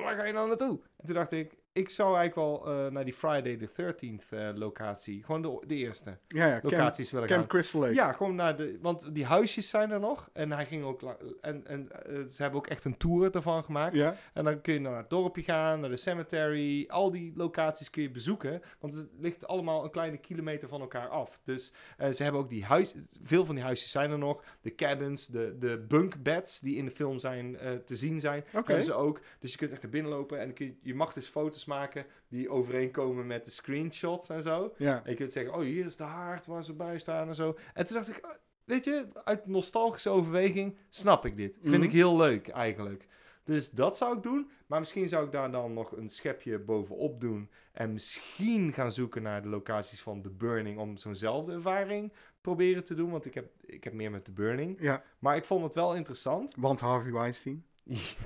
[0.03, 0.79] waar ga je dan naartoe?
[0.97, 4.49] En toen dacht ik, ik zou eigenlijk wel eh, naar die Friday the 13th eh,
[4.53, 7.37] locatie, gewoon de, de eerste Ja, ja, Camp, locaties willen gaan.
[7.37, 7.93] Camp Crystal Lake.
[7.93, 8.77] Ja, gewoon naar de.
[8.81, 10.29] Want die huisjes zijn er nog.
[10.33, 11.01] En hij ging ook.
[11.41, 13.95] En, en eh, ze hebben ook echt een tour ervan gemaakt.
[13.95, 16.85] Ja, En dan kun je naar het dorpje gaan, naar de cemetery.
[16.87, 18.61] Al die locaties kun je bezoeken.
[18.79, 21.39] Want het ligt allemaal een kleine kilometer van elkaar af.
[21.43, 21.71] Dus
[22.11, 22.93] ze hebben ook die huis.
[23.21, 24.43] Veel van die huisjes zijn er nog.
[24.61, 28.43] De cabins, de, de bunkbeds die in de film zijn te zien zijn.
[28.51, 29.19] Hebben ze ook.
[29.39, 30.39] Dus je kunt echt naar binnen lopen.
[30.39, 34.73] En kun je, je mag dus foto's maken die overeenkomen met de screenshots en zo.
[34.77, 37.35] Ja, En je kunt zeggen, oh, hier is de haard waar ze bij staan en
[37.35, 37.57] zo.
[37.73, 38.31] En toen dacht ik, ah,
[38.63, 41.57] weet je, uit nostalgische overweging snap ik dit.
[41.61, 41.83] Vind Mhm.
[41.83, 43.07] ik heel leuk eigenlijk.
[43.43, 44.49] Dus dat zou ik doen.
[44.67, 47.49] Maar misschien zou ik daar dan nog een schepje bovenop doen.
[47.71, 50.77] En misschien gaan zoeken naar de locaties van The Burning.
[50.79, 53.11] Om zo'nzelfde ervaring proberen te doen.
[53.11, 54.77] Want ik heb, ik heb meer met The Burning.
[54.81, 56.53] ja, Maar ik vond het wel interessant.
[56.57, 57.65] want Harvey Weinstein.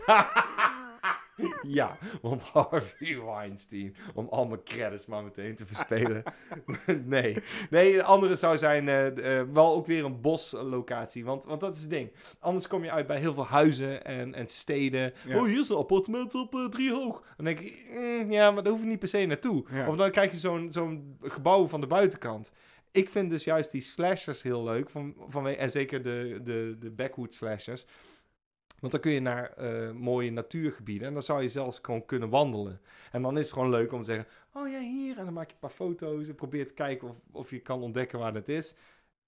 [0.06, 0.30] ja,
[2.22, 6.24] want Harvey Weinstein, om al mijn credits maar meteen te verspelen.
[7.06, 7.38] nee.
[7.70, 11.76] nee, de andere zou zijn eh, eh, wel ook weer een boslocatie, want, want dat
[11.76, 12.12] is het ding.
[12.40, 15.14] Anders kom je uit bij heel veel huizen en, en steden.
[15.26, 15.38] Ja.
[15.38, 17.24] Oh, hier is een appartement op eh, drie hoog.
[17.36, 19.64] Dan denk ik, mm, ja, maar daar hoef ik niet per se naartoe.
[19.72, 19.88] Ja.
[19.88, 22.52] Of dan krijg je zo'n zo'n gebouw van de buitenkant.
[22.92, 26.90] Ik vind dus juist die slashers heel leuk, van, van, en zeker de, de, de
[26.90, 27.86] backwood slashers.
[28.82, 32.30] Want dan kun je naar eh, mooie natuurgebieden en dan zou je zelfs gewoon kunnen
[32.30, 32.82] wandelen.
[33.12, 35.18] En dan is het gewoon leuk om te zeggen, oh ja, hier.
[35.18, 37.82] En dan maak je een paar foto's en probeer te kijken of, of je kan
[37.82, 38.76] ontdekken waar het is.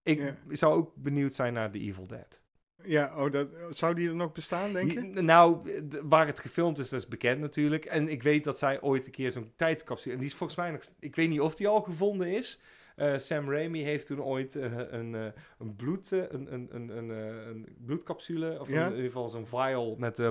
[0.04, 0.36] Ik Ja.
[0.49, 2.41] zou ook benieuwd zijn naar The Evil Dead.
[2.84, 5.01] Ja, oh, dat, zou die er nog bestaan, denk je?
[5.22, 5.58] Nou,
[6.04, 7.86] waar het gefilmd is, dat is bekend natuurlijk.
[7.86, 10.14] En ik weet dat zij ooit een keer zo'n tijdscapsule...
[10.14, 10.82] En die is volgens mij nog...
[10.99, 12.60] Ik weet niet of die al gevonden is.
[12.96, 15.26] Eh, Sam Raimi heeft toen ooit eh, een, eh,
[15.60, 18.60] een, bloed, een, een, een, een, bloedcapsule...
[18.60, 18.86] Of Ja.
[18.86, 20.22] in ieder geval zo'n vial met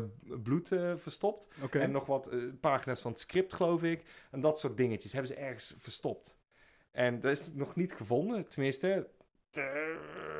[0.42, 1.48] bloed verstopt.
[1.70, 4.02] En nog wat pagina's van het script, geloof ik.
[4.30, 6.36] En dat soort dingetjes hebben ze ergens verstopt.
[6.90, 9.08] En dat is nog niet gevonden, tenminste.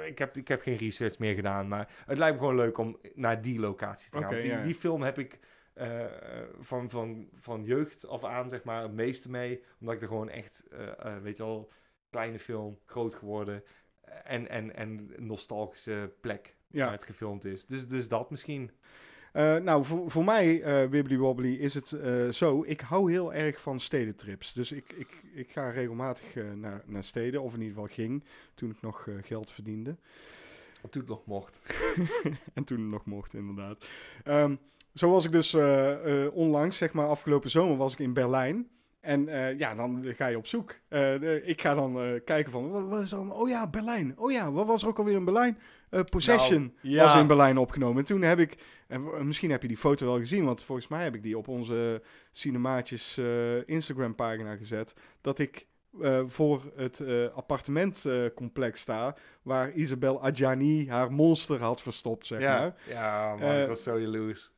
[0.06, 2.98] ik, heb, ik heb geen research meer gedaan, maar het lijkt me gewoon leuk om
[3.14, 4.40] naar die locatie te gaan.
[4.40, 4.62] Die, ja.
[4.62, 5.38] die film heb ik
[6.60, 9.62] van, van, van jeugd af aan, zeg maar, het meeste mee.
[9.80, 10.64] Omdat ik er gewoon echt,
[11.22, 11.70] weet je wel,
[12.12, 13.62] kleine film, groot geworden.
[14.24, 16.84] En, en, en een nostalgische plek Ja.
[16.84, 17.66] waar het gefilmd is.
[17.66, 18.70] Dus, dus dat misschien.
[19.32, 22.64] Eh, nou, voor, voor mij, eh Wibbly Wobbly, is het eh, zo.
[22.66, 24.52] Ik hou heel erg van stedentrips.
[24.52, 28.70] Dus ik, ik, ik ga regelmatig naar, naar steden, of in ieder geval ging, toen
[28.70, 29.96] ik nog geld verdiende.
[30.90, 31.60] Toen het nog mocht.
[32.54, 33.86] en toen het nog mocht, inderdaad.
[34.24, 34.56] Ehm,
[34.94, 35.54] zo was ik dus
[36.32, 38.68] onlangs, zeg maar afgelopen zomer, was ik in Berlijn.
[39.02, 40.74] En eh, ja, dan ga je op zoek.
[40.88, 43.36] Eh, ik ga dan eh, kijken van, wat, wat is er allemaal?
[43.36, 44.18] Oh ja, Berlijn.
[44.18, 45.58] Oh ja, wat was er ook alweer in Berlijn?
[46.10, 47.02] Possession Nou, ja.
[47.02, 47.98] was in Berlijn opgenomen.
[47.98, 48.56] En toen heb ik,
[48.88, 51.48] en misschien heb je die foto wel gezien, want volgens mij heb ik die op
[51.48, 53.20] onze Cinemaatjes
[53.66, 54.94] Instagram pagina gezet.
[55.20, 55.66] Dat ik
[56.26, 57.02] voor het
[57.34, 62.58] appartementcomplex sta, waar Isabel Adjani haar monster had verstopt, zeg ja.
[62.58, 62.74] maar.
[62.88, 64.50] Ja, man, ik was zo jaloers.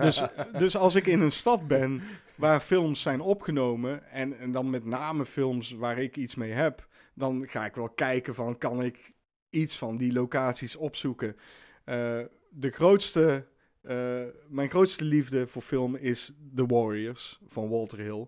[0.00, 0.22] Dus,
[0.58, 2.02] dus als ik in een stad ben
[2.42, 6.86] waar films zijn opgenomen, en, en dan met name films waar ik iets mee heb,
[7.14, 9.12] dan ga ik wel kijken van, kan ik
[9.50, 11.36] iets van die locaties opzoeken.
[11.84, 12.20] Eh,
[12.50, 13.46] de grootste,
[13.82, 18.26] eh, mijn grootste liefde voor film is The Warriors van Walter Hill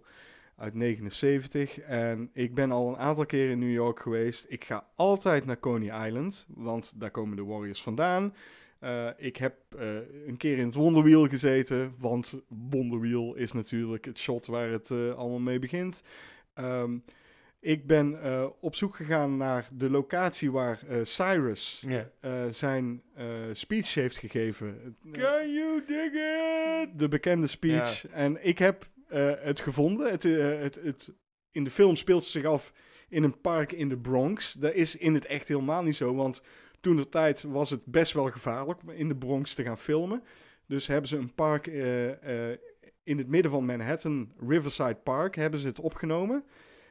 [0.56, 1.78] uit 79.
[1.80, 4.46] En ik ben al een aantal keer in New York geweest.
[4.48, 8.34] Ik ga altijd naar Coney Island, want daar komen de Warriors vandaan.
[8.84, 9.86] Eh, ik heb eh,
[10.26, 15.14] een keer in het Wonderwheel gezeten, want Wonderwheel is natuurlijk het shot waar het eh,
[15.14, 16.02] allemaal mee begint.
[16.54, 16.98] Ehm,
[17.60, 18.18] ik ben
[18.60, 21.86] op zoek gegaan naar de locatie waar Cyrus
[22.50, 23.02] zijn
[23.52, 24.96] speech heeft gegeven.
[25.12, 26.98] Can you dig it?
[26.98, 28.06] de bekende speech.
[28.08, 28.88] En ik heb
[29.40, 30.10] het gevonden.
[30.10, 31.12] Het, het, het,
[31.50, 32.72] in de film speelt het zich af
[33.08, 34.52] in een park in de Bronx.
[34.52, 36.42] Dat is in het echt helemaal niet zo, want
[36.84, 40.22] toen de tijd was het best wel gevaarlijk in de Bronx te gaan filmen.
[40.66, 42.58] Dus hebben ze een park eh, eh,
[43.02, 46.44] in het midden van Manhattan, Riverside Park, hebben ze het opgenomen.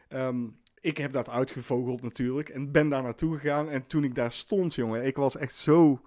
[0.07, 0.47] Ehm,
[0.79, 3.69] ik heb dat uitgevogeld natuurlijk en ben daar naartoe gegaan.
[3.69, 6.01] En toen ik daar stond, jongen, ik was echt zo...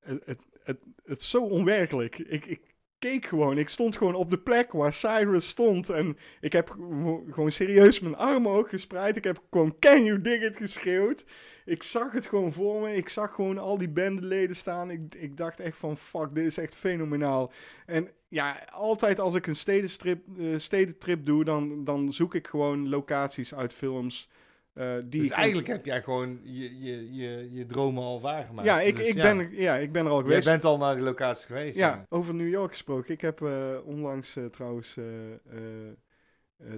[0.00, 2.18] Het, het, het, zo onwerkelijk.
[2.18, 2.73] Ik, ik
[3.10, 3.58] gewoon.
[3.58, 5.90] Ik stond gewoon op de plek waar Cyrus stond.
[5.90, 9.16] En ik heb gewo- gewoon serieus mijn armen ook gespreid.
[9.16, 11.24] Ik heb gewoon Can you dig it geschreeuwd.
[11.64, 12.94] Ik zag het gewoon voor me.
[12.96, 14.90] Ik zag gewoon al die bandeleden staan.
[14.90, 17.52] Ik, ik dacht echt van fuck, dit is echt fenomenaal.
[17.86, 22.88] En ja, altijd als ik een stedenstrip, eh, stedentrip doe, dan, dan zoek ik gewoon
[22.88, 24.28] locaties uit films.
[24.74, 28.66] Eh, die Dus eigenlijk heb jij gewoon je, je, je, je dromen al waargemaakt.
[28.68, 29.22] ja, ik, Dus ik, ja.
[29.34, 30.46] Ben, ja, ik ben er al Jij geweest.
[30.46, 31.76] bent al naar die locatie geweest.
[31.78, 33.14] Ja, over New York gesproken.
[33.14, 34.94] Ik heb eh, onlangs eh, trouwens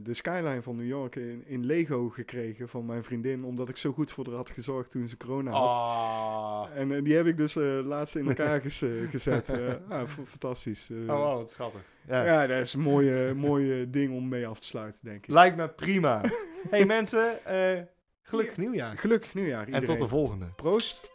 [0.02, 3.44] de skyline van New York in, in Lego gekregen van mijn vriendin.
[3.44, 5.74] Omdat ik zo goed voor haar had gezorgd toen ze corona had.
[5.74, 6.78] Ah.
[6.80, 7.54] En die heb ik dus
[7.84, 8.60] laatst in elkaar
[9.10, 9.52] gezet.
[9.88, 10.90] Ah, fantastisch.
[10.90, 11.80] Oh, wow, wat schattig.
[12.08, 12.24] Ja.
[12.24, 12.46] ja.
[12.46, 15.30] dat is een mooie, mooie ding om mee af te sluiten, denk ik.
[15.32, 16.20] Lijkt me prima.
[16.70, 17.82] hey mensen, eh,
[18.22, 18.98] gelukkig nieuwjaar.
[18.98, 19.86] Gelukkig nieuwjaar En iedereen.
[19.86, 20.46] tot de volgende.
[20.56, 21.10] Proost.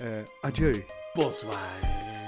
[0.00, 0.08] Eh,
[0.40, 0.84] adieu.
[1.14, 2.23] Boswaai.